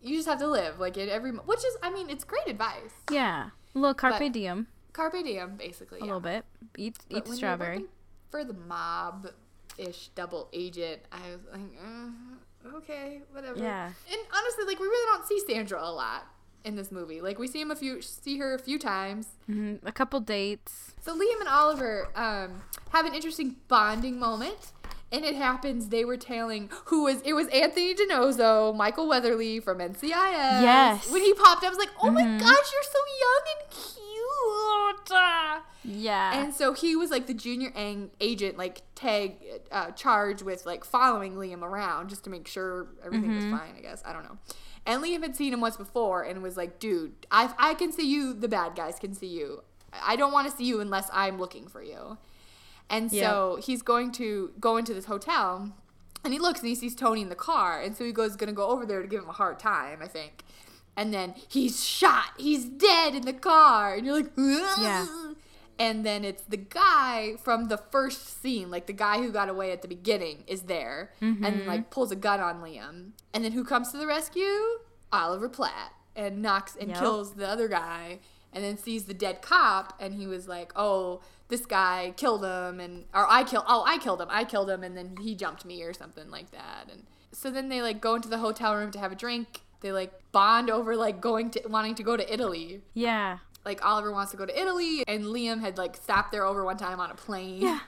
"You 0.03 0.17
just 0.17 0.27
have 0.29 0.39
to 0.41 0.49
live 0.49 0.81
like 0.81 0.97
in 0.97 1.09
every," 1.09 1.31
mo-" 1.31 1.43
which 1.45 1.59
is, 1.61 1.77
I 1.83 1.91
mean, 1.91 2.09
it's 2.11 2.25
great 2.25 2.49
advice. 2.49 2.95
Yeah. 3.11 3.51
A 3.75 3.79
little 3.79 3.95
carpe 3.95 4.19
But- 4.19 4.33
diem. 4.33 4.67
Carpe 4.93 5.23
diem, 5.23 5.57
basically. 5.57 6.01
A 6.01 6.05
little 6.05 6.19
bit. 6.21 6.45
Eat 6.77 6.99
But 7.09 7.19
eat 7.19 7.25
the 7.27 7.37
strawberry. 7.37 7.85
for 8.31 8.43
the 8.45 8.55
mob 8.55 9.29
ish 9.81 10.09
double 10.15 10.49
agent, 10.53 11.01
I 11.11 11.31
was 11.33 11.41
like, 11.53 11.61
uh, 11.85 12.77
okay, 12.79 13.23
whatever. 13.33 13.59
Yeah. 13.59 13.87
And 13.87 14.21
honestly, 14.37 14.65
like 14.67 14.79
we 14.79 14.87
really 14.87 15.07
don't 15.17 15.27
see 15.27 15.41
Sandra 15.47 15.81
a 15.83 15.91
lot 15.93 16.27
in 16.65 16.77
this 16.77 16.93
movie. 16.93 17.21
Like 17.21 17.39
we 17.39 17.47
see 17.49 17.61
him 17.61 17.71
a 17.71 17.77
few, 17.77 18.03
see 18.03 18.39
her 18.39 18.55
a 18.55 18.59
few 18.59 18.79
times. 18.79 19.29
hmm 19.47 19.77
A 19.85 19.93
couple 19.93 20.21
dates. 20.21 20.93
So 21.03 21.15
Liam 21.19 21.41
and 21.41 21.49
Oliver 21.49 22.09
um, 22.15 22.63
have 22.91 23.07
an 23.07 23.15
interesting 23.15 23.57
bonding 23.69 24.19
moment. 24.19 24.73
And 25.13 25.25
it 25.25 25.35
happens. 25.35 25.89
They 25.89 26.05
were 26.05 26.17
telling 26.17 26.71
who 26.85 27.03
was 27.03 27.21
it 27.23 27.33
was 27.33 27.49
Anthony 27.49 27.97
DiNozzo, 27.97 28.77
Michael 28.77 29.09
Weatherly 29.09 29.59
from 29.59 29.79
NCIS. 29.79 30.63
Yes. 30.63 31.11
When 31.11 31.21
he 31.21 31.35
popped 31.35 31.65
up, 31.65 31.67
I 31.67 31.69
was 31.71 31.79
like, 31.79 31.91
"Oh 32.01 32.13
my 32.13 32.23
Mhm. 32.23 32.39
gosh, 32.39 32.73
you're 32.73 32.83
so 32.85 33.01
young 33.25 33.43
and 33.59 33.71
cute." 33.71 34.00
Yeah. 35.83 36.41
And 36.43 36.55
so 36.55 36.73
he 36.73 36.95
was 36.97 37.11
like 37.11 37.27
the 37.27 37.35
junior 37.35 37.73
ang- 37.75 38.11
agent, 38.21 38.59
like 38.59 38.83
tag 38.95 39.37
uh, 39.73 39.91
charged 39.93 40.43
with 40.43 40.67
like 40.67 40.85
following 40.85 41.35
Liam 41.35 41.63
around 41.63 42.09
just 42.11 42.25
to 42.25 42.31
make 42.31 42.47
sure 42.47 42.89
everything 43.05 43.31
Mhm. 43.31 43.51
was 43.53 43.61
fine. 43.61 43.75
I 43.77 43.81
guess 43.81 44.03
I 44.05 44.13
don't 44.13 44.25
know. 44.25 44.39
And 44.87 45.03
Liam 45.03 45.23
had 45.23 45.37
seen 45.37 45.53
him 45.53 45.61
once 45.61 45.77
before 45.77 46.23
and 46.23 46.43
was 46.43 46.57
like, 46.57 46.79
"Dude, 46.79 47.27
I 47.31 47.53
I 47.59 47.75
can 47.75 47.93
see 47.93 48.07
you. 48.07 48.33
The 48.35 48.49
bad 48.49 48.75
guys 48.77 48.99
can 48.99 49.15
see 49.15 49.27
you. 49.27 49.63
I 49.93 50.17
don't 50.17 50.33
want 50.33 50.51
to 50.51 50.57
see 50.57 50.65
you 50.65 50.81
unless 50.81 51.09
I'm 51.13 51.39
looking 51.39 51.67
for 51.69 51.83
you." 51.83 52.19
And 52.89 53.11
so 53.11 53.59
he's 53.63 53.83
going 53.83 54.11
to 54.13 54.53
go 54.59 54.77
into 54.77 54.93
this 54.95 55.05
hotel, 55.05 55.71
and 56.25 56.33
he 56.33 56.39
looks 56.41 56.61
and 56.61 56.69
he 56.69 56.75
sees 56.75 56.95
Tony 56.95 57.23
in 57.23 57.29
the 57.29 57.37
car, 57.37 57.81
and 57.81 57.97
so 57.97 58.05
he 58.05 58.13
goes 58.13 58.37
gonna 58.37 58.53
go 58.53 58.69
over 58.69 58.85
there 58.85 59.01
to 59.03 59.09
give 59.09 59.23
him 59.23 59.29
a 59.29 59.33
hard 59.35 59.59
time, 59.59 60.01
I 60.03 60.09
think. 60.09 60.45
And 61.01 61.15
then 61.15 61.35
he's 61.49 61.83
shot. 61.85 62.33
He's 62.37 62.65
dead 62.67 63.15
in 63.15 63.23
the 63.23 63.33
car, 63.33 63.95
and 63.95 64.05
you're 64.05 64.17
like, 64.17 64.33
Yeah. 64.37 65.07
And 65.79 66.05
then 66.05 66.27
it's 66.27 66.43
the 66.43 66.59
guy 66.59 67.37
from 67.43 67.69
the 67.69 67.79
first 67.79 68.43
scene, 68.43 68.71
like 68.71 68.87
the 68.87 68.93
guy 68.93 69.17
who 69.23 69.31
got 69.33 69.49
away 69.49 69.73
at 69.73 69.81
the 69.81 69.89
beginning, 69.89 70.45
is 70.47 70.63
there, 70.63 71.13
and 71.23 71.39
Mhm. 71.43 71.67
like 71.67 71.89
pulls 71.91 72.11
a 72.13 72.17
gun 72.17 72.39
on 72.39 72.61
Liam. 72.61 73.13
And 73.33 73.43
then 73.45 73.53
who 73.53 73.65
comes 73.65 73.91
to 73.93 73.97
the 73.97 74.07
rescue? 74.07 74.61
Oliver 75.11 75.49
Platt, 75.49 75.95
and 76.15 76.43
knocks 76.43 76.77
and 76.79 76.91
Yep. 76.91 76.99
kills 76.99 77.35
the 77.35 77.49
other 77.49 77.67
guy 77.69 78.21
and 78.53 78.63
then 78.65 78.77
sees 78.77 79.05
the 79.05 79.15
dead 79.15 79.41
cop 79.43 79.95
and 80.01 80.13
he 80.15 80.27
was 80.27 80.49
like 80.49 80.73
oh 80.75 81.21
this 81.49 81.65
guy 81.67 82.13
killed 82.17 82.45
him 82.45 82.81
and 82.81 83.07
or 83.15 83.25
i 83.31 83.45
killed 83.45 83.65
oh 83.69 83.85
i 83.87 83.97
killed 83.97 84.21
him 84.21 84.27
i 84.29 84.43
killed 84.45 84.69
him 84.69 84.83
and 84.83 84.97
then 84.97 85.17
he 85.23 85.37
jumped 85.37 85.65
me 85.65 85.83
or 85.85 85.93
something 85.95 86.29
like 86.33 86.51
that 86.51 86.89
and 86.91 87.07
so 87.31 87.49
then 87.49 87.69
they 87.69 87.81
like 87.81 88.01
go 88.01 88.17
into 88.17 88.29
the 88.29 88.39
hotel 88.39 88.75
room 88.75 88.91
to 88.91 88.99
have 88.99 89.13
a 89.13 89.15
drink 89.15 89.61
they 89.81 89.93
like 89.93 90.13
bond 90.33 90.71
over 90.71 90.97
like 90.97 91.21
going 91.21 91.51
to 91.51 91.61
wanting 91.69 91.95
to 91.95 92.03
go 92.03 92.17
to 92.17 92.33
italy 92.33 92.81
yeah. 92.95 93.39
like 93.65 93.85
oliver 93.85 94.13
wants 94.13 94.31
to 94.31 94.37
go 94.37 94.47
to 94.47 94.61
italy 94.61 95.03
and 95.09 95.25
liam 95.25 95.61
had 95.61 95.77
like 95.79 95.97
stopped 95.97 96.31
there 96.33 96.45
over 96.45 96.65
one 96.65 96.77
time 96.77 97.01
on 97.01 97.11
a 97.11 97.15
plane 97.15 97.61
Yeah. 97.63 97.81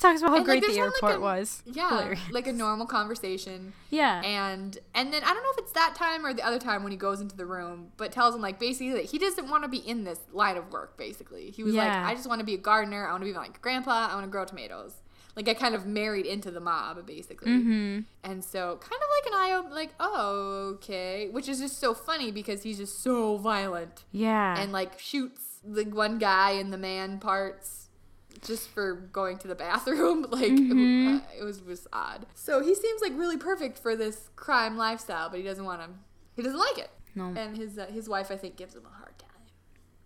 Talks 0.00 0.20
about 0.20 0.30
how 0.32 0.36
And, 0.38 0.46
like, 0.48 0.60
great 0.60 0.60
the 0.60 0.66
there's 0.74 0.78
not, 0.78 1.02
like, 1.02 1.12
airport 1.12 1.16
a- 1.16 1.20
was. 1.20 1.62
yeah 1.66 1.88
Hilarious. 1.88 2.20
like 2.32 2.46
a 2.48 2.52
normal 2.52 2.84
conversation 2.86 3.72
Yeah. 3.90 4.20
and 4.24 4.76
and 4.94 5.12
then 5.12 5.22
I 5.22 5.32
don't 5.32 5.42
know 5.42 5.50
if 5.52 5.58
it's 5.58 5.72
that 5.72 5.94
time 5.94 6.26
or 6.26 6.34
the 6.34 6.44
other 6.44 6.58
time 6.58 6.82
when 6.82 6.90
he 6.92 6.98
goes 6.98 7.20
into 7.20 7.36
the 7.36 7.46
room, 7.46 7.92
but 7.96 8.10
tells 8.12 8.34
him 8.34 8.40
like 8.42 8.58
basically 8.58 8.92
that 8.94 9.04
he 9.06 9.18
doesn't 9.18 9.48
want 9.48 9.62
to 9.62 9.68
be 9.68 9.78
in 9.78 10.02
this 10.04 10.18
line 10.32 10.56
of 10.56 10.70
work. 10.72 10.96
Basically, 10.98 11.50
he 11.52 11.62
was 11.62 11.74
like, 11.74 11.88
I 11.90 12.12
just 12.14 12.28
want 12.28 12.40
to 12.40 12.44
be 12.44 12.54
a 12.54 12.58
gardener. 12.58 13.06
I 13.06 13.12
want 13.12 13.22
to 13.22 13.30
be 13.30 13.32
like 13.32 13.60
grandpa. 13.62 14.08
I 14.10 14.14
want 14.14 14.26
to 14.26 14.30
grow 14.30 14.44
tomatoes. 14.44 14.94
Like 15.36 15.48
I 15.48 15.54
kind 15.54 15.74
of 15.74 15.84
married 15.84 16.26
into 16.26 16.50
the 16.50 16.60
mob 16.60 17.04
basically, 17.06 17.50
Mm-hmm. 17.50 18.00
and 18.22 18.44
so 18.44 18.76
kind 18.80 19.02
of 19.02 19.08
like 19.16 19.32
an 19.32 19.32
eye 19.34 19.52
open, 19.58 19.72
like 19.74 19.94
oh 19.98 20.70
okay, 20.76 21.28
which 21.30 21.48
is 21.48 21.58
just 21.60 21.78
so 21.80 21.92
funny 21.94 22.30
because 22.30 22.62
he's 22.62 22.78
just 22.78 23.02
so 23.02 23.36
violent 23.38 24.04
Yeah. 24.12 24.60
and 24.60 24.70
like 24.72 24.98
shoots 25.00 25.58
the 25.64 25.84
one 25.84 26.18
guy 26.18 26.52
in 26.52 26.70
the 26.70 26.78
man 26.78 27.18
parts 27.18 27.88
just 28.42 28.68
for 28.68 28.94
going 28.94 29.38
to 29.38 29.48
the 29.48 29.54
bathroom 29.54 30.22
like 30.30 30.52
Mhm. 30.52 31.18
uh, 31.18 31.20
it 31.38 31.42
was 31.44 31.62
was 31.62 31.86
odd 31.92 32.26
so 32.34 32.60
he 32.62 32.74
seems 32.74 33.00
like 33.00 33.12
really 33.16 33.36
perfect 33.38 33.78
for 33.78 33.96
this 33.96 34.28
crime 34.36 34.76
lifestyle 34.76 35.30
but 35.30 35.38
he 35.38 35.44
doesn't 35.44 35.64
want 35.64 35.80
to 35.80 35.88
he 36.36 36.42
doesn't 36.42 36.58
like 36.58 36.78
it 36.78 36.90
No. 37.14 37.32
and 37.36 37.56
his 37.56 37.78
uh, 37.78 37.86
his 37.86 38.08
wife 38.08 38.30
i 38.30 38.36
think 38.36 38.56
gives 38.56 38.74
him 38.74 38.82
a 38.84 38.90
time 39.03 39.03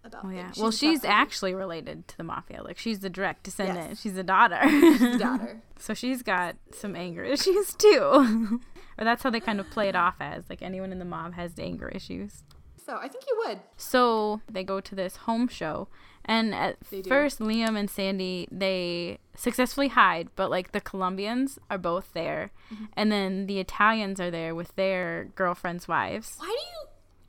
about 0.08 0.24
Oh 0.24 0.30
yeah. 0.30 0.50
well, 0.58 0.70
she's 0.72 1.04
actually 1.04 1.54
related 1.54 2.08
to 2.08 2.16
the 2.16 2.24
mafia. 2.24 2.62
Like 2.62 2.76
she's 2.78 2.98
the 3.00 3.08
direct 3.10 3.44
descendant. 3.44 3.90
Yes. 3.90 4.00
She's 4.02 4.16
a 4.16 4.24
daughter. 4.24 4.58
his 4.68 5.18
daughter 5.20 5.62
so 5.78 5.94
she's 5.94 6.22
got 6.22 6.56
some 6.72 6.96
anger 6.96 7.22
issues 7.24 7.74
too. 7.74 8.60
or 8.98 9.04
that's 9.04 9.22
how 9.22 9.30
they 9.30 9.40
kind 9.40 9.60
of 9.60 9.70
play 9.70 9.88
it 9.88 9.94
off 9.96 10.16
as. 10.20 10.44
Like 10.50 10.60
anyone 10.62 10.90
in 10.92 10.98
the 10.98 11.04
mob 11.04 11.34
has 11.34 11.52
anger 11.58 11.88
issues. 11.88 12.42
so 12.84 12.96
i 13.00 13.06
think 13.08 13.24
you 13.28 13.42
would 13.46 13.60
So 13.76 14.40
they 14.50 14.64
go 14.64 14.80
to 14.80 14.94
this 14.94 15.16
home 15.28 15.46
show, 15.48 15.88
and 16.24 16.54
at 16.54 16.76
first 17.06 17.38
Liam 17.38 17.76
and 17.78 17.88
Sandy 17.88 18.48
they 18.50 19.18
successfully 19.36 19.88
hide, 19.88 20.28
but 20.36 20.50
like 20.50 20.72
the 20.72 20.80
Colombians 20.80 21.58
are 21.70 21.78
both 21.78 22.12
there, 22.12 22.50
Mm-hmm. 22.72 22.84
and 23.00 23.10
then 23.12 23.46
the 23.46 23.60
Italians 23.60 24.20
are 24.20 24.30
there 24.30 24.54
with 24.54 24.74
their 24.76 25.28
girlfriends' 25.34 25.88
wives. 25.88 26.34
why 26.38 26.46
do 26.46 26.52
you 26.52 26.77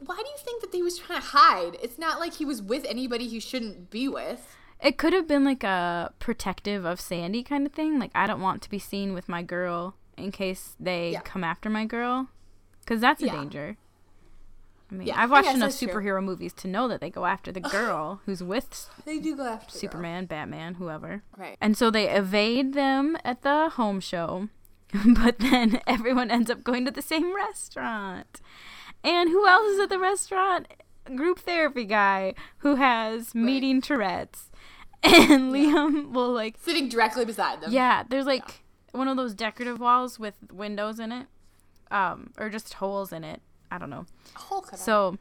why 0.05 0.15
do 0.15 0.23
you 0.23 0.37
think 0.37 0.61
that 0.61 0.71
they 0.71 0.81
was 0.81 0.97
trying 0.97 1.19
to 1.21 1.27
hide 1.27 1.77
it's 1.83 1.97
not 1.99 2.19
like 2.19 2.33
he 2.35 2.45
was 2.45 2.61
with 2.61 2.85
anybody 2.85 3.27
he 3.27 3.39
shouldn't 3.39 3.89
be 3.89 4.07
with 4.07 4.55
It 4.81 4.97
could 4.97 5.11
have 5.13 5.27
been 5.27 5.43
like 5.43 5.63
a 5.63 6.13
protective 6.19 6.85
of 6.85 7.01
Sandy 7.01 7.43
kind 7.43 7.65
of 7.65 7.73
thing. 7.73 7.99
Like 7.99 8.11
I 8.15 8.25
don't 8.27 8.39
want 8.41 8.61
to 8.61 8.69
be 8.69 8.79
seen 8.79 9.13
with 9.13 9.27
my 9.27 9.43
girl 9.43 9.95
in 10.17 10.31
case 10.31 10.75
they 10.79 11.11
Yeah. 11.11 11.21
come 11.21 11.43
after 11.43 11.69
my 11.69 11.83
girl, 11.85 12.29
because 12.81 13.01
that's 13.01 13.21
a 13.21 13.25
Yeah. 13.25 13.33
danger. 13.33 13.77
I 14.91 14.95
mean, 14.95 15.07
Yeah, 15.07 15.21
I've 15.21 15.29
watched 15.31 15.49
enough 15.49 15.59
that's 15.71 15.79
true. 15.79 15.89
superhero 15.89 16.23
movies 16.23 16.53
to 16.53 16.67
know 16.67 16.87
that 16.87 16.99
they 17.01 17.09
go 17.09 17.25
after 17.25 17.51
the 17.51 17.59
girl 17.59 18.21
who's 18.25 18.41
with 18.41 18.89
they 19.05 19.19
do 19.19 19.35
go 19.35 19.45
after. 19.45 19.77
Superman, 19.77 20.25
Batman, 20.27 20.75
whoever. 20.75 21.23
Right. 21.37 21.57
And 21.61 21.77
so 21.77 21.91
they 21.91 22.09
evade 22.09 22.73
them 22.73 23.17
at 23.25 23.41
the 23.41 23.69
home 23.75 23.99
show, 23.99 24.47
but 25.05 25.39
then 25.39 25.81
everyone 25.87 26.31
ends 26.31 26.49
up 26.49 26.63
going 26.63 26.85
to 26.85 26.91
the 26.91 27.01
same 27.03 27.35
restaurant. 27.35 28.39
And 29.03 29.29
who 29.29 29.47
else 29.47 29.67
is 29.67 29.79
at 29.79 29.89
the 29.89 29.99
restaurant? 29.99 30.67
group 31.15 31.39
therapy 31.39 31.85
guy 31.85 32.33
who 32.59 32.75
has 32.75 33.33
meeting 33.33 33.81
Tourette's, 33.81 34.51
and 35.03 35.51
Liam 35.53 36.11
will 36.11 36.31
like 36.31 36.57
Sitting 36.61 36.89
directly 36.89 37.25
beside 37.25 37.61
them. 37.61 37.71
yeah. 37.71 38.03
There's 38.07 38.25
like 38.25 38.63
one 38.91 39.07
of 39.07 39.17
those 39.17 39.33
decorative 39.33 39.79
walls 39.79 40.19
with 40.19 40.35
windows 40.51 40.99
in 40.99 41.11
it, 41.11 41.27
um, 41.91 42.31
or 42.37 42.49
just 42.49 42.75
holes 42.75 43.11
in 43.11 43.23
it. 43.23 43.41
I 43.71 43.77
don't 43.77 43.89
know. 43.89 44.05
A 44.35 44.39
hole 44.39 44.61
cut 44.61 44.73
out. 44.73 44.79
So 44.79 45.17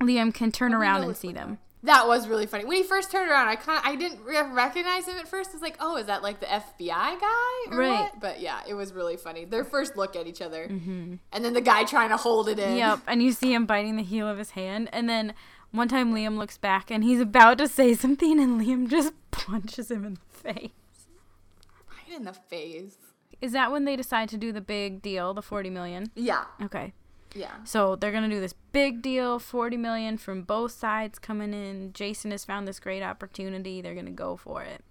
Liam 0.00 0.32
can 0.32 0.50
turn 0.50 0.74
around 0.74 1.04
and 1.04 1.16
see 1.16 1.28
window. 1.28 1.40
them. 1.40 1.58
That 1.86 2.08
was 2.08 2.26
really 2.26 2.46
funny. 2.46 2.64
When 2.64 2.76
he 2.76 2.82
first 2.82 3.12
turned 3.12 3.30
around, 3.30 3.46
I 3.46 3.54
kind 3.54 3.78
of 3.78 3.84
I 3.86 3.94
didn't 3.94 4.24
re- 4.24 4.42
recognize 4.42 5.06
him 5.06 5.16
at 5.18 5.28
first. 5.28 5.50
I 5.50 5.52
was 5.52 5.62
like, 5.62 5.76
"Oh, 5.78 5.96
is 5.96 6.06
that 6.06 6.20
like 6.20 6.40
the 6.40 6.46
FBI 6.46 7.20
guy?" 7.20 7.76
Right. 7.76 8.00
What? 8.00 8.20
But 8.20 8.40
yeah, 8.40 8.60
it 8.68 8.74
was 8.74 8.92
really 8.92 9.16
funny. 9.16 9.44
Their 9.44 9.64
first 9.64 9.96
look 9.96 10.16
at 10.16 10.26
each 10.26 10.42
other, 10.42 10.66
mm-hmm. 10.66 11.14
and 11.32 11.44
then 11.44 11.52
the 11.52 11.60
guy 11.60 11.84
trying 11.84 12.08
to 12.08 12.16
hold 12.16 12.48
it 12.48 12.58
in. 12.58 12.76
Yep, 12.76 13.00
and 13.06 13.22
you 13.22 13.30
see 13.30 13.54
him 13.54 13.66
biting 13.66 13.96
the 13.96 14.02
heel 14.02 14.28
of 14.28 14.36
his 14.36 14.50
hand, 14.50 14.88
and 14.92 15.08
then 15.08 15.32
one 15.70 15.86
time 15.86 16.12
Liam 16.12 16.36
looks 16.36 16.58
back 16.58 16.90
and 16.90 17.04
he's 17.04 17.20
about 17.20 17.58
to 17.58 17.68
say 17.68 17.94
something, 17.94 18.40
and 18.40 18.60
Liam 18.60 18.88
just 18.88 19.12
punches 19.30 19.90
him 19.90 20.04
in 20.04 20.14
the 20.14 20.38
face. 20.38 20.70
Right 21.88 22.16
in 22.16 22.24
the 22.24 22.32
face. 22.32 22.96
Is 23.40 23.52
that 23.52 23.70
when 23.70 23.84
they 23.84 23.94
decide 23.94 24.28
to 24.30 24.36
do 24.36 24.50
the 24.50 24.60
big 24.60 25.02
deal, 25.02 25.34
the 25.34 25.42
forty 25.42 25.70
million? 25.70 26.10
Yeah. 26.16 26.46
Okay. 26.60 26.94
Yeah. 27.36 27.52
So 27.64 27.96
they're 27.96 28.12
gonna 28.12 28.28
do 28.28 28.40
this 28.40 28.54
big 28.72 29.02
deal, 29.02 29.38
forty 29.38 29.76
million 29.76 30.16
from 30.16 30.42
both 30.42 30.72
sides 30.72 31.18
coming 31.18 31.52
in. 31.52 31.92
Jason 31.92 32.30
has 32.30 32.44
found 32.44 32.66
this 32.66 32.80
great 32.80 33.02
opportunity. 33.02 33.80
They're 33.80 33.94
gonna 33.94 34.10
go 34.10 34.36
for 34.36 34.62
it. 34.62 34.82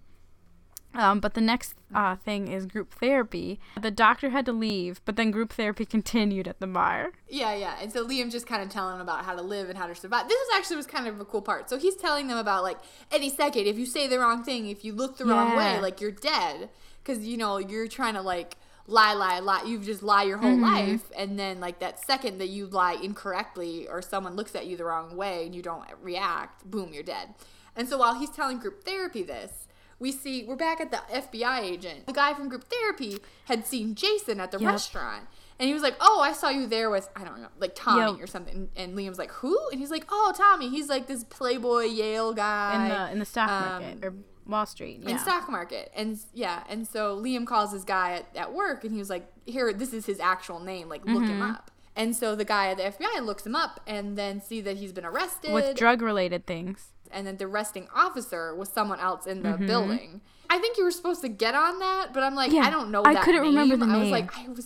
Um, 0.96 1.20
but 1.20 1.34
the 1.34 1.42
next 1.42 1.76
uh, 1.94 2.16
thing 2.16 2.48
is 2.48 2.66
group 2.66 2.94
therapy. 2.94 3.60
The 3.80 3.92
doctor 3.92 4.30
had 4.30 4.46
to 4.46 4.54
leave, 4.54 5.02
but 5.04 5.18
then 5.18 5.30
group 5.30 5.52
therapy 5.52 5.86
continued 5.86 6.48
at 6.48 6.60
the 6.60 6.68
bar. 6.68 7.12
Yeah, 7.28 7.54
yeah. 7.54 7.76
And 7.82 7.92
so 7.92 8.06
Liam 8.06 8.32
just 8.32 8.48
kind 8.48 8.64
of 8.64 8.70
telling 8.70 8.94
them 8.94 9.02
about 9.02 9.26
how 9.26 9.36
to 9.36 9.42
live 9.42 9.70
and 9.70 9.78
how 9.78 9.88
to 9.88 9.96
survive. 9.96 10.30
This 10.30 10.40
is 10.40 10.48
actually 10.56 10.78
was 10.78 10.88
kind 10.88 11.08
of 11.08 11.20
a 11.20 11.26
cool 11.26 11.42
part. 11.42 11.70
So 11.70 11.78
he's 11.78 11.96
telling 11.96 12.28
them 12.28 12.38
about 12.38 12.64
like 12.64 12.80
any 13.12 13.30
second, 13.30 13.68
if 13.68 13.78
you 13.78 13.86
say 13.86 14.08
the 14.08 14.20
wrong 14.20 14.44
thing, 14.44 14.68
if 14.68 14.86
you 14.86 14.94
look 14.94 15.18
the 15.18 15.26
wrong 15.26 15.56
way, 15.58 15.80
like 15.82 16.00
you're 16.00 16.12
dead, 16.12 16.70
because 17.04 17.26
you 17.26 17.38
know 17.38 17.58
you're 17.58 17.88
trying 17.88 18.14
to 18.14 18.22
like 18.22 18.56
lie, 18.88 19.14
lie, 19.14 19.40
lie. 19.40 19.64
You 19.64 19.80
just 19.80 20.04
lie 20.04 20.24
your 20.24 20.38
Mm-hmm. 20.38 20.62
whole 20.64 20.72
life, 20.72 21.12
and 21.18 21.38
then 21.40 21.60
like 21.60 21.80
that 21.80 22.00
second 22.04 22.38
that 22.40 22.48
you 22.50 22.68
lie 22.68 22.94
incorrectly, 22.94 23.88
or 23.88 24.02
someone 24.02 24.36
looks 24.36 24.56
at 24.56 24.66
you 24.68 24.78
the 24.78 24.86
wrong 24.86 25.16
way 25.16 25.46
and 25.46 25.56
you 25.56 25.62
don't 25.62 25.84
react, 26.02 26.70
boom, 26.70 26.94
you're 26.94 27.04
dead. 27.04 27.36
And 27.76 27.88
so 27.90 27.98
while 27.98 28.16
he's 28.20 28.30
telling 28.30 28.60
group 28.60 28.84
therapy 28.84 29.24
this. 29.24 29.68
We 29.98 30.12
see 30.12 30.44
we're 30.44 30.58
back 30.58 30.82
at 30.82 30.92
the 30.92 30.98
FBI 31.10 31.62
agent. 31.62 32.06
The 32.06 32.12
guy 32.12 32.34
from 32.34 32.50
group 32.50 32.66
therapy 32.66 33.18
had 33.46 33.66
seen 33.66 33.96
Jason 33.96 34.42
at 34.42 34.52
the 34.52 34.60
Yep. 34.60 34.72
restaurant. 34.74 35.24
And 35.58 35.70
he 35.70 35.74
was 35.74 35.82
like, 35.84 35.96
"Oh, 36.02 36.20
I 36.20 36.34
saw 36.34 36.50
you 36.50 36.68
there 36.68 36.90
with 36.90 37.08
I 37.16 37.24
don't 37.24 37.42
know, 37.42 37.48
like 37.60 37.76
Tommy 37.76 38.12
Yep. 38.12 38.22
or 38.22 38.28
something." 38.28 38.68
And 38.76 38.98
Liam's 38.98 39.18
like, 39.18 39.32
"Who?" 39.32 39.58
And 39.72 39.80
he's 39.80 39.92
like, 39.92 40.06
"Oh, 40.10 40.34
Tommy. 40.36 40.68
He's 40.70 40.90
like 40.90 41.08
this 41.08 41.24
Playboy 41.24 41.84
Yale 41.86 42.34
guy 42.34 42.74
in 42.84 42.90
the 42.90 43.12
in 43.14 43.20
the 43.20 43.26
stock 43.26 43.50
um, 43.50 43.70
market 43.84 44.04
or 44.04 44.14
Wall 44.48 44.66
Street. 44.66 45.02
Yeah. 45.04 45.12
in 45.12 45.20
stock 45.20 45.50
market." 45.50 45.92
And 45.96 46.20
yeah, 46.34 46.64
and 46.70 46.88
so 46.88 47.18
Liam 47.22 47.46
calls 47.46 47.72
this 47.72 47.84
guy 47.84 48.14
at, 48.14 48.26
at 48.36 48.54
work, 48.54 48.84
and 48.84 48.94
he 48.94 49.00
was 49.00 49.10
like, 49.10 49.32
"Here, 49.46 49.72
this 49.74 49.94
is 49.94 50.06
his 50.06 50.20
actual 50.20 50.60
name. 50.60 50.90
Like, 50.90 51.06
look 51.06 51.24
him 51.24 51.40
Mm-hmm. 51.40 51.52
up." 51.52 51.72
And 51.98 52.14
so 52.16 52.36
the 52.36 52.44
guy 52.46 52.68
at 52.72 52.78
the 52.78 52.84
FBI 52.84 53.26
looks 53.26 53.46
him 53.46 53.56
up, 53.56 53.80
and 53.88 54.18
then 54.18 54.42
see 54.42 54.60
that 54.62 54.78
he's 54.78 54.92
been 54.92 55.06
arrested 55.06 55.54
with 55.54 55.78
drug 55.78 56.02
related 56.02 56.46
things. 56.46 56.90
and 57.12 57.26
then 57.26 57.38
the 57.38 57.46
arresting 57.46 57.88
officer 57.96 58.54
was 58.54 58.68
someone 58.68 59.00
else 59.00 59.26
in 59.26 59.44
the 59.44 59.50
Mm-hmm. 59.50 59.66
building. 59.68 60.22
I 60.50 60.60
think 60.60 60.78
you 60.78 60.84
were 60.84 60.92
supposed 60.92 61.22
to 61.22 61.30
get 61.30 61.56
on 61.56 61.80
that, 61.80 62.14
but 62.14 62.22
I'm 62.24 62.36
like, 62.36 62.52
Yeah, 62.52 62.62
I 62.64 62.70
don't 62.70 62.92
know. 62.92 63.04
I 63.06 63.16
couldn't 63.16 63.42
remember 63.42 63.78
name. 63.78 63.90
I 63.90 63.98
was 64.00 64.10
like, 64.10 64.38
I 64.38 64.48
was, 64.50 64.66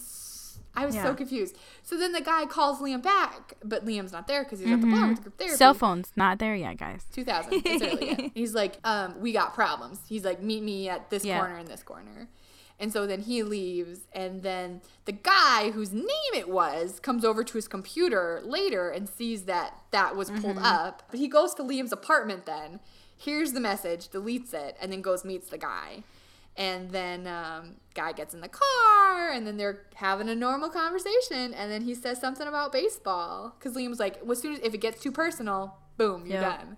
I 0.82 0.86
was 0.86 0.96
Yeah. 0.96 1.04
so 1.04 1.14
confused. 1.14 1.58
So 1.84 1.98
then 1.98 2.12
the 2.14 2.22
guy 2.22 2.46
calls 2.46 2.80
Liam 2.80 3.02
back, 3.02 3.54
but 3.64 3.86
Liam's 3.86 4.12
not 4.12 4.28
there 4.28 4.44
because 4.44 4.60
he's 4.60 4.72
at 4.72 4.82
the 4.82 4.88
bar 4.88 5.08
with 5.10 5.22
group 5.22 5.38
therapy. 5.38 5.52
Mm-hmm. 5.54 5.58
Cell 5.58 5.74
phones 5.74 6.12
not 6.16 6.40
there 6.40 6.56
yet, 6.56 6.78
guys. 6.78 7.06
2000. 7.12 7.52
It's 7.66 7.84
early. 7.84 8.32
He's 8.36 8.54
like, 8.54 8.78
um, 8.84 9.20
we 9.20 9.34
got 9.34 9.54
problems. 9.54 10.00
He's 10.08 10.24
like, 10.24 10.42
meet 10.42 10.64
me 10.64 10.88
at 10.90 11.10
this 11.10 11.26
Yeah. 11.26 11.40
corner 11.40 11.56
and 11.58 11.68
this 11.68 11.84
corner. 11.84 12.28
And 12.82 12.94
so 12.94 13.06
then 13.06 13.20
he 13.24 13.44
leaves, 13.44 14.08
and 14.14 14.42
then 14.42 14.80
the 15.04 15.12
guy 15.12 15.72
whose 15.72 15.92
name 15.92 16.34
it 16.34 16.48
was 16.48 17.02
comes 17.02 17.26
over 17.26 17.44
to 17.44 17.54
his 17.56 17.68
computer 17.68 18.40
later 18.46 18.90
and 18.90 19.10
sees 19.10 19.44
that 19.44 19.78
that 19.92 20.16
was 20.16 20.30
pulled 20.32 20.56
Mm-hmm. 20.56 20.64
up. 20.66 21.04
But 21.12 21.20
he 21.20 21.28
goes 21.28 21.54
to 21.56 21.64
Liam's 21.64 21.92
apartment 21.92 22.46
then, 22.46 22.80
hears 23.18 23.52
the 23.52 23.60
message, 23.60 24.08
deletes 24.08 24.54
it, 24.54 24.78
and 24.82 24.94
then 24.94 25.02
goes 25.02 25.26
meets 25.26 25.50
the 25.50 25.58
guy. 25.58 26.04
And 26.58 26.92
then 26.92 27.26
um, 27.26 27.78
guy 27.94 28.12
gets 28.12 28.34
in 28.34 28.42
the 28.42 28.50
car, 28.50 29.32
and 29.32 29.48
then 29.48 29.56
they're 29.56 29.86
having 29.96 30.28
a 30.28 30.36
normal 30.36 30.70
conversation, 30.70 31.54
and 31.54 31.72
then 31.72 31.84
he 31.84 31.96
says 31.96 32.20
something 32.20 32.48
about 32.48 32.74
baseball 32.74 33.56
because 33.58 33.78
Liam's 33.78 34.00
like, 34.00 34.20
well, 34.22 34.34
as 34.34 34.42
soon 34.42 34.54
as 34.54 34.60
if 34.60 34.74
it 34.74 34.80
gets 34.80 35.02
too 35.02 35.12
personal, 35.12 35.78
boom, 35.98 36.26
you're 36.26 36.42
Yeah. 36.42 36.58
done 36.58 36.78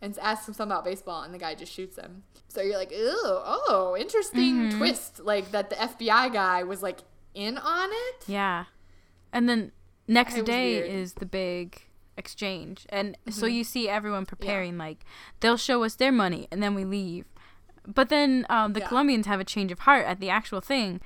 and 0.00 0.16
asks 0.20 0.46
him 0.48 0.54
something 0.54 0.72
about 0.72 0.84
baseball, 0.84 1.22
and 1.24 1.34
the 1.34 1.38
guy 1.38 1.54
just 1.54 1.72
shoots 1.72 1.96
him. 1.98 2.22
So 2.48 2.62
you're 2.62 2.78
like, 2.78 2.92
oh, 2.94 3.96
interesting 3.98 4.54
Mm-hmm. 4.68 4.78
twist. 4.78 5.20
Like 5.20 5.50
that 5.50 5.68
the 5.70 5.76
FBI 5.76 6.32
guy 6.32 6.62
was 6.62 6.82
like 6.82 7.00
in 7.34 7.58
on 7.58 7.90
it. 7.92 8.24
Yeah. 8.28 8.64
And 9.32 9.46
then 9.48 9.72
next 10.06 10.36
It 10.38 10.46
day. 10.46 10.80
Mm-hmm. 10.80 10.96
is 10.98 11.14
the 11.14 11.26
big 11.26 11.82
exchange. 12.16 12.86
And 12.88 13.16
so 13.28 13.44
you 13.46 13.62
see 13.64 13.88
everyone 13.88 14.24
preparing 14.24 14.78
like 14.78 15.04
they'll 15.40 15.56
show 15.56 15.82
us 15.84 15.94
their 15.96 16.12
money 16.12 16.48
and 16.50 16.62
then 16.62 16.74
we 16.74 16.84
leave. 16.84 17.26
But 17.92 18.10
then 18.10 18.44
um, 18.50 18.74
the 18.74 18.80
Yeah. 18.80 18.88
Colombians 18.88 19.26
have 19.26 19.40
a 19.40 19.44
change 19.44 19.72
of 19.72 19.80
heart 19.80 20.04
at 20.06 20.20
the 20.20 20.28
actual 20.30 20.60
thing. 20.60 21.00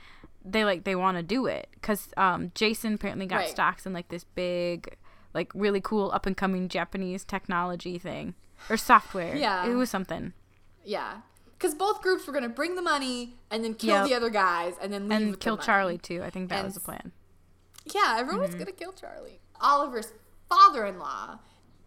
They 0.44 0.64
like 0.64 0.82
they 0.84 0.96
want 0.96 1.16
to 1.16 1.22
do 1.22 1.46
it 1.46 1.68
cuz 1.82 2.08
um, 2.16 2.50
Jason 2.56 2.94
apparently 2.94 3.26
got 3.26 3.36
Right. 3.36 3.48
stocks 3.48 3.86
in 3.86 3.92
like 3.92 4.08
this 4.08 4.24
big 4.24 4.96
like 5.32 5.50
really 5.54 5.80
cool 5.80 6.10
up 6.12 6.26
and 6.26 6.36
coming 6.36 6.68
Japanese 6.68 7.24
technology 7.24 7.98
thing 7.98 8.34
or 8.68 8.76
software. 8.76 9.36
Yeah. 9.36 9.64
It 9.66 9.74
was 9.74 9.88
something. 9.88 10.32
Yeah. 10.84 11.18
Because 11.56 11.76
both 11.76 12.02
groups 12.02 12.26
were 12.26 12.32
gonna 12.32 12.48
bring 12.48 12.74
the 12.74 12.82
money 12.82 13.36
and 13.48 13.62
then 13.62 13.74
kill 13.74 13.98
Yep. 13.98 14.08
the 14.08 14.14
other 14.14 14.30
guys 14.30 14.74
and 14.82 14.92
then 14.92 15.08
leave 15.08 15.20
And 15.20 15.32
the 15.34 15.36
kill 15.38 15.54
money. 15.56 15.64
Charlie 15.66 15.98
too. 15.98 16.20
I 16.24 16.30
think 16.30 16.48
that 16.48 16.56
And 16.56 16.64
was 16.66 16.74
the 16.74 16.80
plan. 16.80 17.12
Yeah, 17.94 18.16
everyone 18.18 18.42
was 18.42 18.54
gonna 18.56 18.72
kill 18.72 18.92
Charlie. 18.92 19.38
Oliver's 19.60 20.12
father-in-law 20.48 21.38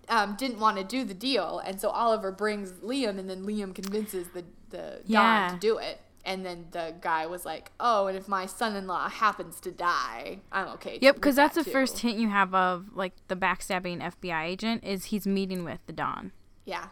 um, 0.07 0.35
didn't 0.35 0.59
want 0.59 0.77
to 0.77 0.83
do 0.83 1.03
the 1.03 1.13
deal, 1.15 1.59
and 1.65 1.81
so 1.81 1.89
Oliver 1.89 2.31
brings 2.31 2.71
Liam, 2.73 3.17
and 3.17 3.27
then 3.29 3.43
Liam 3.43 3.73
convinces 3.73 4.29
the 4.29 4.43
the 4.69 5.01
Yeah. 5.05 5.49
Don 5.49 5.53
to 5.53 5.59
do 5.59 5.77
it. 5.77 6.01
And 6.27 6.43
then 6.43 6.67
the 6.71 6.95
guy 7.01 7.27
was 7.27 7.45
like, 7.45 7.71
"Oh, 7.79 8.07
and 8.07 8.17
if 8.17 8.27
my 8.27 8.47
son-in-law 8.47 9.09
happens 9.09 9.59
to 9.61 9.71
die, 9.71 10.39
I'm 10.51 10.67
okay." 10.69 10.97
Yep, 10.99 11.15
because 11.15 11.35
that's 11.35 11.53
that 11.53 11.65
the 11.65 11.65
too." 11.65 11.71
first 11.71 11.99
hint 11.99 12.17
you 12.17 12.29
have 12.29 12.55
of 12.55 12.95
like 12.95 13.13
the 13.27 13.35
backstabbing 13.35 14.01
FBI 14.01 14.43
agent 14.45 14.83
is 14.83 15.05
he's 15.05 15.27
meeting 15.27 15.63
with 15.63 15.79
the 15.85 15.93
Don 15.93 16.31
Yeah. 16.65 16.87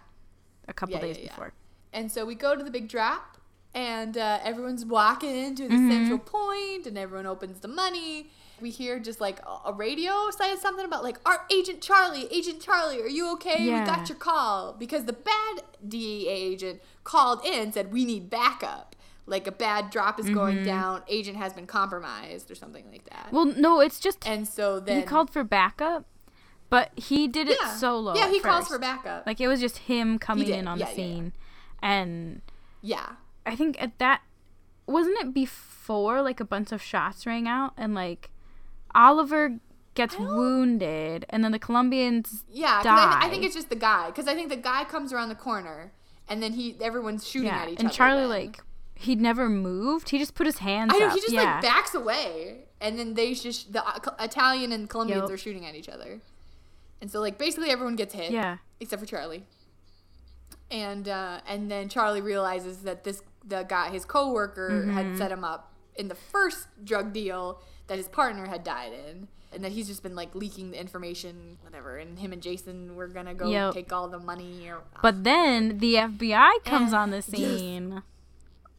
a 0.67 0.73
couple 0.73 0.95
Yeah, 0.95 1.01
days 1.01 1.17
yeah. 1.17 1.29
before. 1.29 1.53
And 1.91 2.11
so 2.11 2.25
we 2.25 2.35
go 2.35 2.55
to 2.55 2.63
the 2.63 2.69
big 2.69 2.87
drop, 2.87 3.37
and 3.75 4.17
uh, 4.17 4.39
everyone's 4.43 4.85
walking 4.85 5.35
into 5.35 5.63
Mm-hmm. 5.63 5.87
the 5.89 5.93
central 5.95 6.19
point, 6.19 6.85
and 6.87 6.97
everyone 6.97 7.25
opens 7.25 7.59
the 7.59 7.67
money. 7.67 8.29
We 8.61 8.69
hear 8.69 8.99
just 8.99 9.19
like 9.19 9.39
a- 9.65 9.73
radio 9.73 10.29
say 10.31 10.55
something 10.55 10.85
about 10.85 11.03
like, 11.03 11.17
"Our 11.25 11.45
Agent 11.51 11.81
Charlie, 11.81 12.27
Agent 12.31 12.61
Charlie, 12.61 13.01
are 13.01 13.07
you 13.07 13.31
okay? 13.33 13.63
Yeah. 13.63 13.81
We 13.81 13.85
got 13.85 14.07
your 14.09 14.17
call." 14.17 14.73
Because 14.73 15.05
the 15.05 15.13
bad 15.13 15.63
DEA 15.85 16.27
agent 16.29 16.81
called 17.03 17.43
in 17.45 17.53
and 17.59 17.73
said, 17.73 17.91
"We 17.91 18.05
need 18.05 18.29
backup." 18.29 18.95
Like 19.25 19.47
a 19.47 19.51
bad 19.53 19.89
drop 19.89 20.19
is 20.19 20.25
Mm-hmm. 20.27 20.35
going 20.35 20.63
down. 20.65 21.01
Agent 21.07 21.37
has 21.37 21.53
been 21.53 21.65
compromised 21.65 22.51
or 22.51 22.55
something 22.55 22.85
like 22.91 23.05
that. 23.09 23.29
Well, 23.31 23.45
no, 23.45 23.79
it's 23.79 23.99
just 23.99 24.25
and 24.27 24.47
so 24.47 24.79
then 24.79 24.97
he 24.99 25.03
called 25.03 25.29
for 25.29 25.43
backup, 25.45 26.05
but 26.69 26.91
he 26.97 27.27
did 27.27 27.47
it 27.49 27.57
yeah. 27.61 27.73
solo. 27.75 28.13
Yeah, 28.15 28.29
he 28.29 28.39
calls 28.39 28.67
for 28.67 28.77
backup. 28.77 29.25
Like 29.25 29.41
it 29.41 29.47
was 29.47 29.59
just 29.61 29.77
him 29.79 30.19
coming 30.19 30.47
in 30.49 30.67
on 30.67 30.77
yeah, 30.77 30.85
the 30.89 30.95
scene, 30.95 31.33
and 31.81 32.41
yeah. 32.81 33.13
I 33.45 33.55
think 33.55 33.81
at 33.81 33.97
that 33.99 34.21
wasn't 34.85 35.17
it 35.19 35.33
before 35.33 36.21
like 36.21 36.39
a 36.39 36.45
bunch 36.45 36.71
of 36.71 36.81
shots 36.81 37.25
rang 37.25 37.47
out 37.47 37.73
and 37.77 37.93
like 37.93 38.29
Oliver 38.95 39.59
gets 39.95 40.17
wounded 40.17 41.25
and 41.29 41.43
then 41.43 41.51
the 41.51 41.59
Colombians 41.59 42.43
Yeah, 42.51 42.81
I, 42.85 43.25
I 43.25 43.29
think 43.29 43.43
it's 43.43 43.55
just 43.55 43.69
the 43.69 43.75
guy. 43.75 44.07
Because 44.07 44.27
I 44.27 44.33
think 44.35 44.49
the 44.49 44.55
guy 44.55 44.83
comes 44.85 45.13
around 45.13 45.29
the 45.29 45.35
corner, 45.35 45.91
and 46.27 46.41
then 46.41 46.53
he 46.53 46.75
everyone's 46.81 47.27
shooting 47.27 47.47
yeah, 47.47 47.63
at 47.63 47.69
each 47.69 47.79
and 47.79 47.79
other. 47.79 47.87
And 47.87 47.93
Charlie 47.93 48.21
then. 48.21 48.29
like 48.29 48.61
he'd 48.95 49.21
never 49.21 49.49
moved. 49.49 50.09
He 50.09 50.17
just 50.19 50.35
put 50.35 50.45
his 50.45 50.59
hands 50.59 50.91
I 50.95 50.99
know 50.99 51.07
up. 51.07 51.13
he 51.13 51.21
just 51.21 51.33
yeah. 51.33 51.55
like 51.55 51.61
backs 51.61 51.93
away, 51.93 52.65
and 52.81 52.97
then 52.97 53.13
they 53.13 53.33
just 53.33 53.73
the 53.73 53.85
uh, 53.85 53.99
Italian 54.19 54.71
and 54.71 54.89
Colombians 54.89 55.23
Yep. 55.23 55.31
are 55.31 55.37
shooting 55.37 55.65
at 55.65 55.75
each 55.75 55.89
other, 55.89 56.21
and 57.01 57.11
so 57.11 57.19
like 57.19 57.37
basically 57.37 57.69
everyone 57.69 57.95
gets 57.95 58.13
hit. 58.13 58.31
Yeah. 58.31 58.57
except 58.79 58.99
for 59.01 59.05
Charlie. 59.07 59.43
And 60.71 61.07
uh, 61.07 61.41
and 61.47 61.69
then 61.69 61.87
Charlie 61.87 62.21
realizes 62.21 62.79
that 62.79 63.03
this 63.03 63.21
the 63.45 63.63
guy 63.63 63.89
his 63.89 64.05
coworker 64.05 64.69
Mm-hmm. 64.71 64.91
had 64.93 65.17
set 65.17 65.31
him 65.31 65.43
up 65.43 65.73
in 65.95 66.07
the 66.07 66.15
first 66.15 66.67
drug 66.83 67.13
deal 67.13 67.61
that 67.87 67.97
his 67.97 68.07
partner 68.07 68.47
had 68.47 68.63
died 68.63 68.91
in. 68.93 69.27
And 69.51 69.63
that 69.63 69.71
he's 69.73 69.87
just 69.87 70.01
been 70.01 70.15
like 70.15 70.33
leaking 70.33 70.71
the 70.71 70.79
information, 70.79 71.59
whatever. 71.61 71.97
And 71.97 72.17
him 72.17 72.33
and 72.33 72.41
Jason 72.41 72.95
were 72.95 73.07
gonna 73.07 73.35
go 73.35 73.47
Yep. 73.51 73.73
take 73.75 73.93
all 73.93 74.07
the 74.07 74.17
money. 74.17 74.67
Or 74.67 74.81
But 75.03 75.23
then 75.23 75.77
the 75.77 75.95
FBI 75.97 76.57
comes 76.65 76.91
Eh, 76.91 76.97
on 76.97 77.11
the 77.11 77.21
scene. 77.21 78.01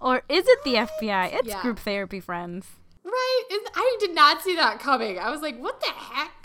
Or 0.01 0.23
is 0.29 0.49
it 0.49 0.65
the 0.65 0.75
FBI? 0.77 1.27
It's 1.27 1.47
Yeah. 1.49 1.63
group 1.63 1.79
therapy 1.79 2.19
friends. 2.19 2.67
Right? 3.05 3.43
And 3.53 3.61
I 3.77 3.97
did 4.01 4.15
not 4.17 4.43
see 4.43 4.57
that 4.57 4.81
coming. 4.81 5.17
I 5.19 5.31
was 5.31 5.43
like, 5.43 5.57
what 5.61 5.81
the 5.81 5.87
heck? 5.93 6.44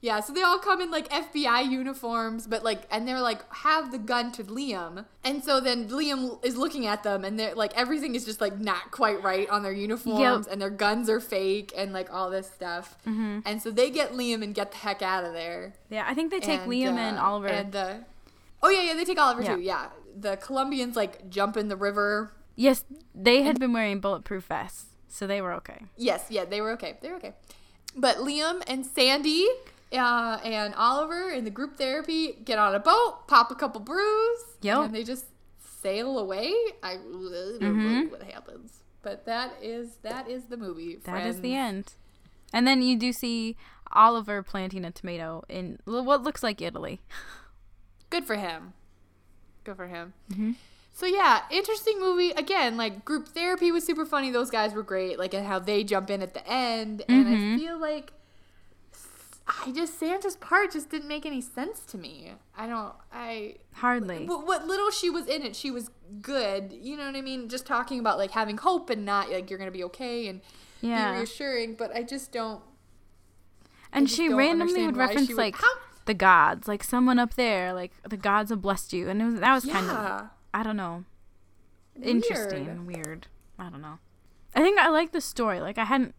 Yeah, 0.00 0.20
so 0.20 0.32
they 0.32 0.42
all 0.42 0.60
come 0.60 0.80
in 0.80 0.92
like 0.92 1.08
FBI 1.08 1.68
uniforms, 1.68 2.46
but 2.46 2.62
like, 2.62 2.82
and 2.88 3.06
they're 3.08 3.20
like, 3.20 3.42
have 3.52 3.90
the 3.90 3.98
gun 3.98 4.30
to 4.32 4.44
Liam. 4.44 5.06
And 5.24 5.42
so 5.42 5.58
then 5.60 5.88
Liam 5.88 6.38
is 6.44 6.56
looking 6.56 6.86
at 6.86 7.02
them, 7.02 7.24
and 7.24 7.38
they're 7.38 7.56
like, 7.56 7.76
everything 7.76 8.14
is 8.14 8.24
just 8.24 8.40
like 8.40 8.60
not 8.60 8.92
quite 8.92 9.20
right 9.24 9.48
on 9.50 9.64
their 9.64 9.72
uniforms, 9.72 10.46
and 10.46 10.62
their 10.62 10.70
guns 10.70 11.08
are 11.10 11.18
fake, 11.18 11.72
and 11.76 11.92
like 11.92 12.12
all 12.12 12.30
this 12.30 12.48
stuff. 12.48 12.96
Mm-hmm. 13.08 13.40
And 13.44 13.60
so 13.60 13.72
they 13.72 13.90
get 13.90 14.12
Liam 14.12 14.42
and 14.44 14.54
get 14.54 14.70
the 14.70 14.76
heck 14.78 15.02
out 15.02 15.24
of 15.24 15.32
there. 15.32 15.74
Yeah, 15.90 16.04
I 16.06 16.14
think 16.14 16.30
they 16.30 16.38
take 16.40 16.60
Liam 16.60 16.96
and 16.96 17.18
uh, 17.18 17.22
Oliver. 17.24 17.48
And 17.48 17.72
the, 17.72 18.04
oh, 18.62 18.68
yeah, 18.70 18.82
yeah, 18.82 18.94
they 18.94 19.04
take 19.04 19.18
Oliver 19.18 19.42
Yeah. 19.42 19.56
too. 19.56 19.62
Yeah. 19.62 19.88
The 20.16 20.36
Colombians 20.36 20.94
like 20.94 21.28
jump 21.28 21.56
in 21.56 21.66
the 21.68 21.76
river. 21.76 22.32
yes, 22.54 22.84
they 23.14 23.42
had 23.42 23.58
been 23.58 23.72
wearing 23.72 23.98
bulletproof 24.00 24.44
vests, 24.44 24.86
so 25.08 25.26
they 25.26 25.40
were 25.40 25.52
okay. 25.54 25.86
Yes, 25.96 26.26
yeah, 26.30 26.44
they 26.44 26.60
were 26.60 26.70
okay. 26.72 26.98
They 27.00 27.08
were 27.10 27.16
okay. 27.16 27.32
But 27.96 28.18
Liam 28.18 28.62
and 28.68 28.86
Sandy 28.86 29.48
uh, 29.92 30.38
and 30.44 30.74
Oliver 30.74 31.30
in 31.30 31.44
the 31.44 31.50
group 31.50 31.76
therapy 31.76 32.38
get 32.44 32.58
on 32.58 32.74
a 32.74 32.80
boat, 32.80 33.26
pop 33.28 33.50
a 33.50 33.54
couple 33.54 33.80
brews, 33.80 34.38
Yep. 34.62 34.78
and 34.78 34.94
they 34.94 35.04
just 35.04 35.26
sail 35.82 36.18
away. 36.18 36.52
I 36.82 36.94
really 37.06 37.58
don't 37.58 37.76
Mm-hmm. 37.76 38.00
know 38.00 38.06
what 38.10 38.22
happens, 38.24 38.80
but 39.02 39.24
that 39.26 39.54
is 39.62 39.96
that 40.02 40.28
is 40.28 40.44
the 40.44 40.56
movie. 40.56 40.96
That 41.04 41.26
is 41.26 41.40
the 41.40 41.54
end. 41.54 41.94
And 42.52 42.66
then 42.66 42.80
you 42.82 42.96
do 42.98 43.12
see 43.12 43.56
Oliver 43.92 44.42
planting 44.42 44.84
a 44.84 44.90
tomato 44.90 45.44
in 45.48 45.78
what 45.84 46.22
looks 46.22 46.42
like 46.42 46.60
Italy. 46.62 47.00
Good 48.10 48.24
for 48.24 48.36
him. 48.36 48.72
Good 49.64 49.76
for 49.76 49.86
him. 49.86 50.14
Mm-hmm. 50.32 50.52
So 50.94 51.06
yeah, 51.06 51.42
interesting 51.50 52.00
movie. 52.00 52.30
Again, 52.30 52.76
like 52.76 53.04
group 53.04 53.28
therapy 53.28 53.70
was 53.70 53.84
super 53.84 54.04
funny. 54.06 54.30
Those 54.30 54.50
guys 54.50 54.72
were 54.74 54.82
great. 54.82 55.18
Like 55.18 55.32
and 55.34 55.46
how 55.46 55.58
they 55.58 55.84
jump 55.84 56.10
in 56.10 56.22
at 56.22 56.34
the 56.34 56.46
end, 56.48 57.02
and 57.08 57.26
Mm-hmm. 57.26 57.54
I 57.54 57.58
feel 57.58 57.78
like 57.78 58.12
I 59.66 59.72
just 59.72 59.98
Santa's 59.98 60.36
part 60.36 60.72
just 60.72 60.90
didn't 60.90 61.08
make 61.08 61.24
any 61.24 61.40
sense 61.40 61.80
to 61.86 61.96
me. 61.98 62.32
I 62.56 62.66
don't. 62.66 62.92
I 63.12 63.54
Hardly. 63.74 64.26
what, 64.26 64.46
what 64.46 64.66
little 64.66 64.90
she 64.90 65.08
was 65.10 65.26
in 65.26 65.42
it, 65.42 65.56
she 65.56 65.70
was 65.70 65.90
good. 66.20 66.72
You 66.72 66.96
know 66.96 67.06
what 67.06 67.16
I 67.16 67.22
mean? 67.22 67.48
Just 67.48 67.64
talking 67.66 67.98
about 67.98 68.18
like 68.18 68.32
having 68.32 68.58
hope 68.58 68.90
and 68.90 69.04
not 69.04 69.30
like 69.30 69.48
you're 69.48 69.58
gonna 69.58 69.70
be 69.70 69.84
okay 69.84 70.28
and 70.28 70.40
Yeah. 70.82 71.12
be 71.12 71.18
reassuring. 71.20 71.74
But 71.76 71.94
I 71.96 72.02
just 72.02 72.30
don't. 72.32 72.62
And 73.92 74.06
just 74.06 74.16
she 74.18 74.28
don't 74.28 74.36
randomly 74.36 74.84
would 74.84 74.96
reference 74.96 75.28
would- 75.28 75.36
like 75.38 75.56
How- 75.56 75.66
the 76.04 76.14
gods, 76.14 76.68
like 76.68 76.84
someone 76.84 77.18
up 77.18 77.34
there, 77.34 77.72
like 77.72 77.92
the 78.08 78.16
gods 78.18 78.50
have 78.50 78.60
blessed 78.62 78.92
you, 78.92 79.08
and 79.08 79.20
it 79.22 79.24
was, 79.24 79.40
that 79.40 79.54
was 79.54 79.64
kind 79.64 79.90
of 79.90 80.28
I 80.52 80.62
don't 80.62 80.76
know, 80.76 81.04
interesting, 82.02 82.86
weird. 82.86 83.26
I 83.58 83.68
don't 83.70 83.82
know. 83.82 83.98
I 84.54 84.60
think 84.62 84.78
I 84.78 84.88
like 84.88 85.12
the 85.12 85.20
story. 85.20 85.60
Like 85.60 85.78
I 85.78 85.84
hadn't 85.84 86.14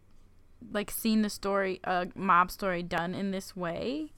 like 0.72 0.90
seen 0.90 1.22
the 1.22 1.30
story, 1.30 1.80
a 1.84 2.08
mob 2.14 2.50
story 2.50 2.82
done 2.82 3.14
in 3.14 3.30
this 3.30 3.56
way, 3.56 4.12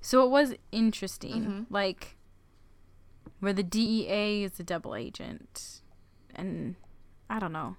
so 0.00 0.24
it 0.24 0.30
was 0.30 0.54
interesting. 0.72 1.42
Mm-hmm. 1.42 1.62
Like 1.74 2.16
where 3.40 3.52
the 3.52 3.62
DEA 3.62 4.44
is 4.44 4.58
a 4.58 4.64
double 4.64 4.94
agent, 4.94 5.80
and 6.34 6.74
I 7.30 7.38
don't 7.38 7.52
know. 7.52 7.76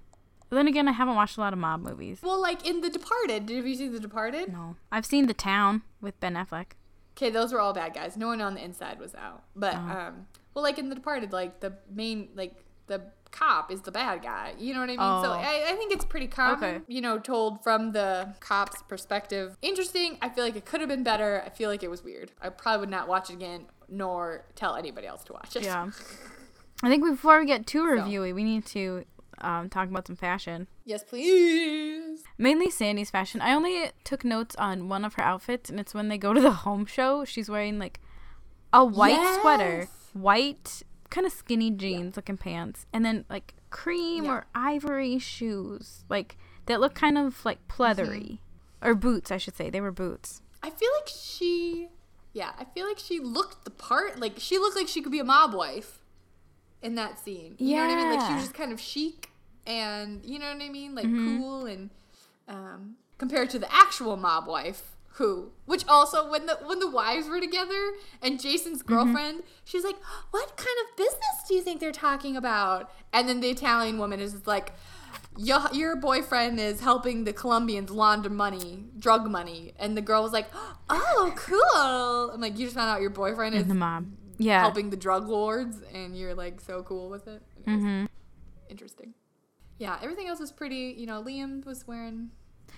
But 0.48 0.56
then 0.56 0.66
again, 0.68 0.88
I 0.88 0.92
haven't 0.92 1.14
watched 1.14 1.36
a 1.36 1.40
lot 1.40 1.52
of 1.52 1.58
mob 1.58 1.80
movies. 1.80 2.20
Well, 2.22 2.40
like 2.40 2.66
in 2.66 2.80
The 2.80 2.90
Departed. 2.90 3.46
Did 3.46 3.64
you 3.64 3.74
see 3.74 3.88
The 3.88 4.00
Departed? 4.00 4.52
No, 4.52 4.76
I've 4.90 5.06
seen 5.06 5.26
The 5.26 5.34
Town 5.34 5.82
with 6.00 6.18
Ben 6.18 6.34
Affleck. 6.34 6.72
Okay, 7.16 7.30
those 7.30 7.52
were 7.52 7.60
all 7.60 7.72
bad 7.72 7.94
guys. 7.94 8.16
No 8.16 8.26
one 8.28 8.40
on 8.40 8.54
the 8.54 8.64
inside 8.64 8.98
was 8.98 9.14
out. 9.14 9.44
But 9.54 9.74
Uh-huh. 9.74 9.98
um, 10.08 10.26
well, 10.54 10.64
like 10.64 10.78
in 10.78 10.88
The 10.88 10.94
Departed, 10.96 11.32
like 11.32 11.60
the 11.60 11.74
main, 11.88 12.30
like 12.34 12.64
the 12.88 13.02
cop 13.30 13.70
is 13.70 13.82
the 13.82 13.92
bad 13.92 14.22
guy. 14.22 14.54
You 14.58 14.74
know 14.74 14.80
what 14.80 14.90
I 14.90 14.92
mean? 14.92 14.98
So 14.98 15.30
Oh. 15.30 15.32
I, 15.32 15.70
I 15.72 15.76
think 15.76 15.92
it's 15.92 16.04
pretty 16.04 16.26
common. 16.26 16.64
Okay. 16.76 16.84
You 16.88 17.00
know, 17.00 17.18
told 17.18 17.62
from 17.62 17.92
the 17.92 18.34
cop's 18.40 18.82
perspective. 18.82 19.56
Interesting. 19.62 20.18
I 20.22 20.28
feel 20.28 20.44
like 20.44 20.56
it 20.56 20.64
could 20.64 20.80
have 20.80 20.88
been 20.88 21.02
better. 21.02 21.42
I 21.44 21.50
feel 21.50 21.70
like 21.70 21.82
it 21.82 21.90
was 21.90 22.02
weird. 22.02 22.32
I 22.42 22.48
probably 22.48 22.80
would 22.80 22.90
not 22.90 23.08
watch 23.08 23.30
it 23.30 23.34
again, 23.34 23.66
nor 23.88 24.44
tell 24.54 24.74
anybody 24.76 25.06
else 25.06 25.24
to 25.24 25.32
watch 25.32 25.56
it. 25.56 25.62
Yeah. 25.64 25.90
I 26.82 26.88
think 26.88 27.04
before 27.04 27.38
we 27.40 27.46
get 27.46 27.66
too 27.66 27.82
reviewy, 27.84 28.34
we 28.34 28.42
need 28.42 28.64
to 28.66 29.04
um, 29.42 29.68
talk 29.68 29.88
about 29.88 30.06
some 30.06 30.16
fashion. 30.16 30.66
Yes, 30.84 31.04
please. 31.04 32.22
Mainly 32.38 32.70
Sandy's 32.70 33.10
fashion. 33.10 33.40
I 33.40 33.52
only 33.52 33.90
took 34.04 34.24
notes 34.24 34.56
on 34.56 34.88
one 34.88 35.04
of 35.04 35.14
her 35.14 35.22
outfits, 35.22 35.68
and 35.70 35.78
it's 35.78 35.94
when 35.94 36.08
they 36.08 36.18
go 36.18 36.32
to 36.32 36.40
the 36.40 36.50
home 36.50 36.86
show. 36.86 37.24
She's 37.24 37.50
wearing 37.50 37.78
like 37.78 38.00
a 38.72 38.84
white 38.84 39.38
sweater, 39.40 39.88
white, 40.14 40.82
kind 41.10 41.26
of 41.26 41.32
skinny 41.32 41.70
jeans 41.70 42.16
looking 42.16 42.36
pants, 42.36 42.86
and 42.92 43.04
then 43.04 43.24
like 43.28 43.54
cream 43.70 44.24
Yeah. 44.24 44.30
or 44.32 44.46
ivory 44.54 45.18
shoes, 45.18 46.04
like 46.08 46.36
that 46.66 46.80
look 46.80 46.94
kind 46.94 47.18
of 47.18 47.44
like 47.44 47.66
pleathery, 47.68 48.38
or 48.80 48.94
boots, 48.94 49.30
I 49.30 49.36
should 49.36 49.56
say. 49.56 49.70
They 49.70 49.80
were 49.80 49.92
boots. 49.92 50.42
I 50.62 50.70
feel 50.70 50.90
like 51.00 51.08
she, 51.08 51.88
yeah, 52.32 52.52
I 52.58 52.64
feel 52.64 52.86
like 52.86 52.98
she 52.98 53.18
looked 53.18 53.64
the 53.64 53.70
part. 53.70 54.18
Like 54.20 54.34
she 54.38 54.58
looked 54.58 54.76
like 54.76 54.88
she 54.88 55.02
could 55.02 55.12
be 55.12 55.18
a 55.20 55.24
mob 55.24 55.52
wife 55.54 55.98
in 56.82 56.94
that 56.94 57.18
scene. 57.18 57.56
You 57.58 57.76
know 57.76 57.82
what 57.82 57.90
I 57.90 57.96
mean? 57.96 58.10
Like 58.10 58.26
she 58.26 58.32
was 58.34 58.42
just 58.42 58.54
kind 58.54 58.72
of 58.72 58.80
chic 58.80 59.30
and 59.66 60.24
you 60.24 60.38
know 60.38 60.52
what 60.52 60.62
I 60.62 60.68
mean, 60.68 60.94
like 60.94 61.06
Mm-hmm. 61.06 61.38
cool 61.38 61.66
and 61.66 61.90
um, 62.48 62.96
compared 63.18 63.50
to 63.50 63.58
the 63.58 63.72
actual 63.72 64.16
mob 64.16 64.46
wife. 64.46 64.89
Who, 65.14 65.50
which 65.66 65.84
also 65.88 66.30
when 66.30 66.46
the 66.46 66.58
when 66.64 66.78
the 66.78 66.88
wives 66.90 67.28
were 67.28 67.40
together 67.40 67.92
and 68.22 68.40
Jason's 68.40 68.82
Mm-hmm. 68.82 68.94
girlfriend, 68.94 69.42
she's 69.64 69.84
like, 69.84 69.96
"What 70.30 70.56
kind 70.56 70.76
of 70.88 70.96
business 70.96 71.44
do 71.48 71.54
you 71.54 71.62
think 71.62 71.80
they're 71.80 71.92
talking 71.92 72.36
about?" 72.36 72.90
And 73.12 73.28
then 73.28 73.40
the 73.40 73.50
Italian 73.50 73.98
woman 73.98 74.20
is 74.20 74.46
like, 74.46 74.72
your, 75.36 75.60
your 75.72 75.96
boyfriend 75.96 76.60
is 76.60 76.80
helping 76.80 77.24
the 77.24 77.32
Colombians 77.32 77.90
launder 77.90 78.30
money, 78.30 78.84
drug 78.98 79.28
money. 79.28 79.72
And 79.78 79.96
the 79.96 80.00
girl 80.02 80.22
was 80.22 80.32
like, 80.32 80.46
oh, 80.90 81.32
cool. 81.36 82.30
I'm 82.32 82.40
like, 82.40 82.56
you 82.58 82.66
just 82.66 82.76
found 82.76 82.88
out 82.90 83.00
your 83.00 83.10
boyfriend 83.10 83.54
is 83.56 83.66
The 83.66 83.74
mob. 83.74 84.06
Yeah. 84.38 84.60
helping 84.60 84.90
the 84.90 84.96
drug 84.96 85.28
lords 85.28 85.78
and 85.92 86.16
you're 86.16 86.34
like 86.34 86.60
so 86.60 86.82
cool 86.84 87.10
with 87.10 87.26
it. 87.26 87.42
It 87.56 87.66
Mm-hmm. 87.68 88.04
Interesting. 88.68 89.14
Yeah, 89.78 89.98
everything 90.02 90.28
else 90.28 90.40
was 90.40 90.52
pretty. 90.52 90.94
You 90.96 91.06
know, 91.06 91.22
Liam 91.22 91.64
was 91.64 91.86
wearing, 91.86 92.30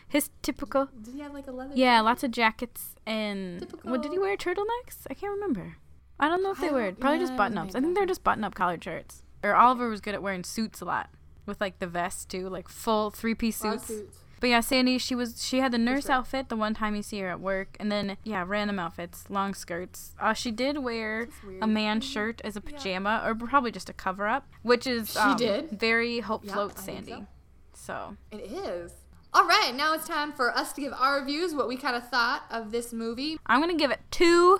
His 0.08 0.30
typical. 0.42 0.88
did 1.02 1.14
he 1.14 1.20
have 1.20 1.32
like 1.34 1.46
a 1.46 1.52
leather? 1.52 1.72
Yeah, 1.74 2.00
lots 2.00 2.22
of 2.22 2.30
jackets 2.30 2.94
and 3.06 3.60
Typical- 3.60 3.90
what 3.90 4.02
did 4.02 4.12
he 4.12 4.18
wear? 4.18 4.36
Turtlenecks? 4.36 5.06
I 5.10 5.14
can't 5.14 5.32
remember. 5.32 5.76
I 6.20 6.28
don't 6.28 6.42
know 6.42 6.52
if 6.52 6.60
I 6.60 6.68
they 6.68 6.72
were 6.72 6.92
probably 6.92 7.18
yeah, 7.18 7.24
just 7.24 7.36
button 7.36 7.58
ups. 7.58 7.74
I 7.74 7.80
think 7.80 7.96
they're 7.96 8.06
just 8.06 8.22
button 8.22 8.44
up 8.44 8.54
collared 8.54 8.84
shirts. 8.84 9.22
Or 9.42 9.54
Oliver 9.54 9.88
was 9.88 10.00
good 10.00 10.14
at 10.14 10.22
wearing 10.22 10.44
suits 10.44 10.80
a 10.80 10.84
lot 10.84 11.10
with 11.46 11.60
like 11.60 11.78
the 11.80 11.86
vest 11.86 12.28
too, 12.28 12.48
like 12.48 12.68
full 12.68 13.10
three 13.10 13.34
piece 13.34 13.56
suits. 13.56 13.86
suits. 13.86 14.18
But 14.38 14.50
yeah, 14.50 14.60
Sandy, 14.60 14.98
she 14.98 15.14
was 15.14 15.44
she 15.44 15.60
had 15.60 15.72
the 15.72 15.78
nurse 15.78 16.10
outfit 16.10 16.48
the 16.48 16.56
one 16.56 16.74
time 16.74 16.96
you 16.96 17.02
see 17.02 17.20
her 17.20 17.28
at 17.28 17.40
work, 17.40 17.76
and 17.78 17.92
then 17.92 18.16
yeah, 18.24 18.44
random 18.46 18.78
outfits, 18.78 19.30
long 19.30 19.54
skirts. 19.54 20.16
Uh, 20.20 20.32
she 20.32 20.50
did 20.50 20.78
wear 20.78 21.28
a 21.60 21.66
man 21.68 22.00
shirt 22.00 22.40
as 22.42 22.56
a 22.56 22.60
pajama, 22.60 23.22
or 23.24 23.36
probably 23.36 23.70
just 23.70 23.88
a 23.88 23.92
cover 23.92 24.26
up, 24.26 24.48
which 24.62 24.84
is 24.84 25.16
um, 25.16 25.36
did. 25.36 25.70
very 25.70 26.18
hope 26.20 26.44
Yeah, 26.44 26.54
float 26.54 26.76
Sandy. 26.78 27.24
So 27.72 28.16
It 28.32 28.40
is. 28.50 28.92
All 29.34 29.46
right, 29.46 29.72
now 29.74 29.94
it's 29.94 30.06
time 30.06 30.32
for 30.32 30.54
us 30.56 30.72
to 30.74 30.80
give 30.80 30.92
our 30.92 31.20
reviews, 31.20 31.54
what 31.54 31.66
we 31.66 31.76
kind 31.76 31.96
of 31.96 32.06
thought 32.08 32.42
of 32.50 32.70
this 32.70 32.92
movie. 32.92 33.38
I'm 33.46 33.60
gonna 33.60 33.76
give 33.76 33.90
it 33.90 34.00
two 34.10 34.58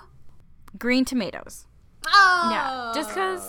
green 0.79 1.05
tomatoes. 1.05 1.67
Oh, 2.07 2.49
Yeah, 2.51 2.91
just 2.95 3.09
because, 3.09 3.47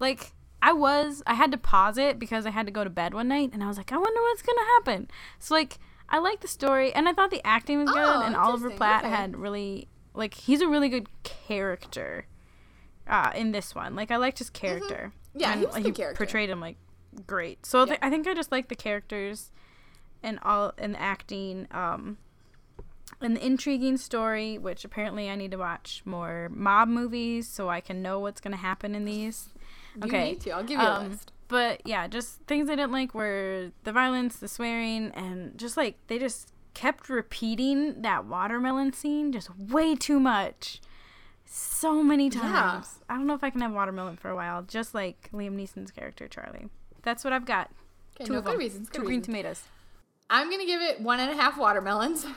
like 0.00 0.32
I 0.60 0.72
was 0.72 1.22
I 1.26 1.34
had 1.34 1.52
to 1.52 1.58
pause 1.58 1.96
it 1.96 2.18
because 2.18 2.44
I 2.44 2.50
had 2.50 2.66
to 2.66 2.72
go 2.72 2.82
to 2.84 2.90
bed 2.90 3.14
one 3.14 3.28
night 3.28 3.50
and 3.52 3.62
I 3.62 3.68
was 3.68 3.76
like 3.76 3.92
I 3.92 3.96
wonder 3.96 4.20
what's 4.20 4.42
gonna 4.42 4.60
happen. 4.78 5.08
So 5.38 5.54
like 5.54 5.78
I 6.08 6.18
like 6.18 6.40
the 6.40 6.48
story 6.48 6.92
and 6.92 7.08
I 7.08 7.12
thought 7.12 7.30
the 7.30 7.44
acting 7.46 7.78
was 7.78 7.90
good 7.90 7.98
Oh, 7.98 8.22
and 8.22 8.34
Oliver 8.36 8.70
Platt 8.70 9.04
okay. 9.04 9.14
had 9.14 9.36
really 9.36 9.88
like 10.12 10.34
he's 10.34 10.60
a 10.60 10.68
really 10.68 10.88
good 10.88 11.06
character 11.22 12.26
uh 13.08 13.30
in 13.34 13.52
this 13.52 13.74
one. 13.74 13.94
Like 13.94 14.10
I 14.10 14.16
liked 14.16 14.38
his 14.38 14.50
character. 14.50 15.12
Mm-hmm. 15.34 15.40
Yeah, 15.40 15.50
and, 15.52 15.60
he 15.60 15.66
was 15.66 15.74
like, 15.76 15.84
good 15.84 15.94
character. 15.94 16.16
portrayed 16.18 16.50
him 16.50 16.60
like 16.60 16.76
great. 17.26 17.64
So 17.64 17.80
Yeah. 17.80 17.86
th- 17.86 17.98
I 18.02 18.10
think 18.10 18.26
I 18.26 18.34
just 18.34 18.50
like 18.52 18.68
the 18.68 18.74
characters 18.76 19.50
and 20.22 20.38
all 20.42 20.72
and 20.78 20.96
acting 20.96 21.66
um 21.70 22.18
an 23.20 23.36
intriguing 23.36 23.96
story, 23.96 24.58
which 24.58 24.84
apparently 24.84 25.30
I 25.30 25.36
need 25.36 25.52
to 25.52 25.56
watch 25.58 26.02
more 26.04 26.50
mob 26.52 26.88
movies 26.88 27.48
so 27.48 27.68
I 27.68 27.80
can 27.80 28.02
know 28.02 28.18
what's 28.18 28.40
going 28.40 28.52
to 28.52 28.58
happen 28.58 28.94
in 28.94 29.04
these. 29.04 29.50
You 29.96 30.04
Okay. 30.04 30.24
need 30.30 30.40
to. 30.40 30.50
I'll 30.50 30.64
give 30.64 30.80
you 30.80 30.86
a 30.86 30.90
um, 30.94 31.10
list. 31.10 31.30
But 31.46 31.82
yeah, 31.86 32.08
just 32.08 32.40
things 32.48 32.68
I 32.70 32.74
didn't 32.74 32.92
like 32.92 33.14
were 33.14 33.70
the 33.84 33.92
violence, 33.92 34.36
the 34.38 34.48
swearing, 34.48 35.12
and 35.14 35.56
just 35.58 35.76
like 35.76 35.98
they 36.08 36.18
just 36.18 36.52
kept 36.74 37.08
repeating 37.10 38.00
that 38.02 38.24
watermelon 38.24 38.92
scene 38.94 39.30
just 39.30 39.50
way 39.58 39.94
too 39.94 40.18
much. 40.18 40.80
So 41.44 42.02
many 42.02 42.30
times. 42.30 42.98
yeah. 43.00 43.14
I 43.14 43.18
don't 43.18 43.26
know 43.26 43.34
if 43.34 43.44
I 43.44 43.50
can 43.50 43.60
have 43.60 43.72
watermelon 43.72 44.16
for 44.16 44.30
a 44.30 44.34
while, 44.34 44.62
just 44.62 44.94
like 44.94 45.28
Liam 45.32 45.54
Neeson's 45.54 45.90
character, 45.90 46.26
Charlie. 46.26 46.68
That's 47.02 47.22
what 47.24 47.32
I've 47.34 47.44
got. 47.44 47.70
Okay, 48.16 48.24
Two 48.24 48.32
no, 48.32 48.38
of 48.38 48.44
good 48.46 48.52
them. 48.54 48.58
reasons. 48.58 48.88
Good 48.88 49.00
Two 49.00 49.04
green 49.04 49.20
tomatoes. 49.22 49.64
I'm 50.32 50.50
gonna 50.50 50.66
give 50.66 50.82
it 50.82 51.00
one 51.00 51.20
and 51.20 51.30
a 51.30 51.34
half 51.40 51.56
watermelons. 51.56 52.26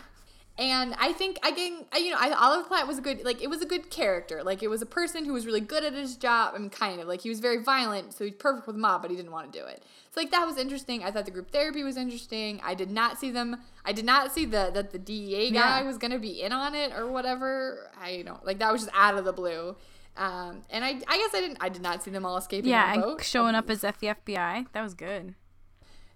And 0.58 0.94
I 0.98 1.12
think 1.12 1.38
I 1.44 1.52
can, 1.52 1.84
I- 1.92 1.98
you 1.98 2.12
know, 2.12 2.18
I, 2.18 2.30
Oliver 2.32 2.64
Platt 2.70 2.88
was 2.88 2.98
a 2.98 3.02
good, 3.02 3.26
like, 3.26 3.42
it 3.44 3.50
was 3.50 3.62
a 3.62 3.66
good 3.66 3.90
character. 3.92 4.42
Like, 4.42 4.64
it 4.64 4.70
was 4.70 4.82
a 4.82 4.86
person 4.86 5.26
who 5.26 5.34
was 5.34 5.46
really 5.46 5.60
good 5.60 5.84
at 5.84 5.92
his 5.92 6.16
job. 6.16 6.54
I 6.56 6.60
mean, 6.60 6.70
kind 6.70 7.02
of. 7.02 7.10
Like, 7.10 7.20
he 7.20 7.28
was 7.28 7.42
very 7.42 7.62
violent, 7.62 8.14
so 8.14 8.24
he's 8.24 8.36
perfect 8.36 8.66
with 8.66 8.78
the 8.78 8.82
mob, 8.82 9.02
but 9.02 9.12
he 9.12 9.18
didn't 9.18 9.34
want 9.34 9.52
to 9.52 9.60
do 9.60 9.66
it. 9.66 9.84
So, 10.12 10.22
like, 10.22 10.32
that 10.32 10.46
was 10.48 10.58
interesting. 10.58 11.04
I 11.04 11.12
thought 11.12 11.26
the 11.26 11.32
group 11.32 11.52
therapy 11.52 11.84
was 11.84 11.98
interesting. 11.98 12.62
I 12.64 12.74
did 12.74 12.90
not 12.90 13.20
see 13.20 13.32
them, 13.32 13.58
I 13.84 13.92
did 13.92 14.06
not 14.06 14.32
see 14.32 14.46
the 14.46 14.72
that 14.74 14.92
the 14.92 14.98
DEA 14.98 15.52
guy 15.52 15.80
Yeah. 15.82 15.84
was 15.84 15.98
going 15.98 16.12
to 16.12 16.20
be 16.20 16.42
in 16.42 16.54
on 16.54 16.74
it 16.74 16.94
or 16.94 17.12
whatever. 17.12 17.92
I 18.02 18.22
don't, 18.26 18.46
like, 18.46 18.60
that 18.60 18.72
was 18.72 18.84
just 18.86 18.96
out 18.96 19.18
of 19.18 19.26
the 19.26 19.34
blue. 19.34 19.76
Um, 20.16 20.62
and 20.70 20.86
I, 20.86 20.92
I 21.06 21.18
guess 21.18 21.32
I 21.34 21.42
didn't, 21.42 21.58
I 21.60 21.68
did 21.68 21.82
not 21.82 22.02
see 22.02 22.12
them 22.12 22.26
all 22.26 22.38
escaping 22.38 22.70
Yeah, 22.72 22.94
and 22.94 23.22
showing 23.22 23.56
up 23.56 23.70
as 23.70 23.82
the 23.82 23.88
FBI. 23.90 24.68
That 24.72 24.82
was 24.84 24.94
good. 24.94 25.36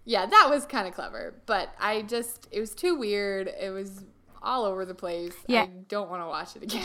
Yeah, 0.10 0.26
that 0.26 0.48
was 0.50 0.66
kind 0.66 0.88
of 0.88 0.96
clever, 0.96 1.36
but 1.46 1.70
I 1.80 2.02
just 2.02 2.48
it 2.50 2.60
was 2.60 2.74
too 2.74 2.96
weird. 2.96 3.48
It 3.48 3.70
was 3.70 4.06
all 4.42 4.66
over 4.66 4.84
the 4.84 4.96
place. 4.96 5.36
Yeah. 5.46 5.62
I 5.62 5.70
don't 5.88 6.10
want 6.10 6.24
to 6.24 6.26
watch 6.26 6.56
it 6.56 6.64
again. 6.64 6.84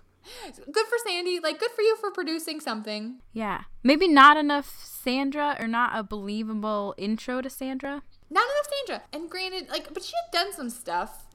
good 0.72 0.86
for 0.86 0.96
Sandy. 1.06 1.38
Like 1.38 1.60
good 1.60 1.70
for 1.72 1.82
you 1.82 1.96
for 1.96 2.10
producing 2.10 2.60
something. 2.60 3.16
Yeah. 3.34 3.64
Maybe 3.82 4.08
not 4.08 4.38
enough 4.38 4.74
Sandra 4.82 5.58
or 5.60 5.68
not 5.68 5.98
a 5.98 6.02
believable 6.02 6.94
intro 6.96 7.42
to 7.42 7.50
Sandra. 7.50 8.02
Not 8.30 8.46
enough 8.46 8.72
Sandra. 8.86 9.06
And 9.12 9.28
granted, 9.28 9.68
like 9.68 9.92
but 9.92 10.02
she 10.02 10.14
had 10.24 10.32
done 10.32 10.54
some 10.54 10.70
stuff, 10.70 11.26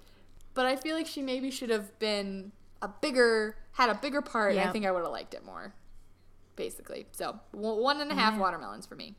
but 0.55 0.65
I 0.65 0.75
feel 0.75 0.95
like 0.95 1.05
she 1.05 1.21
maybe 1.21 1.51
should 1.51 1.69
have 1.69 1.99
been 1.99 2.51
a 2.81 2.87
bigger 2.87 3.57
had 3.73 3.91
a 3.91 3.95
bigger 3.95 4.23
part. 4.23 4.53
and 4.55 4.61
I 4.67 4.71
think 4.71 4.87
I 4.87 4.91
would 4.91 5.03
have 5.03 5.11
liked 5.11 5.35
it 5.35 5.45
more. 5.45 5.75
Basically. 6.55 7.05
So, 7.11 7.39
one 7.51 8.01
and 8.01 8.11
a 8.11 8.15
half 8.15 8.39
watermelons 8.39 8.87
for 8.87 8.95
me. 8.95 9.17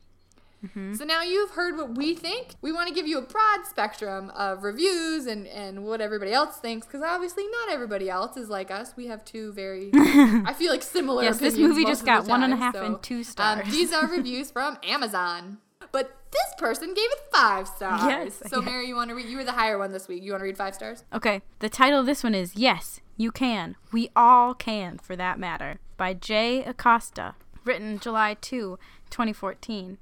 So 0.73 1.03
now 1.03 1.21
you've 1.23 1.51
heard 1.51 1.75
what 1.77 1.97
we 1.97 2.15
think. 2.15 2.55
We 2.61 2.71
want 2.71 2.87
to 2.87 2.93
give 2.93 3.05
you 3.05 3.17
a 3.17 3.21
broad 3.21 3.65
spectrum 3.69 4.29
of 4.31 4.63
reviews 4.63 5.25
and, 5.25 5.45
and 5.47 5.83
what 5.83 5.99
everybody 5.99 6.31
else 6.31 6.57
thinks, 6.57 6.87
because 6.87 7.01
obviously 7.01 7.43
not 7.47 7.69
everybody 7.71 8.09
else 8.09 8.37
is 8.37 8.49
like 8.49 8.71
us. 8.71 8.93
We 8.95 9.07
have 9.07 9.25
two 9.25 9.51
very, 9.53 9.89
I 9.93 10.53
feel 10.57 10.71
like 10.71 10.81
similar. 10.83 11.23
Yes, 11.23 11.39
this 11.39 11.57
movie 11.57 11.83
just 11.83 12.05
got 12.05 12.27
one 12.27 12.43
and 12.43 12.51
time, 12.53 12.59
half 12.61 12.75
so, 12.75 12.85
and 12.85 13.03
two 13.03 13.17
Um, 13.17 13.23
stars. 13.23 13.67
these 13.71 13.91
are 13.91 14.07
reviews 14.07 14.51
from 14.51 14.77
Amazon, 14.83 15.57
but 15.91 16.15
this 16.31 16.53
person 16.57 16.89
gave 16.93 17.11
it 17.11 17.19
five 17.31 17.67
stars. 17.67 18.01
Yes, 18.05 18.41
So 18.49 18.57
yes. 18.61 18.65
Mary, 18.65 18.87
you 18.87 18.95
want 18.95 19.09
to 19.09 19.15
read? 19.15 19.25
You 19.27 19.37
were 19.37 19.43
the 19.43 19.51
higher 19.51 19.77
one 19.77 19.91
this 19.91 20.07
week. 20.07 20.23
You 20.23 20.31
want 20.31 20.41
to 20.41 20.45
read 20.45 20.57
five 20.57 20.75
stars? 20.75 21.03
Okay, 21.13 21.41
the 21.59 21.69
title 21.69 21.99
of 21.99 22.05
this 22.05 22.23
one 22.23 22.33
is 22.33 22.55
Yes, 22.55 23.01
You 23.17 23.31
Can. 23.31 23.75
We 23.91 24.09
All 24.15 24.53
Can, 24.53 24.97
for 24.97 25.15
that 25.17 25.37
matter, 25.39 25.79
by 25.97 26.13
Jay 26.13 26.63
Acosta. 26.63 27.35
Written 27.65 27.99
July 27.99 28.35
2, 28.41 28.77
2014. 29.09 29.97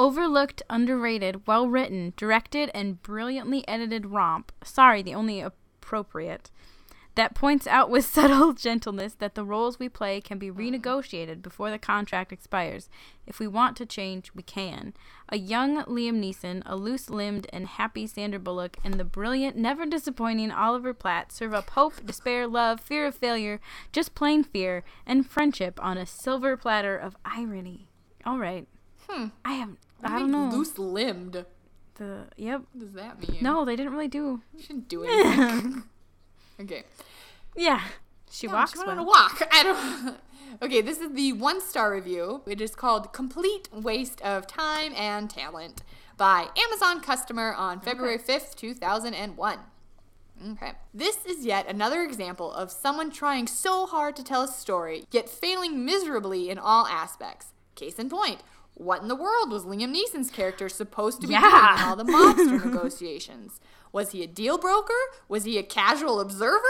Overlooked, 0.00 0.62
underrated, 0.70 1.46
well 1.46 1.68
written, 1.68 2.14
directed, 2.16 2.70
and 2.72 3.02
brilliantly 3.02 3.68
edited 3.68 4.06
romp. 4.06 4.50
Sorry, 4.64 5.02
the 5.02 5.14
only 5.14 5.42
appropriate. 5.42 6.50
That 7.16 7.34
points 7.34 7.66
out 7.66 7.90
with 7.90 8.06
subtle 8.10 8.54
gentleness 8.54 9.12
that 9.18 9.34
the 9.34 9.44
roles 9.44 9.78
we 9.78 9.90
play 9.90 10.22
can 10.22 10.38
be 10.38 10.50
renegotiated 10.50 11.42
before 11.42 11.70
the 11.70 11.78
contract 11.78 12.32
expires. 12.32 12.88
If 13.26 13.38
we 13.38 13.46
want 13.46 13.76
to 13.76 13.84
change, 13.84 14.32
we 14.34 14.42
can. 14.42 14.94
A 15.28 15.36
young 15.36 15.84
Liam 15.84 16.18
Neeson, 16.18 16.62
a 16.64 16.76
loose 16.76 17.10
limbed 17.10 17.46
and 17.52 17.66
happy 17.66 18.06
Sandra 18.06 18.40
Bullock, 18.40 18.78
and 18.82 18.94
the 18.94 19.04
brilliant, 19.04 19.54
never 19.58 19.84
disappointing 19.84 20.50
Oliver 20.50 20.94
Platt 20.94 21.30
serve 21.30 21.52
up 21.52 21.68
hope, 21.68 22.06
despair, 22.06 22.46
love, 22.46 22.80
fear 22.80 23.04
of 23.04 23.14
failure, 23.14 23.60
just 23.92 24.14
plain 24.14 24.44
fear, 24.44 24.82
and 25.04 25.28
friendship 25.28 25.78
on 25.82 25.98
a 25.98 26.06
silver 26.06 26.56
platter 26.56 26.96
of 26.96 27.18
irony. 27.26 27.90
All 28.24 28.38
right. 28.38 28.66
Hmm. 29.06 29.26
I 29.44 29.52
have. 29.54 29.76
I 30.02 30.18
don't 30.18 30.30
know. 30.30 30.48
Loose 30.48 30.78
limbed. 30.78 31.44
The 31.96 32.26
yep. 32.36 32.62
What 32.72 32.80
does 32.80 32.92
that 32.92 33.20
mean? 33.20 33.38
No, 33.42 33.64
they 33.64 33.76
didn't 33.76 33.92
really 33.92 34.08
do. 34.08 34.40
She 34.58 34.68
didn't 34.68 34.88
do 34.88 35.04
anything. 35.04 35.82
okay. 36.60 36.84
Yeah. 37.56 37.80
She 38.30 38.46
Yeah, 38.46 38.52
walks 38.54 38.72
she 38.72 38.78
went 38.78 38.90
on 38.90 38.98
a 38.98 39.02
well. 39.02 39.10
walk. 39.12 39.42
I 39.52 39.62
don't. 39.62 40.16
Okay, 40.62 40.80
this 40.80 40.98
is 41.00 41.12
the 41.12 41.32
one 41.34 41.60
star 41.60 41.92
review. 41.94 42.42
It 42.44 42.60
is 42.60 42.74
called 42.74 43.12
"Complete 43.12 43.68
Waste 43.72 44.20
of 44.22 44.48
Time 44.48 44.92
and 44.96 45.30
Talent" 45.30 45.82
by 46.16 46.48
Amazon 46.66 47.00
customer 47.00 47.54
on 47.54 47.80
February 47.80 48.18
fifth, 48.18 48.56
two 48.56 48.74
thousand 48.74 49.14
and 49.14 49.36
one. 49.36 49.60
Okay. 50.52 50.72
This 50.92 51.24
is 51.24 51.46
yet 51.46 51.68
another 51.68 52.02
example 52.02 52.52
of 52.52 52.72
someone 52.72 53.10
trying 53.12 53.46
so 53.46 53.86
hard 53.86 54.16
to 54.16 54.24
tell 54.24 54.42
a 54.42 54.48
story, 54.48 55.04
yet 55.12 55.28
failing 55.28 55.84
miserably 55.84 56.50
in 56.50 56.58
all 56.58 56.84
aspects. 56.88 57.52
Case 57.76 57.98
in 58.00 58.08
point, 58.10 58.40
what 58.74 59.02
in 59.02 59.08
the 59.08 59.14
world 59.16 59.50
was 59.50 59.64
Liam 59.64 59.94
Neeson's 59.94 60.30
character 60.30 60.68
supposed 60.68 61.20
to 61.20 61.26
be 61.26 61.34
Yeah. 61.34 61.40
doing 61.40 61.82
in 61.82 61.88
all 61.88 61.96
the 61.96 62.04
mobster 62.04 62.64
negotiations? 62.72 63.60
Was 63.92 64.12
he 64.12 64.22
a 64.22 64.26
deal 64.26 64.56
broker? 64.58 64.92
Was 65.28 65.44
he 65.44 65.58
a 65.58 65.62
casual 65.62 66.20
observer? 66.20 66.62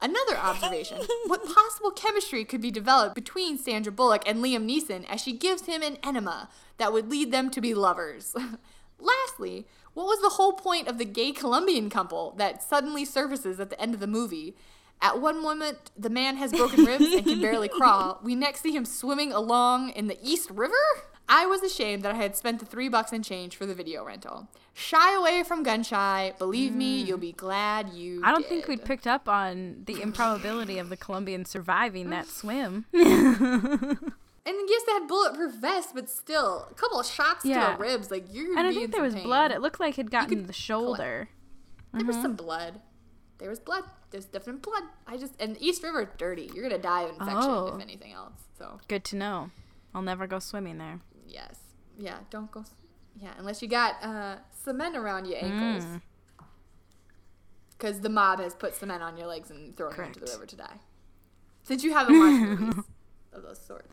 Another 0.00 0.36
observation 0.36 0.98
what 1.26 1.42
possible 1.54 1.90
chemistry 1.90 2.44
could 2.44 2.60
be 2.60 2.70
developed 2.70 3.14
between 3.14 3.56
Sandra 3.58 3.90
Bullock 3.90 4.22
and 4.28 4.44
Liam 4.44 4.68
Neeson 4.70 5.06
as 5.08 5.22
she 5.22 5.32
gives 5.32 5.64
him 5.66 5.82
an 5.82 5.96
enema 6.04 6.50
that 6.76 6.92
would 6.92 7.10
lead 7.10 7.32
them 7.32 7.50
to 7.50 7.60
be 7.62 7.72
lovers? 7.74 8.34
Lastly, 8.98 9.66
what 9.94 10.06
was 10.06 10.20
the 10.20 10.36
whole 10.36 10.52
point 10.52 10.88
of 10.88 10.98
the 10.98 11.04
gay 11.06 11.32
Colombian 11.32 11.88
couple 11.90 12.34
that 12.36 12.62
suddenly 12.62 13.04
surfaces 13.04 13.58
at 13.58 13.70
the 13.70 13.80
end 13.80 13.94
of 13.94 14.00
the 14.00 14.06
movie? 14.06 14.54
At 15.02 15.20
one 15.20 15.42
moment, 15.42 15.90
the 15.96 16.10
man 16.10 16.36
has 16.36 16.52
broken 16.52 16.84
ribs 16.86 17.04
and 17.12 17.24
can 17.24 17.40
barely 17.40 17.68
crawl. 17.68 18.18
We 18.22 18.34
next 18.34 18.62
see 18.62 18.72
him 18.74 18.84
swimming 18.84 19.32
along 19.32 19.90
in 19.90 20.06
the 20.06 20.18
East 20.22 20.50
River? 20.50 20.74
I 21.28 21.44
was 21.46 21.62
ashamed 21.62 22.02
that 22.04 22.12
I 22.12 22.16
had 22.16 22.36
spent 22.36 22.60
the 22.60 22.66
three 22.66 22.88
bucks 22.88 23.12
and 23.12 23.24
change 23.24 23.56
for 23.56 23.66
the 23.66 23.74
video 23.74 24.04
rental. 24.04 24.48
Shy 24.74 25.14
away 25.16 25.42
from 25.42 25.62
gun 25.64 25.82
shy. 25.82 26.32
Believe 26.38 26.72
me, 26.74 27.02
you'll 27.02 27.18
be 27.18 27.32
glad 27.32 27.88
you. 27.90 28.20
I 28.24 28.30
don't 28.30 28.46
think 28.46 28.68
we'd 28.68 28.84
picked 28.84 29.06
up 29.08 29.28
on 29.28 29.82
the 29.86 30.00
improbability 30.02 30.78
of 30.78 30.88
the 30.88 30.96
Colombians 30.96 31.50
surviving 31.50 32.10
that 32.10 32.26
swim. 32.40 32.84
And 32.92 34.54
yes, 34.68 34.82
they 34.86 34.92
had 34.92 35.08
bulletproof 35.08 35.54
vests, 35.54 35.90
but 35.92 36.08
still, 36.08 36.68
a 36.70 36.74
couple 36.74 37.00
of 37.00 37.06
shots 37.06 37.42
to 37.42 37.48
Yeah. 37.48 37.72
the 37.72 37.78
ribs, 37.82 38.12
like 38.12 38.26
you're. 38.32 38.56
and 38.56 38.64
I 38.66 38.70
be 38.70 38.76
think 38.76 38.92
there 38.92 39.02
was 39.02 39.14
pain. 39.14 39.24
blood. 39.24 39.50
It 39.50 39.60
looked 39.60 39.80
like 39.80 39.94
it 39.94 40.02
had 40.02 40.10
gotten 40.12 40.28
to 40.28 40.36
the 40.36 40.42
collect- 40.44 40.56
shoulder. 40.58 41.28
There 41.92 42.04
was 42.06 42.14
Mm-hmm. 42.16 42.22
some 42.22 42.34
blood. 42.36 42.80
There 43.38 43.50
was 43.50 43.58
blood. 43.60 43.84
There's 44.10 44.24
definite 44.24 44.62
blood. 44.62 44.82
I 45.06 45.16
just 45.16 45.34
and 45.40 45.60
East 45.60 45.82
River 45.82 46.10
dirty. 46.16 46.50
You're 46.54 46.62
gonna 46.68 46.80
die 46.82 47.02
of 47.02 47.10
infection 47.10 47.36
Oh. 47.42 47.74
if 47.76 47.82
anything 47.82 48.12
else. 48.12 48.32
So 48.58 48.78
Good 48.88 49.04
to 49.04 49.16
know. 49.16 49.50
I'll 49.94 50.02
never 50.02 50.26
go 50.26 50.38
swimming 50.38 50.78
there. 50.78 51.00
yes, 51.26 51.56
yeah. 51.98 52.18
Don't 52.30 52.50
go. 52.50 52.64
Yeah, 53.20 53.32
unless 53.38 53.62
you 53.62 53.68
got 53.68 54.02
uh, 54.02 54.36
cement 54.64 54.96
around 54.96 55.26
your 55.26 55.38
ankles. 55.42 55.84
Mm. 55.84 56.02
Because 57.70 58.00
the 58.00 58.08
mob 58.08 58.40
has 58.40 58.54
put 58.54 58.74
cement 58.74 59.02
on 59.02 59.16
your 59.16 59.26
legs 59.26 59.50
and 59.50 59.76
thrown 59.76 59.94
you 59.96 60.02
into 60.04 60.20
the 60.20 60.26
river 60.32 60.46
to 60.46 60.56
die. 60.56 60.76
Since 61.62 61.84
you 61.84 61.92
haven't 61.92 62.18
watched 62.18 62.60
movies 62.60 62.84
of 63.32 63.42
those 63.42 63.60
sorts. 63.60 63.92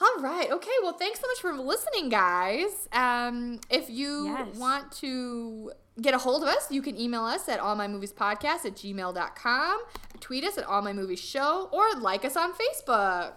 All 0.00 0.20
right. 0.22 0.50
Okay. 0.50 0.70
Well, 0.82 0.92
thanks 0.92 1.20
so 1.20 1.26
much 1.26 1.38
for 1.40 1.52
listening, 1.54 2.08
guys. 2.08 2.88
Um, 2.92 3.60
if 3.70 3.88
you 3.90 4.26
Yes. 4.26 4.56
want 4.56 4.92
to 4.98 5.72
get 6.00 6.14
a 6.14 6.18
hold 6.18 6.42
of 6.42 6.48
us, 6.48 6.70
you 6.70 6.82
can 6.82 6.98
email 6.98 7.24
us 7.24 7.48
at 7.48 7.60
allmymoviespodcast 7.60 8.64
at 8.64 8.74
gmail.com, 8.74 9.82
tweet 10.20 10.44
us 10.44 10.58
at 10.58 10.66
allmymoviesshow, 10.66 11.72
or 11.72 11.94
like 11.98 12.24
us 12.24 12.36
on 12.36 12.52
Facebook. 12.52 13.32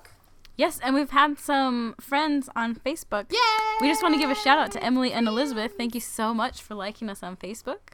Yes, 0.57 0.80
and 0.84 0.93
we've 0.93 1.12
had 1.12 1.39
some 1.39 1.95
friends 2.01 2.49
on 2.55 2.76
Facebook. 2.76 3.32
Yay! 3.32 3.38
We 3.80 3.88
just 3.88 4.03
want 4.03 4.16
to 4.16 4.20
give 4.20 4.30
a 4.30 4.36
shout 4.36 4.57
out 4.57 4.72
to 4.74 4.84
Emily 4.84 5.14
and 5.14 5.26
Elizabeth. 5.26 5.76
Thank 5.78 5.95
you 5.95 6.01
so 6.01 6.34
much 6.34 6.62
for 6.62 6.76
liking 6.76 7.10
us 7.10 7.24
on 7.24 7.38
Facebook. 7.38 7.93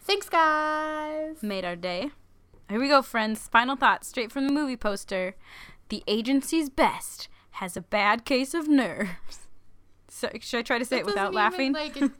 Thanks, 0.00 0.28
guys. 0.30 1.42
Made 1.42 1.66
our 1.66 1.76
day. 1.76 2.10
Here 2.70 2.80
we 2.80 2.88
go, 2.88 3.02
friends. 3.02 3.48
Final 3.48 3.76
thoughts 3.76 4.08
straight 4.08 4.32
from 4.32 4.46
the 4.46 4.52
movie 4.52 4.76
poster. 4.78 5.36
The 5.90 6.02
agency's 6.06 6.70
best 6.70 7.28
has 7.52 7.76
a 7.76 7.80
bad 7.80 8.24
case 8.24 8.54
of 8.54 8.68
nerves. 8.68 9.40
So, 10.08 10.30
should 10.40 10.60
I 10.60 10.62
try 10.62 10.78
to 10.78 10.84
say 10.86 10.96
it, 10.96 11.00
It 11.00 11.06
without 11.06 11.34
laughing? 11.34 11.74
Like, 11.74 11.94
it, 12.00 12.10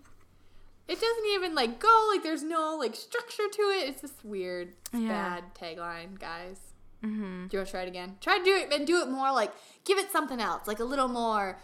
it 0.88 1.00
doesn't 1.00 1.26
even 1.32 1.54
like 1.54 1.78
go. 1.80 2.08
Like 2.12 2.22
there's 2.22 2.42
no 2.42 2.76
like 2.78 2.94
structure 2.94 3.48
to 3.52 3.62
it. 3.62 3.88
It's 3.88 4.00
just 4.02 4.24
weird. 4.24 4.68
It's 4.92 5.02
Yeah. 5.02 5.08
bad 5.40 5.54
tagline, 5.54 6.18
guys. 6.18 6.58
Mm-hmm. 7.04 7.46
Do 7.48 7.56
you 7.56 7.58
want 7.58 7.66
to 7.66 7.70
try 7.70 7.82
it 7.82 7.88
again? 7.88 8.16
Try 8.20 8.38
to 8.38 8.44
do 8.44 8.54
it 8.56 8.72
and 8.72 8.86
do 8.86 9.00
it 9.02 9.08
more 9.08 9.32
like 9.32 9.52
give 9.84 9.98
it 9.98 10.10
something 10.10 10.40
else, 10.40 10.66
like 10.66 10.80
a 10.80 10.84
little 10.84 11.08
more. 11.08 11.58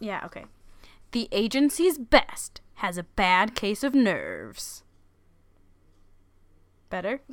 yeah, 0.00 0.22
okay. 0.26 0.44
The 1.12 1.28
agency's 1.32 1.96
best 1.98 2.60
has 2.76 2.98
a 2.98 3.02
bad 3.04 3.54
case 3.54 3.82
of 3.82 3.94
nerves. 3.94 4.82
Better? 6.90 7.20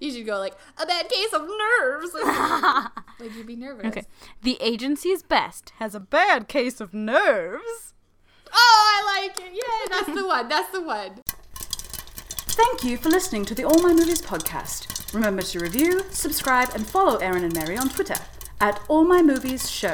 You 0.00 0.12
should 0.12 0.26
go 0.26 0.38
like 0.38 0.54
a 0.80 0.86
bad 0.86 1.08
case 1.08 1.32
of 1.32 1.42
nerves. 1.42 2.10
like 3.20 3.34
you'd 3.36 3.46
be 3.46 3.56
nervous. 3.56 3.86
Okay. 3.86 4.02
The 4.42 4.56
agency's 4.60 5.22
best 5.22 5.72
has 5.78 5.94
a 5.94 6.00
bad 6.00 6.46
case 6.48 6.80
of 6.80 6.92
nerves. 6.94 7.94
Oh, 8.52 8.54
I 8.54 9.26
like 9.26 9.38
it. 9.38 9.52
Yeah, 9.52 9.96
that's 9.96 10.18
the 10.18 10.26
one. 10.34 10.48
That's 10.48 10.70
the 10.70 10.80
one. 10.82 11.12
Thank 11.56 12.84
you 12.84 12.96
for 12.96 13.08
listening 13.08 13.44
to 13.46 13.54
the 13.54 13.64
All 13.64 13.80
My 13.82 13.92
Movies 13.92 14.20
podcast. 14.20 15.12
Remember 15.14 15.42
to 15.42 15.60
review, 15.60 16.02
subscribe, 16.10 16.70
and 16.74 16.86
follow 16.86 17.16
Aaron 17.18 17.44
and 17.44 17.54
Mary 17.54 17.76
on 17.76 17.88
Twitter 17.88 18.16
at 18.60 18.80
All 18.88 19.04
My 19.04 19.22
Movies 19.22 19.70
Show. 19.70 19.92